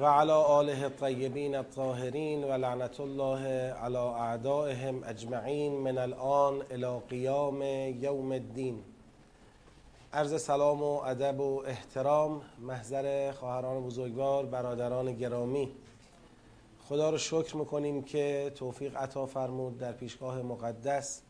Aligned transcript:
و 0.00 0.04
علی 0.04 0.30
آله 0.30 0.82
الطیبین 0.82 1.54
الطاهرین 1.54 2.44
و 2.44 2.52
لعنت 2.52 3.00
الله 3.00 3.46
علی 3.72 3.96
اعدائهم 3.96 5.04
اجمعین 5.04 5.72
من 5.72 5.98
الان 5.98 6.62
الى 6.70 7.00
قیام 7.08 7.62
یوم 8.00 8.32
الدین. 8.32 8.82
عرض 10.12 10.42
سلام 10.42 10.82
و 10.82 11.00
ادب 11.00 11.40
و 11.40 11.62
احترام 11.66 12.42
محضر 12.58 13.32
خواهران 13.32 13.82
بزرگوار 13.82 14.46
برادران 14.46 15.12
گرامی. 15.12 15.72
خدا 16.88 17.10
رو 17.10 17.18
شکر 17.18 17.56
می‌کنیم 17.56 18.02
که 18.02 18.52
توفیق 18.54 18.96
عطا 18.96 19.26
فرمود 19.26 19.78
در 19.78 19.92
پیشگاه 19.92 20.42
مقدس 20.42 21.22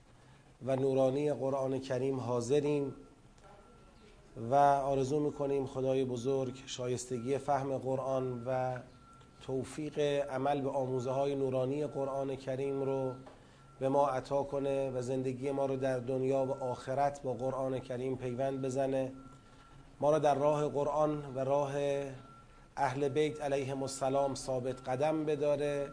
و 0.67 0.77
نورانی 0.77 1.33
قرآن 1.33 1.79
کریم 1.79 2.21
حاضریم. 2.21 2.95
و 4.37 4.55
آرزو 4.55 5.21
می‌کنیم 5.21 5.67
خدای 5.67 6.05
بزرگ 6.05 6.63
شایستگی 6.67 7.39
فهم 7.39 7.79
قرآن 7.79 8.43
و 8.47 8.79
توفیق 9.41 9.99
عمل 10.31 10.61
به 10.61 10.71
آموزه 10.71 11.11
های 11.11 11.35
نورانی 11.35 11.87
قرآن 11.87 12.37
کریم 12.37 12.83
رو 12.83 13.13
به 13.81 13.89
ما 13.89 14.09
عطا 14.09 14.43
کنه 14.43 14.91
و 14.91 15.03
زندگی 15.03 15.51
ما 15.51 15.67
رو 15.67 15.77
در 15.77 15.99
دنیا 15.99 16.45
و 16.45 16.65
آخرت 16.65 17.23
با 17.23 17.35
قرآن 17.35 17.79
کریم 17.79 18.17
پیوند 18.17 18.63
بزنه. 18.63 19.13
ما 20.01 20.11
رو 20.11 20.19
در 20.19 20.35
راه 20.35 20.69
قرآن 20.69 21.23
و 21.35 21.39
راه 21.39 21.73
اهل 22.77 23.09
بیت 23.09 23.43
علیهم 23.43 23.83
السلام 23.83 24.35
ثابت 24.35 24.89
قدم 24.89 25.25
بداره 25.25 25.89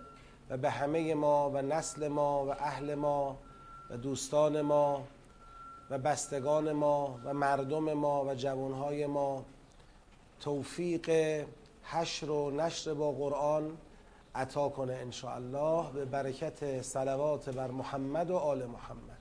و 0.50 0.58
به 0.58 0.70
همه 0.70 1.14
ما 1.14 1.50
و 1.50 1.62
نسل 1.62 2.08
ما 2.08 2.46
و 2.46 2.50
اهل 2.50 2.96
ما 2.96 3.38
و 3.90 3.98
دوستان 3.98 4.62
ما 4.62 5.04
و 5.94 5.98
بستگان 5.98 6.72
ما 6.72 7.20
و 7.26 7.34
مردم 7.34 7.94
ما 7.94 8.26
و 8.26 8.36
جوانهای 8.36 9.06
ما. 9.06 9.46
توفیق 10.40 11.10
حشر 11.84 12.30
و 12.30 12.52
نشر 12.52 12.94
با 12.94 13.12
قرآن 13.12 13.78
عطا 14.36 14.70
کنه 14.70 14.94
ان 14.94 15.30
الله 15.36 15.92
به 15.92 16.06
برکت 16.06 16.82
صلوات 16.82 17.50
بر 17.50 17.72
محمد 17.72 18.32
و 18.32 18.38
آل 18.38 18.66
محمد. 18.66 19.20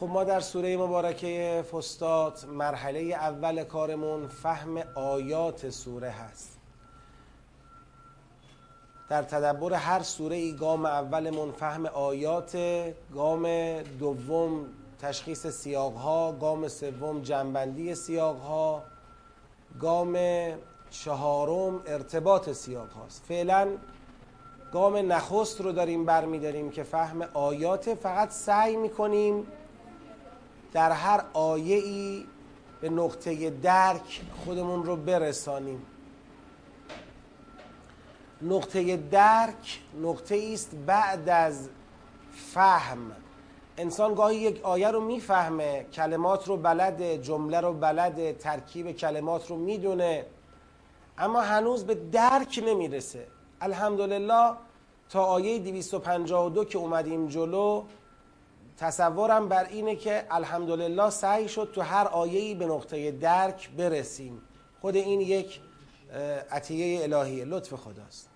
خب 0.00 0.06
ما 0.06 0.24
در 0.24 0.40
سوره 0.40 0.76
مبارکه 0.76 1.64
فستاد 1.72 2.44
مرحله 2.48 3.00
اول 3.00 3.64
کارمون 3.64 4.28
فهم 4.28 4.78
آیات 4.94 5.70
سوره 5.70 6.10
هست. 6.10 6.57
در 9.08 9.22
تدبر 9.22 9.72
هر 9.72 10.02
سوره 10.02 10.36
ای 10.36 10.52
گام 10.52 10.86
اولمون 10.86 11.52
فهم 11.52 11.86
آیات 11.86 12.58
گام 13.14 13.46
دوم 13.82 14.66
تشخیص 14.98 15.46
سیاق 15.46 15.94
ها 15.94 16.32
گام 16.32 16.68
سوم 16.68 17.20
جنبندی 17.20 17.94
سیاق 17.94 18.40
ها 18.40 18.82
گام 19.80 20.18
چهارم 20.90 21.82
ارتباط 21.86 22.50
سیاق 22.50 22.92
هاست 22.92 23.24
فعلا 23.28 23.68
گام 24.72 25.12
نخست 25.12 25.60
رو 25.60 25.72
داریم 25.72 26.04
برمیداریم 26.04 26.70
که 26.70 26.82
فهم 26.82 27.22
آیات 27.34 27.94
فقط 27.94 28.30
سعی 28.30 28.76
می‌کنیم 28.76 29.46
در 30.72 30.92
هر 30.92 31.24
آیه 31.32 31.76
ای 31.76 32.24
به 32.80 32.88
نقطه 32.88 33.50
درک 33.50 34.22
خودمون 34.44 34.84
رو 34.84 34.96
برسانیم. 34.96 35.82
نقطه 38.42 38.96
درک 38.96 39.80
نقطه 40.02 40.50
است 40.52 40.74
بعد 40.86 41.28
از 41.28 41.68
فهم. 42.32 43.12
انسان 43.78 44.14
گاهی 44.14 44.36
یک 44.36 44.64
آیه 44.64 44.90
رو 44.90 45.00
می‌فهمه 45.00 45.86
کلمات 45.92 46.48
رو 46.48 46.56
بلده 46.56 47.18
جمله 47.18 47.60
رو 47.60 47.72
بلده 47.72 48.32
ترکیب 48.32 48.92
کلمات 48.92 49.50
رو 49.50 49.56
می‌دونه 49.56 50.26
اما 51.18 51.40
هنوز 51.40 51.84
به 51.84 51.94
درک 51.94 52.62
نمی‌رسه. 52.66 53.26
الحمدلله 53.60 54.52
تا 55.10 55.24
آیه 55.24 55.58
252 55.58 56.64
که 56.64 56.78
اومدیم 56.78 57.28
جلو 57.28 57.84
تصورم 58.76 59.48
بر 59.48 59.64
اینه 59.64 59.96
که 59.96 60.26
الحمدلله 60.30 61.10
سعی 61.10 61.48
شد 61.48 61.70
تو 61.74 61.80
هر 61.80 62.06
آیه‌ای 62.06 62.54
به 62.54 62.66
نقطه 62.66 63.10
درک 63.10 63.70
برسیم. 63.70 64.42
خود 64.80 64.96
این 64.96 65.20
یک 65.20 65.60
عطیه 66.50 67.02
الهیه. 67.02 67.44
لطف 67.44 67.74
خداست. 67.74 68.27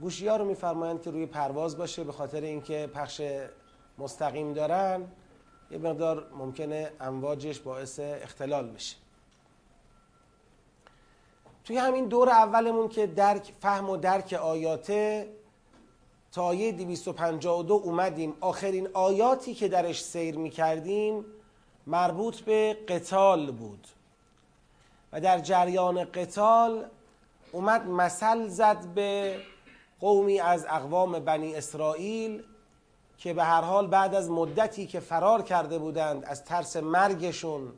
گوشی 0.00 0.28
ها 0.28 0.36
رو 0.36 0.44
میفرمایند 0.44 1.02
که 1.02 1.10
روی 1.10 1.26
پرواز 1.26 1.76
باشه 1.76 2.04
به 2.04 2.12
خاطر 2.12 2.40
اینکه 2.40 2.90
پخش 2.94 3.22
مستقیم 3.98 4.52
دارن 4.52 5.08
یه 5.70 5.78
مقدار 5.78 6.30
ممکنه 6.38 6.92
امواجش 7.00 7.60
باعث 7.60 8.00
اختلال 8.00 8.70
بشه. 8.70 8.96
توی 11.64 11.76
همین 11.76 12.04
دور 12.04 12.28
اولمون 12.28 12.88
که 12.88 13.06
درک 13.06 13.52
فهم 13.60 13.90
و 13.90 13.96
درک 13.96 14.32
آیاته 14.32 15.28
تا 16.32 16.42
آیه 16.42 16.72
252 16.72 17.74
اومدیم. 17.74 18.34
آخرین 18.40 18.88
آیاتی 18.92 19.54
که 19.54 19.68
درش 19.68 20.04
سیر 20.04 20.38
می‌کردیم 20.38 21.24
مربوط 21.86 22.40
به 22.40 22.76
قتال 22.88 23.50
بود. 23.50 23.86
و 25.12 25.20
در 25.20 25.38
جریان 25.38 26.04
قتال 26.04 26.84
اومد 27.52 27.86
مثل 27.86 28.48
زد 28.48 28.86
به 28.94 29.36
قومی 30.00 30.40
از 30.40 30.66
اقوام 30.70 31.18
بنی 31.18 31.54
اسرائیل 31.54 32.42
که 33.18 33.34
به 33.34 33.44
هر 33.44 33.60
حال 33.60 33.86
بعد 33.86 34.14
از 34.14 34.30
مدتی 34.30 34.86
که 34.86 35.00
فرار 35.00 35.42
کرده 35.42 35.78
بودند 35.78 36.24
از 36.24 36.44
ترس 36.44 36.76
مرگشون 36.76 37.72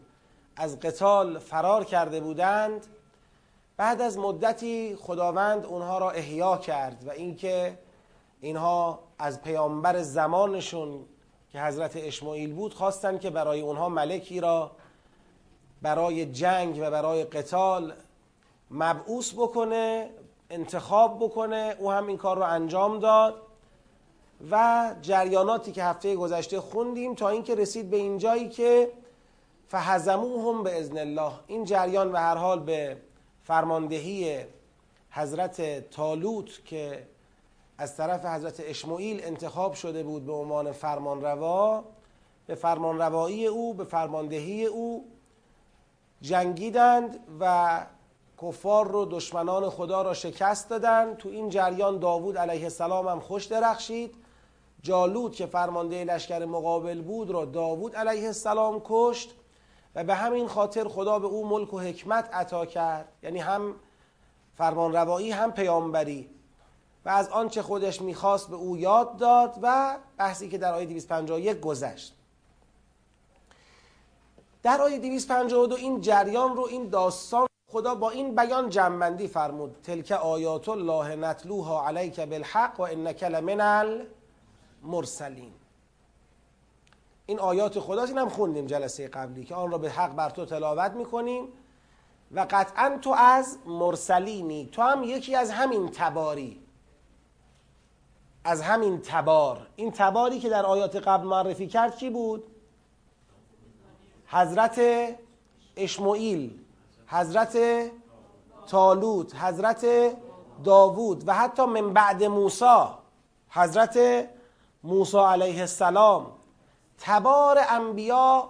از 0.56 0.81
قتال 0.81 1.38
فرار 1.38 1.84
کرده 1.84 2.21
بودند 2.21 2.87
بعد 3.77 4.00
از 4.00 4.19
مدتی 4.19 4.97
خداوند 4.97 5.66
اونها 5.66 5.99
را 5.99 6.11
احیا 6.11 6.56
کرد 6.56 7.05
و 7.06 7.11
اینکه 7.11 7.78
اینها 8.41 8.99
از 9.19 9.43
پیامبر 9.43 10.03
زمانشون 10.03 11.05
که 11.53 11.61
حضرت 11.62 11.97
اشماعیل 11.97 12.55
بود 12.55 12.75
خواستند 12.75 13.21
که 13.21 13.31
برای 13.31 13.61
اونها 13.61 13.88
ملکی 13.88 14.41
را 14.41 14.71
برای 15.82 16.27
جنگ 16.27 16.78
و 16.82 16.91
برای 16.91 17.25
قتال 17.25 17.93
مبعوث 18.71 19.32
بکنه 19.32 20.11
انتخاب 20.52 21.18
بکنه 21.24 21.76
او 21.78 21.90
هم 21.90 22.06
این 22.06 22.16
کار 22.16 22.36
رو 22.36 22.42
انجام 22.42 22.98
داد 22.98 23.42
و 24.50 24.94
جریاناتی 25.02 25.72
که 25.72 25.84
هفته 25.84 26.16
گذشته 26.16 26.60
خوندیم 26.60 27.14
تا 27.14 27.28
اینکه 27.28 27.54
رسید 27.54 27.90
به 27.90 27.96
این 27.96 28.18
جایی 28.18 28.48
که 28.48 28.92
فهزموهم 29.68 30.62
به 30.62 30.78
ازن 30.80 30.98
الله. 30.98 31.32
این 31.46 31.64
جریان 31.64 32.12
به 32.12 32.20
هر 32.20 32.34
حال 32.34 32.60
به 32.60 32.96
فرماندهی 33.42 34.44
حضرت 35.10 35.90
تالوت 35.90 36.64
که 36.64 37.06
از 37.78 37.96
طرف 37.96 38.24
حضرت 38.24 38.62
اشماعیل 38.66 39.24
انتخاب 39.24 39.74
شده 39.74 40.02
بود 40.02 40.26
به 40.26 40.32
عنوان 40.32 40.72
فرمانروا 40.72 41.84
به 42.46 42.54
فرمانروایی 42.54 43.46
او 43.46 43.74
به 43.74 43.84
فرماندهی 43.84 44.66
او 44.66 45.04
جنگیدند 46.20 47.19
و 47.40 47.86
کفار 48.42 48.88
رو 48.88 49.04
دشمنان 49.04 49.70
خدا 49.70 50.03
را 50.03 50.14
شکست 50.14 50.70
دادن. 50.70 51.14
تو 51.14 51.28
این 51.28 51.48
جریان 51.48 51.98
داوود 51.98 52.38
علیه 52.38 52.62
السلام 52.62 53.08
هم 53.08 53.20
خوش 53.20 53.44
درخشید. 53.44 54.14
جالود 54.82 55.34
که 55.34 55.47
فرمانده 55.47 56.04
لشکر 56.04 56.44
مقابل 56.44 57.02
بود 57.02 57.31
را 57.31 57.44
داوود 57.44 57.97
علیه 57.97 58.26
السلام 58.26 58.82
کشت 58.84 59.34
و 59.94 60.04
به 60.04 60.14
همین 60.14 60.48
خاطر 60.48 60.88
خدا 60.88 61.19
به 61.19 61.26
او 61.26 61.47
ملک 61.47 61.75
و 61.75 61.78
حکمت 61.81 62.34
عطا 62.34 62.66
کرد. 62.66 63.08
یعنی 63.22 63.38
هم 63.38 63.75
فرمانروایی 64.54 65.31
هم 65.31 65.52
پیامبری. 65.52 66.31
و 67.04 67.08
از 67.08 67.28
آنچه 67.28 67.62
خودش 67.62 68.02
می‌خواست 68.02 68.49
به 68.49 68.56
او 68.56 68.76
یاد 68.76 69.17
داد 69.17 69.58
و 69.62 69.99
بحثی 70.19 70.49
که 70.49 70.58
در 70.58 70.75
آیه 70.75 70.87
251 70.87 71.61
گذشت. 71.61 72.14
در 74.62 74.81
آیه 74.81 74.99
252 74.99 75.75
این 75.75 76.00
جریان 76.00 76.56
رو 76.56 76.67
این 76.70 76.88
داستان 76.88 77.46
خدا 77.72 77.94
با 77.94 78.10
این 78.10 78.34
بیان 78.34 78.69
جنبندی 78.69 79.28
فرمود. 79.28 79.76
تلک 79.82 80.12
آیات 80.12 80.69
الله 80.69 81.16
نتلوها 81.16 81.88
علیک 81.88 82.20
بالحق 82.20 82.80
و 82.80 82.82
انک 82.82 83.22
لمن 83.22 83.60
المرسلین 84.82 85.52
این 87.26 87.40
آیات 87.40 87.80
خداست. 87.80 88.10
این 88.10 88.19
هم 88.19 88.28
خوندیم 88.28 88.66
جلسه 88.66 89.08
قبلی 89.08 89.44
که 89.44 89.54
آن 89.54 89.70
را 89.70 89.78
به 89.78 89.90
حق 89.90 90.14
بر 90.14 90.30
تو 90.30 90.44
تلاوت 90.44 90.92
می‌کنیم 90.92 91.48
و 92.32 92.46
قطعا 92.50 92.98
تو 93.02 93.10
از 93.10 93.58
مرسلینی. 93.66 94.69
تو 94.72 94.82
هم 94.82 95.04
یکی 95.04 95.34
از 95.34 95.50
همین 95.50 95.88
تباری. 95.88 96.62
از 98.44 98.62
همین 98.62 99.00
تبار. 99.00 99.66
این 99.76 99.90
تباری 99.90 100.38
که 100.38 100.48
در 100.48 100.66
آیات 100.66 100.96
قبل 100.96 101.26
معرفی 101.26 101.66
کرد 101.66 101.96
کی 101.96 102.10
بود؟ 102.10 102.44
حضرت 104.26 104.80
اشمعیل. 105.76 106.62
حضرت 107.12 107.59
تالوت 108.67 109.35
حضرت 109.35 109.87
داوود 110.64 111.29
و 111.29 111.35
حتی 111.35 111.64
من 111.64 111.93
بعد 111.93 112.25
موسی 112.25 112.85
حضرت 113.49 113.99
موسی 114.85 115.19
علیه 115.19 115.61
السلام 115.61 116.26
تبار 116.99 117.59
انبیا 117.69 118.49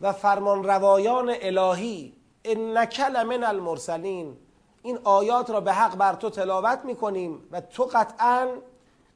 و 0.00 0.12
فرمان 0.12 0.64
روایان 0.64 1.34
الهی 1.40 2.12
انک 2.44 3.00
لمن 3.00 3.44
المرسلین. 3.44 4.36
این 4.82 4.98
آیات 5.04 5.50
را 5.50 5.60
به 5.60 5.72
حق 5.72 5.96
بر 5.96 6.14
تو 6.14 6.30
تلاوت 6.30 6.80
می‌کنیم 6.84 7.48
و 7.50 7.60
تو 7.60 7.84
قطعا 7.84 8.48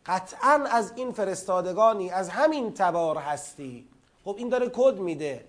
قطعا 0.06 0.64
از 0.70 0.92
این 0.96 1.12
فرستادگانی 1.12 2.10
از 2.10 2.28
همین 2.28 2.74
تبار 2.74 3.16
هستی. 3.16 3.88
خب 4.24 4.34
این 4.38 4.48
داره 4.48 4.70
کد 4.74 4.98
میده. 4.98 5.44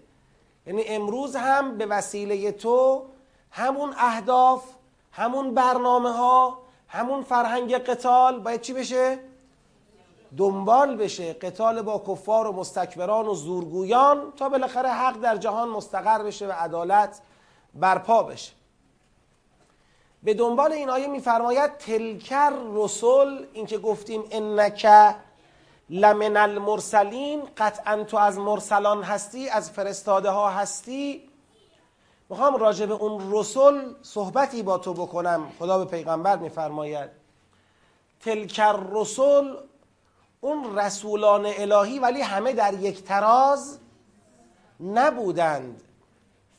یعنی 0.68 0.84
امروز 0.84 1.36
هم 1.36 1.78
به 1.78 1.86
وسیله 1.86 2.52
تو 2.52 3.06
همون 3.52 3.94
اهداف 3.98 4.64
همون 5.12 5.54
برنامه 5.54 6.12
ها 6.12 6.58
همون 6.88 7.24
فرهنگ 7.24 7.74
قتال 7.78 8.40
باید 8.40 8.62
چی 8.62 8.74
بشه؟ 8.74 9.20
دنبال 10.38 10.96
بشه 10.96 11.34
قتال 11.34 11.82
با 11.82 12.04
کفار 12.08 12.48
و 12.48 12.52
مستکبران 12.52 13.28
و 13.28 13.34
زورگویان 13.34 14.34
تا 14.38 14.50
بالاخره 14.50 14.90
حق 14.90 15.20
در 15.20 15.38
جهان 15.38 15.70
مستقر 15.70 16.24
بشه 16.24 16.48
و 16.48 16.52
عدالت 16.52 17.22
برپا 17.74 18.24
بشه 18.24 18.52
به 20.24 20.34
دنبال 20.34 20.72
این 20.72 20.90
آیه 20.90 21.08
میفرماید 21.08 21.78
تلکر 21.78 22.54
رسول 22.74 23.46
اینکه 23.54 23.78
گفتیم 23.78 24.24
انک 24.32 24.88
لمن 25.90 26.38
المرسلین 26.38 27.42
قطعا 27.58 28.04
تو 28.04 28.18
از 28.18 28.38
مرسلان 28.38 29.04
هستی 29.04 29.50
از 29.50 29.72
فرستاده 29.72 30.30
ها 30.30 30.50
هستی. 30.50 31.30
می‌خوام 32.30 32.56
راجع 32.56 32.86
به 32.86 32.94
اون 32.94 33.32
رسول 33.32 33.96
صحبتی 34.02 34.64
با 34.64 34.78
تو 34.78 34.94
بکنم. 34.94 35.52
خدا 35.60 35.78
به 35.78 35.86
پیغمبر 35.86 36.38
میفرماید. 36.38 37.10
تلکر 38.20 38.80
رسول 38.92 39.58
اون 40.42 40.80
رسولان 40.80 41.46
الهی 41.46 42.00
ولی 42.00 42.22
همه 42.22 42.54
در 42.54 42.74
یک 42.74 43.04
تراز 43.04 43.80
نبودند. 44.80 45.84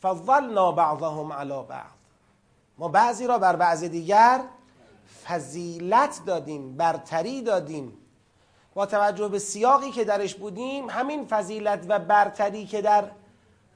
فضلنا 0.03 0.73
بعضهم 0.73 1.33
علی 1.33 1.63
بعض. 1.69 1.91
ما 2.79 2.89
بعضی 2.89 3.27
را 3.27 3.39
بر 3.39 3.57
بعض 3.57 3.85
دیگر 3.85 4.41
فضیلت 5.25 6.21
دادیم 6.27 6.77
برتری 6.77 7.43
دادیم. 7.43 8.00
با 8.75 8.87
توجه 8.87 9.29
به 9.29 9.39
سیاقی 9.39 9.91
که 9.91 10.05
درش 10.05 10.35
بودیم 10.35 10.91
همین 10.91 11.27
فضیلت 11.27 11.87
و 11.89 11.99
برتری 11.99 12.67
که 12.67 12.83
در 12.83 13.11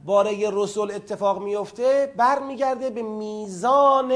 باره 0.05 0.50
رسول 0.52 0.91
اتفاق 0.91 1.43
میفته 1.43 2.14
برمیگرده 2.17 2.91
به 2.91 3.02
میزان 3.02 4.12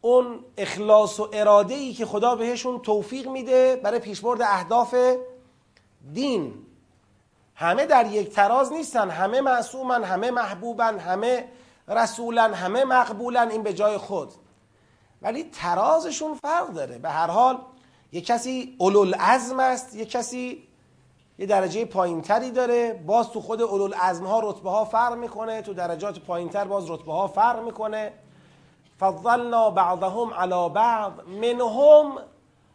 اون 0.00 0.44
اخلاص 0.56 1.20
و 1.20 1.28
اراده 1.32 1.74
ای 1.74 1.92
که 1.92 2.06
خدا 2.06 2.36
بهشون 2.36 2.80
توفیق 2.80 3.28
میده 3.28 3.76
برای 3.76 3.98
پیشبرد 3.98 4.42
اهداف 4.42 4.94
دین. 6.12 6.54
همه 7.54 7.86
در 7.86 8.06
یک 8.06 8.30
تراز 8.30 8.72
نیستن 8.72 9.10
همه 9.10 9.40
معصومن 9.40 10.04
همه 10.04 10.30
محبوبن 10.30 10.98
همه 10.98 11.48
رسولن 11.88 12.54
همه 12.54 12.84
مقبولن 12.84 13.50
این 13.50 13.62
به 13.62 13.74
جای 13.74 13.98
خود. 13.98 14.32
ولی 15.22 15.44
ترازشون 15.44 16.34
فرق 16.34 16.72
داره. 16.72 16.98
به 16.98 17.10
هر 17.10 17.26
حال 17.26 17.58
یک 18.12 18.26
کسی 18.26 18.76
عزم 19.18 19.60
است 19.60 19.96
یک 19.96 20.10
کسی 20.10 20.62
یه 21.38 21.46
درجه 21.46 21.84
پایینتری 21.84 22.50
داره. 22.50 23.02
باز 23.06 23.30
تو 23.30 23.40
خود 23.40 23.94
عزم 23.94 24.26
ها 24.26 24.40
رتبه 24.40 24.70
ها 24.70 24.84
فرق 24.84 25.14
می‌کنه 25.14 25.62
تو 25.62 25.74
درجات 25.74 26.18
پایینتر 26.18 26.64
باز 26.64 26.90
رتبه 26.90 27.12
ها 27.12 27.26
فرق 27.26 27.64
می‌کنه. 27.64 28.12
فضلنا 29.00 29.70
بعضهم 29.70 30.34
علی 30.34 30.68
بعض 30.74 31.12
منهم. 31.26 32.18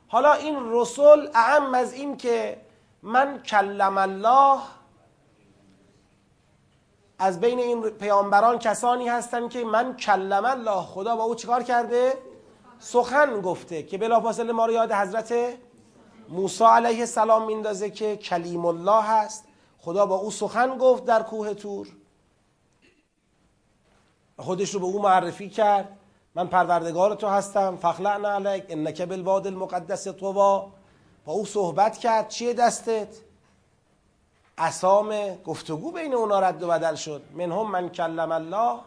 حالا 0.07 0.33
این 0.33 0.55
رسول 0.71 1.29
اعم 1.33 1.73
از 1.73 1.93
این 1.93 2.17
که 2.17 2.61
من 3.01 3.39
کلم 3.43 3.97
الله 3.97 4.59
از 7.19 7.39
بین 7.39 7.59
این 7.59 7.81
پیامبران 7.81 8.59
کسانی 8.59 9.07
هستن 9.07 9.49
که 9.49 9.65
من 9.65 9.97
کلم 9.97 10.45
الله 10.45 10.81
خدا 10.81 11.15
با 11.15 11.23
او 11.23 11.35
چیکار 11.35 11.63
کرده؟ 11.63 12.13
سخن 12.81 13.41
گفته 13.41 13.83
که 13.83 13.97
بلافاصله 13.97 14.51
ما 14.51 14.65
رو 14.65 14.71
یاد 14.71 14.91
حضرت 14.91 15.33
موسی 16.29 16.63
علیه 16.63 16.99
السلام 16.99 17.45
میندازه 17.45 17.89
که 17.89 18.17
کلیم 18.17 18.65
الله 18.65 19.03
هست. 19.03 19.45
خدا 19.77 20.05
با 20.05 20.15
او 20.15 20.31
سخن 20.31 20.77
گفت 20.77 21.05
در 21.05 21.23
کوه 21.23 21.53
تور. 21.53 21.87
خودش 24.37 24.73
رو 24.73 24.79
به 24.79 24.85
او 24.85 25.01
معرفی 25.01 25.49
کرد. 25.49 25.97
من 26.35 26.47
پروردگار 26.47 27.15
تو 27.15 27.27
هستم. 27.27 27.77
فخلعنا 27.77 28.29
علیک 28.29 28.65
انک 28.69 29.01
بالواد 29.01 29.47
المقدس 29.47 30.07
طوا 30.07 30.71
با 31.25 31.33
او 31.33 31.45
صحبت 31.45 31.97
کرد. 31.97 32.27
چیه 32.27 32.53
دستت؟ 32.53 33.17
اسام 34.57 35.35
گفتگو 35.35 35.91
بین 35.91 36.13
اونا 36.13 36.39
رد 36.39 36.63
و 36.63 36.67
بدل 36.67 36.95
شد. 36.95 37.21
منهم 37.33 37.71
من 37.71 37.89
کلم 37.89 38.31
الله. 38.31 38.79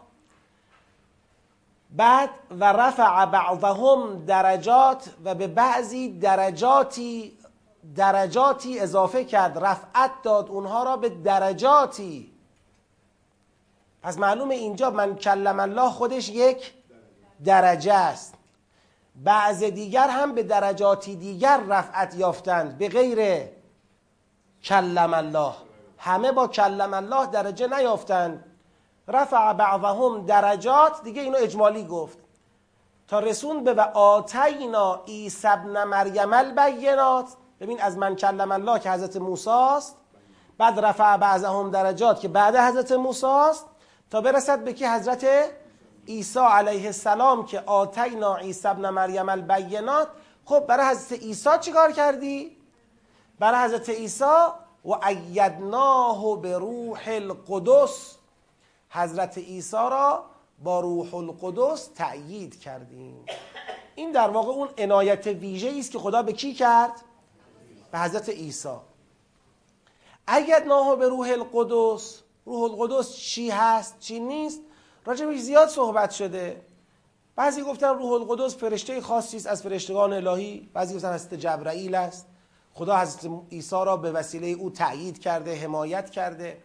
بعد 1.95 2.29
و 2.51 2.73
رفع 2.73 3.25
بعضهم 3.25 4.25
درجات 4.25 5.09
و 5.23 5.35
به 5.35 5.47
بعضی 5.47 6.19
درجاتی 6.19 7.37
درجاتی 7.95 8.79
اضافه 8.79 9.23
کرد 9.23 9.65
رفعت 9.65 10.11
داد 10.23 10.49
اونها 10.49 10.83
را 10.83 10.97
به 10.97 11.09
درجاتی. 11.09 12.31
پس 14.01 14.17
معلوم 14.17 14.49
اینجا 14.49 14.89
من 14.89 15.15
کلم 15.15 15.59
الله 15.59 15.89
خودش 15.89 16.29
یک 16.29 16.73
درجه 17.45 17.93
است. 17.93 18.33
بعض 19.15 19.63
دیگر 19.63 20.09
هم 20.09 20.35
به 20.35 20.43
درجاتی 20.43 21.15
دیگر 21.15 21.61
رفعت 21.67 22.15
یافتند 22.15 22.77
به 22.77 22.89
غیر 22.89 23.49
کلم 24.63 25.13
الله. 25.13 25.53
همه 25.97 26.31
با 26.31 26.47
کلم 26.47 26.93
الله 26.93 27.25
درجه 27.25 27.67
نیافتند. 27.67 28.54
رفع 29.07 29.53
بعضهم 29.53 30.25
درجات 30.25 31.03
دیگه 31.03 31.21
اینو 31.21 31.37
اجمالی 31.37 31.83
گفت. 31.83 32.17
تا 33.07 33.19
رسون 33.19 33.63
به 33.63 33.73
و 33.73 33.79
آتینا 33.93 35.01
عیسی 35.07 35.47
ابن 35.47 35.83
مریم 35.83 36.33
البینات 36.33 37.25
ببین 37.59 37.81
از 37.81 37.97
من 37.97 38.15
کلم 38.15 38.51
الله 38.51 38.79
که 38.79 38.91
حضرت 38.91 39.17
موسی 39.17 39.49
است 39.49 39.95
بعد 40.57 40.79
رفع 40.79 41.17
بعضهم 41.17 41.71
درجات 41.71 42.19
که 42.19 42.27
بعد 42.27 42.55
حضرت 42.55 42.91
موسی 42.91 43.25
است 43.25 43.65
تا 44.09 44.21
برسد 44.21 44.63
به 44.63 44.73
که 44.73 44.89
حضرت 44.89 45.25
عیسی 46.07 46.39
علیه 46.39 46.85
السلام 46.85 47.45
که 47.45 47.63
آتینا 47.65 48.35
عیسی 48.35 48.67
ابن 48.67 48.89
مریم 48.89 49.29
البینات. 49.29 50.07
خب 50.45 50.59
برای 50.67 50.85
حضرت 50.85 51.21
عیسی 51.21 51.49
چیکار 51.61 51.91
کردی؟ 51.91 52.57
برای 53.39 53.65
حضرت 53.65 53.89
عیسی 53.89 54.23
و 54.85 54.93
ایدناه 55.07 56.41
به 56.41 56.57
روح 56.57 57.01
القدس. 57.07 58.14
حضرت 58.89 59.37
عیسی 59.37 59.77
را 59.77 60.25
با 60.63 60.79
روح 60.79 61.15
القدس 61.15 61.87
تأیید 61.95 62.59
کردیم. 62.59 63.25
این 63.95 64.11
در 64.11 64.29
واقع 64.29 64.51
اون 64.51 64.69
عنایت 64.77 65.27
ویژه 65.27 65.73
است 65.79 65.91
که 65.91 65.99
خدا 65.99 66.23
به 66.23 66.33
کی 66.33 66.53
کرد؟ 66.53 67.01
به 67.91 67.99
حضرت 67.99 68.29
عیسی. 68.29 68.75
ایدناه 70.27 70.95
به 70.95 71.07
روح 71.09 71.29
القدس 71.29 72.21
روح 72.45 72.63
القدس 72.63 73.15
چی 73.15 73.49
هست 73.49 73.99
چی 73.99 74.19
نیست؟ 74.19 74.61
راجبش 75.05 75.39
زیاد 75.39 75.67
صحبت 75.67 76.11
شده. 76.11 76.61
بعضی 77.35 77.61
گفتن 77.61 77.87
روح 77.87 78.11
القدس 78.11 78.55
فرشته 78.55 79.01
خاصی 79.01 79.37
است 79.37 79.47
از 79.47 79.63
فرشتگان 79.63 80.13
الهی. 80.13 80.69
بعضی 80.73 80.95
گفتن 80.95 81.13
حضرت 81.13 81.33
جبرائیل 81.33 81.95
است. 81.95 82.27
خدا 82.73 82.97
حضرت 82.97 83.31
عیسی 83.51 83.75
را 83.75 83.97
به 83.97 84.11
وسیله 84.11 84.47
او 84.47 84.69
تأیید 84.69 85.19
کرده 85.19 85.55
حمایت 85.55 86.09
کرده. 86.09 86.61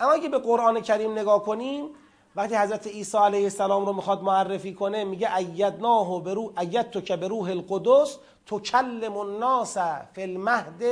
اما 0.00 0.12
اگه 0.12 0.28
به 0.28 0.38
قرآن 0.38 0.80
کریم 0.80 1.12
نگاه 1.12 1.42
کنیم 1.42 1.88
وقتی 2.36 2.54
حضرت 2.54 2.86
عیسی 2.86 3.18
علیه 3.18 3.42
السلام 3.42 3.86
رو 3.86 3.92
می‌خواد 3.92 4.22
معرفی 4.22 4.74
کنه 4.74 5.04
میگه 5.04 5.36
ایدناه 5.36 6.22
برو 6.22 6.52
ایت 6.58 6.90
تو 6.90 7.00
که 7.00 7.16
به 7.16 7.28
روح 7.28 7.50
القدس 7.50 8.18
تو 8.46 8.60
کلم 8.60 9.16
الناس 9.16 9.78
فی 10.12 10.22
المهد 10.22 10.82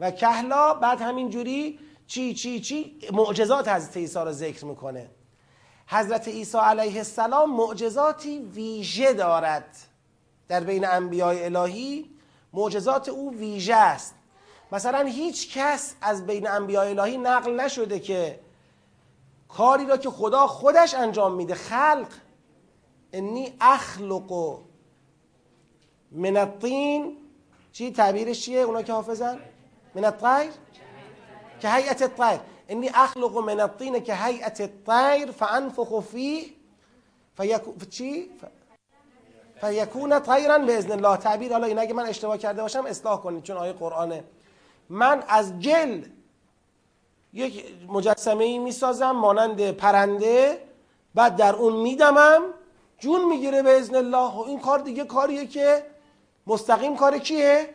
و 0.00 0.10
کهلا. 0.10 0.74
بعد 0.74 1.00
همین 1.00 1.30
جوری 1.30 1.78
چی 2.06 2.34
چی 2.34 2.60
چی؟ 2.60 2.98
معجزات 3.12 3.68
حضرت 3.68 3.96
عیسی 3.96 4.18
رو 4.18 4.32
ذکر 4.32 4.64
می‌کنه. 4.64 5.10
حضرت 5.86 6.28
عیسی 6.28 6.58
علیه 6.58 6.96
السلام 6.96 7.56
معجزاتی 7.56 8.38
ویژه 8.38 9.12
دارد 9.12 9.76
در 10.48 10.60
بین 10.60 10.86
انبیای 10.86 11.44
الهی. 11.44 12.10
معجزات 12.52 13.08
او 13.08 13.34
ویژه 13.34 13.74
است. 13.74 14.14
مثلا 14.72 15.04
هیچ 15.04 15.58
کس 15.58 15.94
از 16.00 16.26
بین 16.26 16.48
انبیای 16.48 16.98
الهی 16.98 17.18
نقل 17.18 17.60
نشده 17.60 18.00
که 18.00 18.40
کاری 19.48 19.86
را 19.86 19.96
که 19.96 20.10
خدا 20.10 20.46
خودش 20.46 20.94
انجام 20.94 21.34
میده 21.34 21.54
خلق. 21.54 22.08
انی 23.12 23.54
اخلق 23.60 24.58
من 26.12 26.36
الطین. 26.36 27.16
چی؟ 27.72 27.92
تعبیرش 27.92 28.40
چیه؟ 28.40 28.60
اونا 28.60 28.82
که 28.82 28.92
حافظن؟ 28.92 29.38
من 29.94 30.04
الطیر؟ 30.04 30.52
که 31.60 31.70
هیئت 31.70 32.02
الطیر. 32.02 32.40
انی 32.68 32.90
اخلق 32.94 33.36
من 33.38 33.60
الطین 33.60 34.00
که 34.00 34.14
هیئت 34.14 34.60
الطیر. 34.60 35.30
فانفخ 35.30 36.00
فیه 36.00 36.44
فیکو 37.36 37.72
چی؟ 37.90 38.30
فیکون 39.60 40.20
طیرا 40.20 40.58
به 40.58 40.78
اذن 40.78 40.92
الله. 40.92 41.16
تعبیر 41.16 41.52
حالا 41.52 41.66
این 41.66 41.78
اگه 41.78 41.94
من 41.94 42.06
اشتباه 42.06 42.38
کرده 42.38 42.62
باشم 42.62 42.86
اصلاح 42.86 43.20
کنید 43.20 43.42
چون 43.42 43.56
آیه 43.56 43.72
قرآنه. 43.72 44.24
من 44.88 45.22
از 45.28 45.58
گل 45.58 46.02
یک 47.32 47.64
مجسمه 47.88 48.44
ای 48.44 48.58
می‌سازم 48.58 49.10
مانند 49.10 49.70
پرنده 49.70 50.62
بعد 51.14 51.36
در 51.36 51.54
اون 51.54 51.76
میدمم 51.76 52.42
جون 52.98 53.24
می‌گیره 53.24 53.62
به 53.62 53.70
ازن 53.70 53.94
الله. 53.94 54.32
و 54.34 54.40
این 54.40 54.60
کار 54.60 54.78
دیگه 54.78 55.04
کاریه 55.04 55.46
که 55.46 55.86
مستقیم 56.46 56.96
کار 56.96 57.18
کیه؟ 57.18 57.74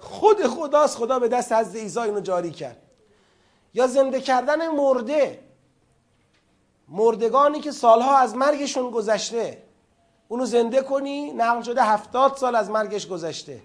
خود 0.00 0.46
خداست. 0.46 0.96
خدا 0.96 1.18
به 1.18 1.28
دست 1.28 1.52
حضرت 1.52 1.76
عیسی 1.82 2.00
اینو 2.00 2.20
جاری 2.20 2.50
کرد. 2.50 2.76
یا 3.74 3.86
زنده 3.86 4.20
کردن 4.20 4.68
مرده. 4.68 5.40
مردگانی 6.88 7.60
که 7.60 7.72
سالها 7.72 8.16
از 8.16 8.36
مرگشون 8.36 8.90
گذشته. 8.90 9.62
اونو 10.28 10.44
زنده 10.46 10.82
کنی 10.82 11.32
نقل 11.32 11.62
شده 11.62 11.82
هفتاد 11.82 12.36
سال 12.36 12.56
از 12.56 12.70
مرگش 12.70 13.08
گذشته. 13.08 13.62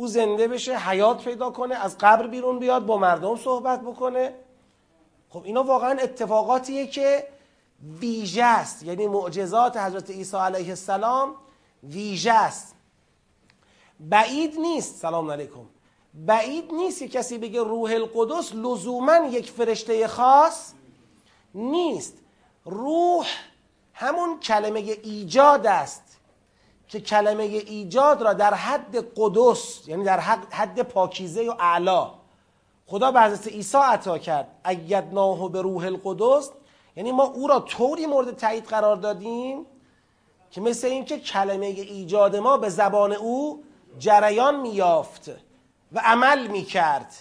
او 0.00 0.06
زنده 0.06 0.48
بشه 0.48 0.78
حیات 0.78 1.24
پیدا 1.24 1.50
کنه 1.50 1.74
از 1.74 1.98
قبر 1.98 2.26
بیرون 2.26 2.58
بیاد 2.58 2.86
با 2.86 2.98
مردم 2.98 3.36
صحبت 3.36 3.80
بکنه. 3.80 4.34
خب 5.28 5.42
اینا 5.44 5.62
واقعا 5.62 5.98
اتفاقاتیه 5.98 6.86
که 6.86 7.26
ویژه 8.00 8.44
است. 8.44 8.82
یعنی 8.82 9.06
معجزات 9.06 9.76
حضرت 9.76 10.10
عیسی 10.10 10.36
علیه 10.36 10.68
السلام 10.68 11.34
ویژه 11.82 12.32
است. 12.32 12.74
بعید 14.00 14.60
نیست 14.60 14.96
سلام 14.96 15.30
علیکم. 15.30 15.66
بعید 16.14 16.74
نیست 16.74 16.98
که 16.98 17.08
کسی 17.08 17.38
بگه 17.38 17.62
روح 17.62 17.90
القدس 17.90 18.54
لزوما 18.54 19.16
یک 19.16 19.50
فرشته 19.50 20.08
خاص 20.08 20.72
نیست. 21.54 22.14
روح 22.64 23.26
همون 23.94 24.40
کلمه 24.40 24.78
ایجاد 25.02 25.66
است. 25.66 26.09
که 26.90 27.00
کلمه 27.00 27.42
ایجاد 27.42 28.22
را 28.22 28.32
در 28.32 28.54
حد 28.54 28.96
قدس 29.16 29.88
یعنی 29.88 30.04
در 30.04 30.20
حد 30.50 30.82
پاکیزه 30.82 31.50
و 31.50 31.54
اعلا 31.60 32.10
خدا 32.86 33.12
به 33.12 33.20
حضرت 33.20 33.48
عیسی 33.48 33.78
عطا 33.78 34.18
کرد. 34.18 34.48
ایدناه 34.68 35.52
به 35.52 35.62
روح 35.62 35.84
القدس 35.84 36.50
یعنی 36.96 37.12
ما 37.12 37.22
او 37.22 37.46
را 37.48 37.60
طوری 37.60 38.06
مورد 38.06 38.36
تایید 38.36 38.64
قرار 38.64 38.96
دادیم 38.96 39.66
که 40.50 40.60
مثل 40.60 40.86
اینکه 40.86 41.18
کلمه 41.18 41.66
ایجاد 41.66 42.36
ما 42.36 42.56
به 42.56 42.68
زبان 42.68 43.12
او 43.12 43.64
جریان 43.98 44.60
میافت 44.60 45.30
و 45.92 46.00
عمل 46.04 46.46
می‌کرد. 46.46 47.14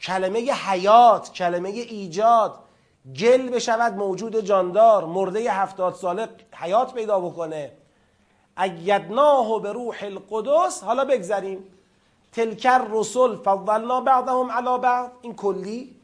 کلمه 0.00 0.40
حیات 0.40 1.32
کلمه 1.32 1.68
ایجاد 1.68 2.58
گل 3.16 3.48
بشود 3.48 3.92
موجود 3.92 4.40
جاندار 4.40 5.04
مرده 5.04 5.52
هفتاد 5.52 5.94
ساله 5.94 6.28
حیات 6.52 6.94
پیدا 6.94 7.20
بکنه. 7.20 7.72
ایدناه 8.58 9.62
به 9.62 9.72
روح 9.72 9.96
القدس 10.02 10.82
حالا 10.82 11.04
بگذریم. 11.04 11.64
تلکر 12.32 12.86
رسول 12.90 13.36
فضلنا 13.36 14.00
بعضهم 14.00 14.50
علی 14.50 14.78
بعض. 14.78 15.08
این 15.22 15.34
کلی 15.34 15.96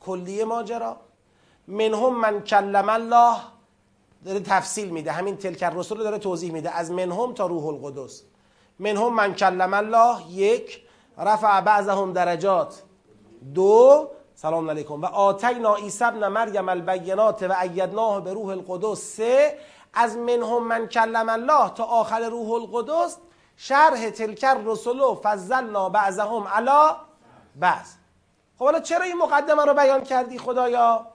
کلی 0.00 0.44
ماجرا. 0.44 0.96
منهم 1.68 2.20
من 2.20 2.40
کلم 2.40 2.88
الله. 2.88 3.36
داره 4.24 4.40
تفصیل 4.40 4.90
میده. 4.90 5.12
همین 5.12 5.36
تلکر 5.36 5.70
رسول 5.70 5.98
داره 5.98 6.18
توضیح 6.18 6.52
میده. 6.52 6.70
از 6.70 6.90
منهم 6.90 7.34
تا 7.34 7.46
روح 7.46 7.66
القدس. 7.66 8.22
منهم 8.78 9.14
من 9.14 9.34
کلم 9.34 9.74
الله. 9.74 10.30
یک. 10.30 10.82
رفع 11.18 11.60
بعضهم 11.60 12.12
درجات. 12.12 12.82
دو. 13.54 14.08
سلام 14.34 14.70
علیکم. 14.70 15.02
و 15.02 15.06
آتینا 15.06 15.74
عیسی 15.74 16.04
ابن 16.04 16.28
مریم 16.28 16.68
البینات 16.68 17.42
و 17.42 17.56
ایدناه 17.62 18.20
به 18.20 18.32
روح 18.32 18.48
القدس. 18.48 19.00
سه. 19.00 19.58
از 19.94 20.16
منهم 20.16 20.66
من 20.66 20.86
کلم 20.86 21.28
الله 21.28 21.70
تا 21.70 21.84
آخر 21.84 22.28
روح 22.28 22.50
القدس 22.50 23.16
شرح 23.56 24.10
تلکر 24.10 24.54
رسول 24.64 25.00
و 25.00 25.20
فضلنا 25.22 25.88
بعضهم 25.88 26.48
علا 26.48 26.96
بعض. 27.56 27.94
خب 28.58 28.64
حالا 28.64 28.80
چرا 28.80 29.02
این 29.04 29.18
مقدمه 29.18 29.64
رو 29.64 29.74
بیان 29.74 30.04
کردی 30.04 30.38
خدایا؟ 30.38 31.06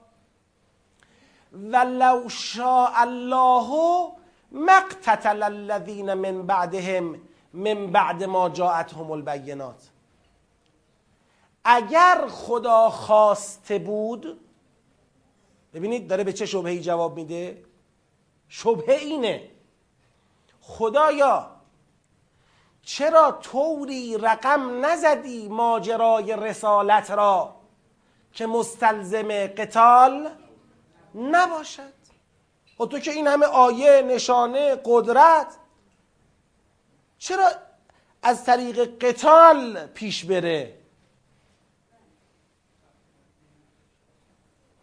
ولو 1.52 2.28
شاء 2.28 2.92
الله 2.94 3.68
مقتتل 4.52 5.42
الذین 5.42 6.14
من 6.14 6.46
بعدهم 6.46 7.20
من 7.52 7.86
بعد 7.86 8.24
ما 8.24 8.48
جاءتهم 8.48 9.10
البینات. 9.10 9.88
اگر 11.64 12.26
خدا 12.30 12.90
خواسته 12.90 13.78
بود 13.78 14.40
ببینید 15.74 16.08
داره 16.08 16.24
به 16.24 16.32
چه 16.32 16.46
شبهی 16.46 16.80
جواب 16.80 17.16
میده؟ 17.16 17.67
شبهه 18.48 18.96
اینه. 18.96 19.50
خدایا 20.60 21.50
چرا 22.82 23.32
طوری 23.32 24.18
رقم 24.18 24.86
نزدی 24.86 25.48
ماجرای 25.48 26.36
رسالت 26.36 27.10
را 27.10 27.54
که 28.32 28.46
مستلزم 28.46 29.46
قتال 29.46 30.30
نباشد؟ 31.14 31.82
و 31.82 32.84
خب 32.84 32.90
تو 32.90 32.98
که 32.98 33.10
این 33.10 33.26
همه 33.26 33.46
آیه 33.46 34.02
نشانه 34.02 34.80
قدرت 34.84 35.56
چرا 37.18 37.50
از 38.22 38.44
طریق 38.44 38.98
قتال 38.98 39.86
پیش 39.86 40.24
بره؟ 40.24 40.78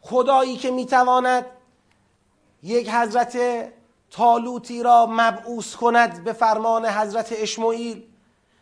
خدایی 0.01 0.57
که 0.57 0.71
می‌تواند 0.71 1.45
یک 2.65 2.89
حضرت 2.89 3.37
تالوتی 4.11 4.83
را 4.83 5.07
مبعوث 5.09 5.75
کند 5.75 6.23
به 6.23 6.33
فرمان 6.33 6.85
حضرت 6.85 7.33
اشمعیل 7.37 8.03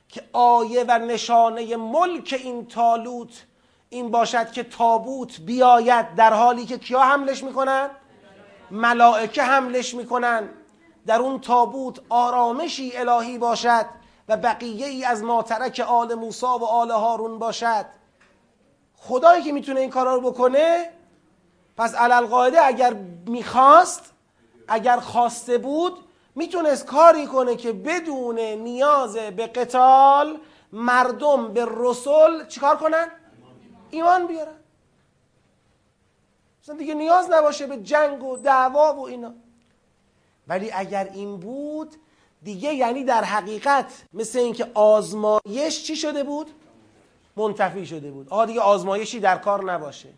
که 0.09 0.23
آیه 0.33 0.85
و 0.87 0.99
نشانه 0.99 1.75
ملک 1.75 2.39
این 2.43 2.67
تالوت 2.67 3.43
این 3.89 4.11
باشد 4.11 4.51
که 4.51 4.63
تابوت 4.63 5.41
بیاید 5.41 6.15
در 6.15 6.33
حالی 6.33 6.65
که 6.65 6.77
کیا 6.77 6.99
حملش 6.99 7.43
می‌کنن؟ 7.43 7.89
ملائکه 8.71 9.43
حملش 9.43 9.93
می‌کنن 9.93 10.49
در 11.05 11.19
اون 11.19 11.39
تابوت 11.39 11.99
آرامشی 12.09 12.97
الهی 12.97 13.37
باشد 13.37 13.85
و 14.27 14.37
بقیه 14.37 14.87
ای 14.87 15.05
از 15.05 15.23
ماترک 15.23 15.79
آل 15.79 16.13
موسا 16.13 16.57
و 16.57 16.65
آل 16.65 16.91
هارون 16.91 17.39
باشد 17.39 17.85
خدایی 18.97 19.43
که 19.43 19.51
می‌تونه 19.51 19.79
این 19.79 19.89
کارا 19.89 20.15
رو 20.15 20.21
بکنه 20.31 20.89
پس 21.77 21.95
علالقاعده 21.95 22.65
اگر 22.65 22.93
می‌خواست 23.27 24.13
اگر 24.67 24.99
خواسته 24.99 25.57
بود 25.57 25.93
می‌تونست 26.35 26.85
کاری 26.85 27.27
کنه 27.27 27.55
که 27.55 27.73
بدون 27.73 28.39
نیاز 28.39 29.15
به 29.15 29.47
قتال 29.47 30.37
مردم 30.73 31.53
به 31.53 31.67
رسول 31.69 32.47
چیکار 32.47 32.77
کنن؟ 32.77 33.07
ایمان 33.91 34.27
بیارن 34.27 34.55
مثلا 36.63 36.75
دیگه 36.75 36.93
نیاز 36.93 37.31
نباشه 37.31 37.67
به 37.67 37.77
جنگ 37.77 38.23
و 38.23 38.37
دعوا 38.37 38.93
و 38.93 39.07
اینا 39.07 39.33
ولی 40.47 40.71
اگر 40.71 41.09
این 41.13 41.37
بود 41.37 41.95
دیگه 42.43 42.73
یعنی 42.73 43.03
در 43.03 43.23
حقیقت 43.23 44.03
مثل 44.13 44.39
اینکه 44.39 44.71
آزمایش 44.73 45.83
چی 45.83 45.95
شده 45.95 46.23
بود؟ 46.23 46.51
منتفی 47.35 47.85
شده 47.85 48.11
بود 48.11 48.29
آه 48.29 48.45
دیگه 48.45 48.61
آزمایشی 48.61 49.19
در 49.19 49.37
کار 49.37 49.71
نباشه 49.71 50.09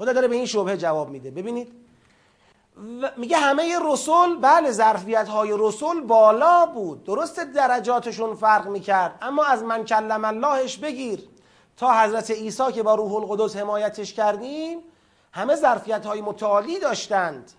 خدا 0.00 0.12
داره 0.12 0.28
به 0.28 0.36
این 0.36 0.46
شبهه 0.46 0.76
جواب 0.76 1.08
میده. 1.08 1.30
ببینید. 1.30 1.72
میگه 3.16 3.36
همه 3.36 3.78
رسول 3.82 4.36
بله 4.40 4.70
ظرفیت 4.70 5.28
های 5.28 5.54
رسول 5.58 6.00
بالا 6.00 6.66
بود. 6.66 7.04
درست 7.04 7.40
درجاتشون 7.40 8.34
فرق 8.34 8.68
می‌کرد. 8.68 9.18
اما 9.22 9.44
از 9.44 9.62
من 9.62 9.84
کلم 9.84 10.24
اللهش 10.24 10.76
بگیر. 10.76 11.28
تا 11.76 12.00
حضرت 12.00 12.30
عیسی 12.30 12.72
که 12.72 12.82
با 12.82 12.94
روح 12.94 13.14
القدس 13.14 13.56
حمایتش 13.56 14.14
کردیم 14.14 14.78
همه 15.32 15.56
ظرفیت 15.56 16.06
های 16.06 16.20
متعالی 16.20 16.78
داشتند. 16.78 17.52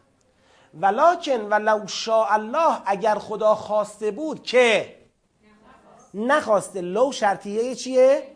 ولکن 0.82 1.42
ولو 1.42 1.88
شاء 1.88 2.28
الله 2.30 2.78
اگر 2.86 3.16
خدا 3.16 3.56
خواسته 3.56 4.12
بود 4.12 4.44
که 4.44 4.96
نخواسته. 6.14 6.82
لو 6.82 7.12
شرطیه 7.12 7.76
چیه؟ 7.76 8.28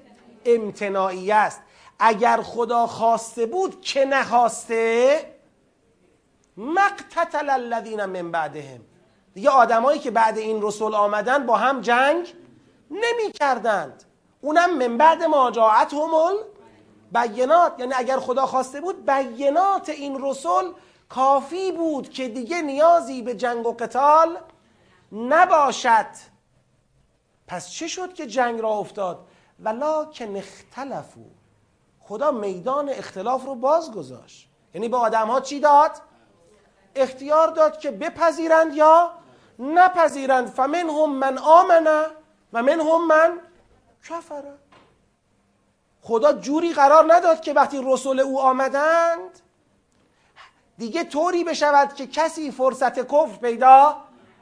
امتناعی 0.46 1.32
است. 1.32 1.62
اگر 2.00 2.42
خدا 2.42 2.88
خواسته 2.88 3.46
بود 3.46 3.82
که 3.82 4.06
نخواسته 4.06 5.36
مقتتل 6.58 7.50
الذین 7.50 8.06
من 8.06 8.32
بعدهم. 8.32 8.82
دیگه 9.34 9.50
آدمایی 9.50 10.00
که 10.00 10.12
بعد 10.12 10.38
این 10.38 10.62
رسول 10.62 10.96
آمدن 10.96 11.46
با 11.46 11.58
هم 11.58 11.82
جنگ 11.82 12.34
نمی 12.92 13.32
کردند 13.34 14.04
اونم 14.42 14.78
من 14.78 14.98
بعد 14.98 15.24
ماجاعت 15.24 15.94
همول 15.94 16.36
بینات. 17.12 17.80
یعنی 17.80 17.94
اگر 17.96 18.20
خدا 18.20 18.46
خواسته 18.46 18.82
بود 18.82 19.06
بینات 19.06 19.90
این 19.90 20.18
رسول 20.22 20.74
کافی 21.10 21.72
بود 21.72 22.10
که 22.10 22.28
دیگه 22.30 22.62
نیازی 22.62 23.22
به 23.22 23.36
جنگ 23.36 23.68
و 23.68 23.74
قتال 23.74 24.38
نباشد. 25.12 26.08
پس 27.48 27.70
چه 27.70 27.88
شد 27.88 28.14
که 28.14 28.28
جنگ 28.28 28.62
را 28.62 28.70
افتاد؟ 28.70 29.28
ولکن 29.60 30.36
اختلفو 30.36 31.26
خدا 32.08 32.32
میدان 32.32 32.90
اختلاف 32.90 33.46
رو 33.46 33.56
باز 33.56 33.92
گذاشت. 33.92 34.50
یعنی 34.74 34.90
به 34.90 34.98
آدم 34.98 35.28
ها 35.28 35.42
چی 35.42 35.60
داد؟ 35.60 35.92
اختیار 36.96 37.48
داد 37.48 37.80
که 37.80 37.92
بپذیرند 37.92 38.76
یا 38.76 39.12
نپذیرند. 39.60 40.48
فمن 40.48 40.90
هم 40.90 41.12
من 41.12 41.38
آمنه 41.38 42.06
و 42.54 42.64
من 42.64 42.80
هم 42.80 43.08
من 43.08 43.40
کفره 44.10 44.54
خدا 46.02 46.34
جوری 46.34 46.74
قرار 46.74 47.14
نداد 47.14 47.42
که 47.42 47.54
وقتی 47.54 47.82
رسول 47.84 48.20
او 48.20 48.40
آمدند 48.40 49.40
دیگه 50.78 51.04
طوری 51.04 51.44
بشود 51.44 51.94
که 51.94 52.08
کسی 52.08 52.52
فرصت 52.52 53.00
کفر 53.00 53.38
پیدا 53.42 53.98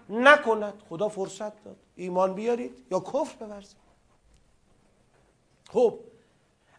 نکند. 0.09 0.83
خدا 0.89 1.09
فرصت 1.09 1.63
داد. 1.63 1.75
ایمان 1.95 2.33
بیارید 2.33 2.87
یا 2.91 2.99
کفر 2.99 3.45
بورزید. 3.45 3.77
خب 5.69 5.99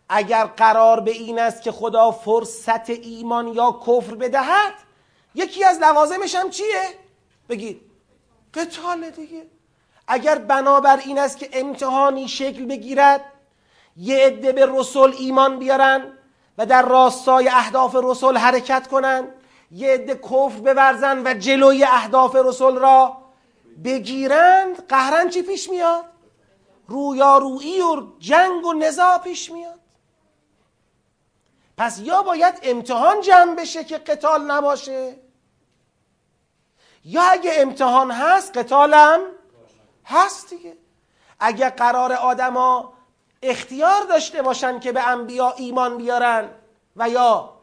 اگر 0.08 0.44
قرار 0.44 1.00
به 1.00 1.10
این 1.10 1.38
است 1.38 1.62
که 1.62 1.72
خدا 1.72 2.10
فرصت 2.10 2.90
ایمان 2.90 3.48
یا 3.48 3.80
کفر 3.86 4.14
بدهد 4.14 4.74
یکی 5.34 5.64
از 5.64 5.78
لوازمش 5.78 6.34
هم 6.34 6.50
چیه؟ 6.50 6.82
بگید. 7.48 7.80
قتال 8.54 9.10
دیگه. 9.10 9.46
اگر 10.08 10.38
بنابر 10.38 10.96
این 10.96 11.18
است 11.18 11.38
که 11.38 11.48
امتحانی 11.52 12.28
شکل 12.28 12.66
بگیرد 12.66 13.24
یه 13.96 14.26
عده 14.26 14.52
به 14.52 14.66
رسول 14.66 15.14
ایمان 15.18 15.58
بیارن 15.58 16.12
و 16.58 16.66
در 16.66 16.82
راستای 16.82 17.48
اهداف 17.48 17.96
رسول 18.02 18.36
حرکت 18.36 18.86
کنند 18.86 19.28
یه 19.70 19.94
عده 19.94 20.14
کفر 20.14 20.60
بورزن 20.60 21.22
و 21.26 21.34
جلوی 21.34 21.84
اهداف 21.84 22.36
رسول 22.36 22.76
را 22.76 23.16
بگیرند 23.84 24.86
قهرن 24.88 25.28
چی 25.28 25.42
پیش 25.42 25.70
میاد؟ 25.70 26.04
رویارویی 26.88 27.80
و 27.80 28.02
جنگ 28.18 28.64
و 28.66 28.72
نزاع 28.72 29.18
پیش 29.18 29.50
میاد. 29.50 29.80
پس 31.76 31.98
یا 31.98 32.22
باید 32.22 32.60
امتحان 32.62 33.20
جمع 33.20 33.54
بشه 33.54 33.84
که 33.84 33.98
قتال 33.98 34.50
نباشه؟ 34.50 35.16
یا 37.04 37.22
اگه 37.22 37.52
امتحان 37.54 38.10
هست 38.10 38.58
قتالم 38.58 39.20
هست 40.04 40.50
دیگه. 40.50 40.76
اگه 41.40 41.70
قرار 41.70 42.12
آدما 42.12 42.92
اختیار 43.42 44.02
داشته 44.02 44.42
باشن 44.42 44.80
که 44.80 44.92
به 44.92 45.08
انبیا 45.08 45.54
ایمان 45.56 45.96
بیارن 45.96 46.50
و 46.96 47.08
یا 47.08 47.54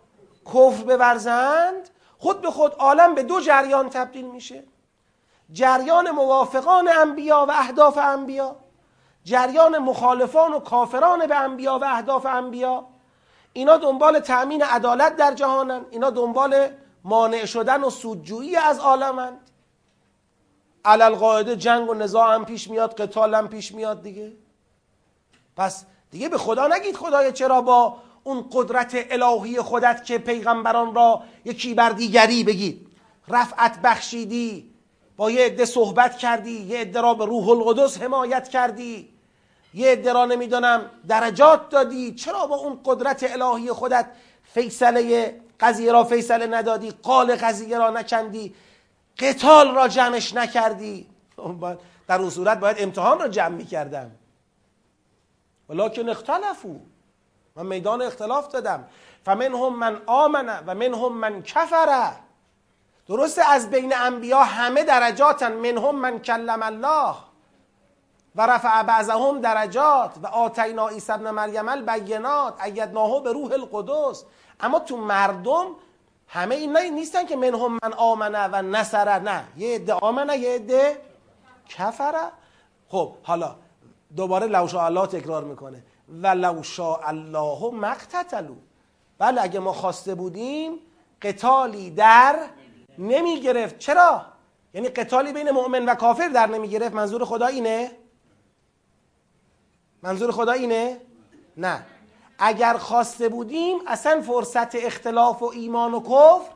کفر 0.45 0.83
بورزند 0.83 1.89
خود 2.17 2.41
به 2.41 2.51
خود 2.51 2.73
عالم 2.73 3.15
به 3.15 3.23
دو 3.23 3.41
جریان 3.41 3.89
تبدیل 3.89 4.25
میشه. 4.25 4.63
جریان 5.51 6.11
موافقان 6.11 6.87
انبیا 6.87 7.45
و 7.49 7.51
اهداف 7.51 7.97
انبیا 7.97 8.55
جریان 9.23 9.77
مخالفان 9.77 10.53
و 10.53 10.59
کافران 10.59 11.27
به 11.27 11.35
انبیا 11.35 11.79
و 11.79 11.85
اهداف 11.85 12.25
انبیا. 12.25 12.87
اینا 13.53 13.77
دنبال 13.77 14.19
تأمین 14.19 14.63
عدالت 14.63 15.15
در 15.15 15.33
جهانن. 15.33 15.85
اینا 15.91 16.09
دنبال 16.09 16.69
مانع 17.03 17.45
شدن 17.45 17.83
و 17.83 17.89
سودجویی 17.89 18.55
از 18.55 18.79
عالمند 18.79 19.37
علل 20.85 21.15
قاعده 21.15 21.55
جنگ 21.55 21.89
و 21.89 21.93
نزاع 21.93 22.33
هم 22.33 22.45
پیش 22.45 22.69
میاد 22.69 23.01
قتال 23.01 23.35
هم 23.35 23.47
پیش 23.47 23.71
میاد 23.71 24.03
دیگه. 24.03 24.31
پس 25.57 25.85
دیگه 26.11 26.29
به 26.29 26.37
خدا 26.37 26.67
نگید 26.67 26.97
خدای 26.97 27.31
چرا 27.31 27.61
با 27.61 27.97
اون 28.23 28.45
قدرت 28.51 29.05
الهی 29.09 29.61
خودت 29.61 30.05
که 30.05 30.17
پیغمبران 30.17 30.95
را 30.95 31.23
یکی 31.45 31.73
بر 31.73 31.89
دیگری 31.89 32.43
بگید. 32.43 32.87
رفعت 33.27 33.81
بخشیدی 33.81 34.71
با 35.17 35.31
یه 35.31 35.45
عده 35.45 35.65
صحبت 35.65 36.17
کردی 36.17 36.61
یه 36.61 36.79
عده 36.79 37.01
را 37.01 37.13
به 37.13 37.25
روح 37.25 37.49
القدس 37.49 38.01
حمایت 38.01 38.49
کردی. 38.49 39.13
یه 39.73 39.91
عده 39.91 40.13
را 40.13 40.25
نمی‌دانم. 40.25 40.89
درجات 41.07 41.69
دادی. 41.69 42.15
چرا 42.15 42.47
با 42.47 42.55
اون 42.55 42.79
قدرت 42.85 43.23
الهی 43.23 43.71
خودت 43.71 44.05
فیصله 44.43 45.41
قضیه 45.59 45.91
را 45.91 46.03
فیصله 46.03 46.47
ندادی؟ 46.47 46.91
قال 46.91 47.35
قضیه 47.35 47.77
را 47.77 47.89
نکندی. 47.89 48.55
قتال 49.19 49.75
را 49.75 49.87
جمعش 49.87 50.33
نکردی. 50.33 51.07
در 52.07 52.19
اون 52.19 52.29
صورت 52.29 52.59
باید 52.59 52.75
امتحان 52.79 53.19
را 53.19 53.27
جمع 53.27 53.55
می‌کردم. 53.55 54.11
ولکن 55.69 56.09
اختلفو 56.09 56.79
من 57.55 57.65
میدان 57.65 58.01
اختلاف 58.01 58.51
دادم. 58.51 58.87
فمنهم 59.25 59.79
من 59.79 60.01
آمن 60.05 60.63
و 60.67 60.75
منهم 60.75 61.13
من 61.13 61.43
کفره 61.43 62.11
درسته 63.07 63.49
از 63.49 63.69
بین 63.69 63.95
انبیا 63.95 64.43
همه 64.43 64.83
درجاتن. 64.83 65.53
منهم 65.53 65.95
من 65.95 66.19
کلم 66.19 66.63
الله. 66.63 67.15
و 68.35 68.47
رفع 68.47 68.83
بعضهم 68.83 69.41
درجات 69.41 70.11
و 70.23 70.27
آتینا 70.27 70.87
عیسی 70.87 71.11
ابن 71.11 71.31
مریم 71.31 71.69
البینات 71.69 72.61
ایدناهو 72.63 73.19
به 73.19 73.33
روح 73.33 73.51
القدس. 73.51 74.23
اما 74.59 74.79
تو 74.79 74.97
مردم 74.97 75.65
همه 76.27 76.55
این 76.55 76.77
نیستن 76.77 77.25
که 77.25 77.35
منهم 77.35 77.71
من 77.83 77.93
آمنه 77.97 78.47
و 78.47 78.61
نصره. 78.61 79.19
نه 79.19 79.43
یه 79.57 79.75
عده 79.75 79.93
آمنه 79.93 80.37
یه 80.37 80.55
عده 80.55 81.01
کفره. 81.69 82.31
خب 82.89 83.13
حالا 83.23 83.55
دوباره 84.15 84.47
لوشا 84.47 84.85
الله 84.85 85.07
تکرار 85.07 85.43
می‌کنه. 85.43 85.83
و 86.23 86.27
لوشا 86.27 86.95
الله 86.95 87.71
مقتتلو 87.73 88.55
بله 89.19 89.41
اگه 89.41 89.59
ما 89.59 89.73
خواسته 89.73 90.15
بودیم 90.15 90.79
قتالی 91.21 91.89
در 91.89 92.39
نمی 92.97 93.41
گرفت 93.41 93.77
چرا؟ 93.79 94.25
یعنی 94.73 94.89
قتالی 94.89 95.33
بین 95.33 95.51
مؤمن 95.51 95.85
و 95.85 95.95
کافر 95.95 96.27
در 96.27 96.47
نمی 96.47 96.67
گرفت 96.67 96.95
منظور 96.95 97.25
خدا 97.25 97.45
اینه؟ 97.45 97.91
منظور 100.03 100.31
خدا 100.31 100.51
اینه؟ 100.51 101.01
نه. 101.57 101.85
اگر 102.39 102.77
خواسته 102.77 103.29
بودیم 103.29 103.77
اصلا 103.87 104.21
فرصت 104.21 104.75
اختلاف 104.75 105.41
و 105.41 105.45
ایمان 105.45 105.93
و 105.93 105.99
کفر 105.99 106.51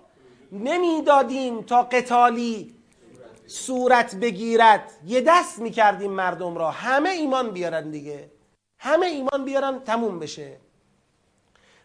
نمی‌دادیم 0.52 1.62
تا 1.62 1.84
قتالی 1.84 2.76
صورت 3.48 4.16
بگیرد. 4.16 4.92
یه 5.06 5.22
دست 5.22 5.60
می‌کردیم 5.60 6.12
مردم 6.12 6.58
را. 6.58 6.72
همه 6.72 7.10
ایمان 7.10 7.52
بیارن 7.52 7.92
دیگه. 7.92 8.32
همه 8.80 9.06
ایمان 9.06 9.46
بیارن 9.46 9.80
تموم 9.80 10.20
بشه. 10.20 10.58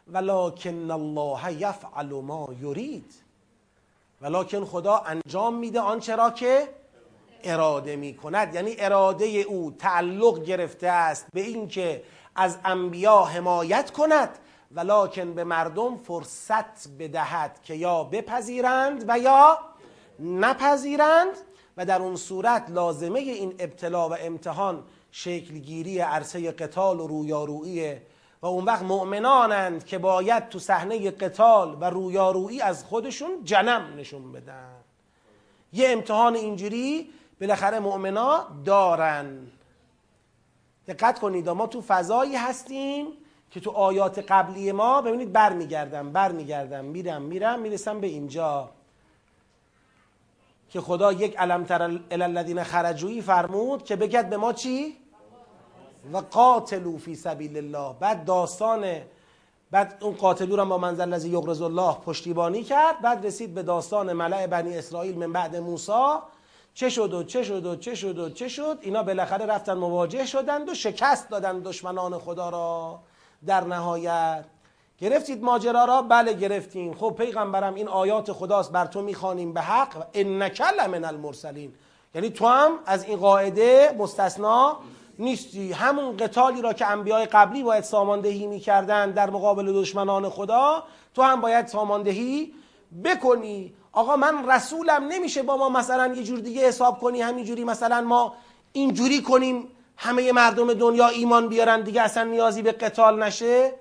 ولکن 0.08 0.90
الله 0.90 1.52
یفعل 1.52 2.06
ما 2.06 2.48
یرید. 2.62 3.14
ولکن 4.20 4.64
خدا 4.64 4.96
انجام 4.96 5.54
میده 5.54 5.80
آنچه 5.80 6.16
را 6.16 6.30
که 6.30 6.68
اراده 7.44 7.96
می‌کند. 7.96 8.54
یعنی 8.54 8.74
اراده 8.78 9.26
او 9.26 9.74
تعلق 9.78 10.44
گرفته 10.44 10.88
است 10.88 11.26
به 11.32 11.40
اینکه 11.40 12.02
از 12.36 12.58
انبیا 12.64 13.22
حمایت 13.22 13.90
کند 13.90 14.38
ولکن 14.72 15.34
به 15.34 15.44
مردم 15.44 15.96
فرصت 15.96 16.88
بدهد 16.98 17.62
که 17.62 17.74
یا 17.74 18.04
بپذیرند 18.04 19.04
و 19.08 19.18
یا 19.18 19.58
نپذیرند. 20.20 21.36
و 21.76 21.86
در 21.86 22.02
اون 22.02 22.16
صورت 22.16 22.70
لازمه 22.70 23.18
این 23.20 23.54
ابتلا 23.58 24.08
و 24.08 24.16
امتحان 24.20 24.82
شکلگیری 25.12 25.98
عرصه 25.98 26.52
قتال 26.52 27.00
و 27.00 27.06
رویارویی. 27.06 27.96
و 28.42 28.46
اون 28.46 28.64
وقت 28.64 28.82
مؤمنانند 28.82 29.84
که 29.84 29.98
باید 29.98 30.48
تو 30.48 30.58
صحنه 30.58 31.10
قتال 31.10 31.76
و 31.80 31.84
رویارویی 31.84 32.60
از 32.60 32.84
خودشون 32.84 33.44
جنم 33.44 33.94
نشون 33.96 34.32
بدن. 34.32 34.74
یه 35.72 35.88
امتحان 35.88 36.34
اینجوری 36.34 37.10
بالاخره 37.40 37.78
مؤمنا 37.78 38.46
دارن. 38.64 39.46
دقت 40.86 41.18
کنید 41.18 41.48
ما 41.48 41.66
تو 41.66 41.80
فضایی 41.80 42.36
هستیم 42.36 43.06
که 43.50 43.60
تو 43.60 43.70
آیات 43.70 44.18
قبلی 44.18 44.72
ما 44.72 45.02
ببینید 45.02 45.32
برمیگردم 45.32 46.12
برمیگردم 46.12 46.84
میرم 46.84 47.22
میرم 47.22 47.60
می‌رسم 47.60 48.00
به 48.00 48.06
اینجا. 48.06 48.70
که 50.68 50.80
خدا 50.80 51.12
یک 51.12 51.36
علم 51.36 51.64
تر 51.64 52.00
الذین 52.10 52.62
خرجویی 52.62 53.22
فرمود 53.22 53.84
که 53.84 53.96
بگد 53.96 54.28
به 54.28 54.36
ما 54.36 54.52
چی؟ 54.52 54.96
و 56.12 56.16
قاتلو 56.16 56.98
فی 56.98 57.14
سبیل 57.14 57.56
الله. 57.56 57.96
بعد 58.00 58.24
داستان 58.24 59.00
بعد 59.70 59.98
اون 60.00 60.14
قاتلو 60.14 60.56
را 60.56 60.64
با 60.64 60.78
منزل 60.78 61.02
الذی 61.02 61.28
یغرز 61.28 61.62
الله 61.62 61.94
پشتیبانی 61.94 62.62
کرد 62.62 63.00
بعد 63.00 63.26
رسید 63.26 63.54
به 63.54 63.62
داستان 63.62 64.12
ملع 64.12 64.46
بنی 64.46 64.78
اسرائیل 64.78 65.18
من 65.18 65.32
بعد 65.32 65.56
موسی 65.56 66.16
چه 66.74 66.88
شد 66.88 67.14
و 67.14 67.22
چه 67.22 67.42
شد 67.42 67.66
و 67.66 67.76
چه 67.76 67.94
شد 67.94 68.18
و 68.18 68.30
چه 68.30 68.48
شد؟ 68.48 68.78
اینا 68.80 69.02
بالاخره 69.02 69.46
رفتن 69.46 69.74
مواجه 69.74 70.26
شدند 70.26 70.68
و 70.68 70.74
شکست 70.74 71.30
دادن 71.30 71.58
دشمنان 71.58 72.18
خدا 72.18 72.48
را. 72.48 73.00
در 73.46 73.64
نهایت 73.64 74.44
گرفتید 74.98 75.42
ماجرا 75.42 75.84
را؟ 75.84 76.02
بله 76.02 76.32
گرفتیم. 76.32 76.94
خب 76.94 77.14
پیغمبرم 77.18 77.74
این 77.74 77.88
آیات 77.88 78.32
خداست 78.32 78.72
بر 78.72 78.86
تو 78.86 79.02
می‌خوانیم 79.02 79.52
به 79.52 79.60
حق. 79.60 79.96
و 79.96 80.02
انک 80.14 80.60
من 80.60 81.04
المرسلین. 81.04 81.72
یعنی 82.14 82.30
تو 82.30 82.46
هم 82.46 82.78
از 82.86 83.04
این 83.04 83.18
قاعده 83.18 83.94
مستثنا 83.98 84.76
نیستی. 85.18 85.72
همون 85.72 86.16
قتالی 86.16 86.62
را 86.62 86.72
که 86.72 86.86
انبیای 86.86 87.26
قبلی 87.26 87.62
باید 87.62 87.84
ساماندهی 87.84 88.46
می‌کردن 88.46 89.10
در 89.10 89.30
مقابل 89.30 89.72
دشمنان 89.72 90.28
خدا 90.28 90.82
تو 91.14 91.22
هم 91.22 91.40
باید 91.40 91.66
ساماندهی 91.66 92.54
بکنی. 93.04 93.74
آقا 93.92 94.16
من 94.16 94.50
رسولم 94.50 95.04
نمیشه 95.08 95.42
با 95.42 95.56
ما 95.56 95.68
مثلا 95.68 96.14
یه 96.14 96.22
جور 96.22 96.38
دیگه 96.38 96.68
حساب 96.68 96.98
کنی 96.98 97.22
همینجوری 97.22 97.64
مثلا 97.64 98.00
ما 98.00 98.34
اینجوری 98.72 99.22
کنیم 99.22 99.68
همه 99.96 100.32
مردم 100.32 100.74
دنیا 100.74 101.08
ایمان 101.08 101.48
بیارن 101.48 101.80
دیگه 101.80 102.02
اصلا 102.02 102.24
نیازی 102.24 102.62
به 102.62 102.72
قتال 102.72 103.22
نشه. 103.22 103.72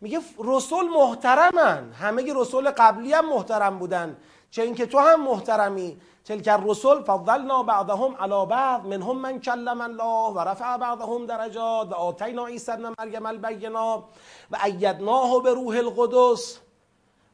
میگه 0.00 0.20
رسول 0.44 0.88
محترمن. 0.88 1.92
همه 1.92 2.34
رسول 2.34 2.70
قبلی 2.70 3.12
هم 3.12 3.28
محترم 3.28 3.78
بودن. 3.78 4.16
چه 4.50 4.62
اینکه 4.62 4.86
تو 4.86 4.98
هم 4.98 5.24
محترمی. 5.24 5.96
تلک 6.24 6.48
الرسل 6.48 7.02
فضلنا 7.02 7.62
بعضهم 7.62 8.14
على 8.20 8.46
بعض. 8.46 8.80
منهم 8.86 9.18
من 9.18 9.40
کلم 9.40 9.80
الله 9.80 10.34
و 10.34 10.38
رفع 10.40 10.76
بعضهم 10.76 11.26
درجات 11.26 11.92
و 11.92 11.94
آتینا 11.94 12.46
عیسی 12.46 12.72
ابن 12.72 12.94
مریم 12.98 13.26
البینا 13.26 14.04
و 14.50 14.58
ایدناه 14.64 15.42
به 15.42 15.54
روح 15.54 15.76
القدس. 15.76 16.58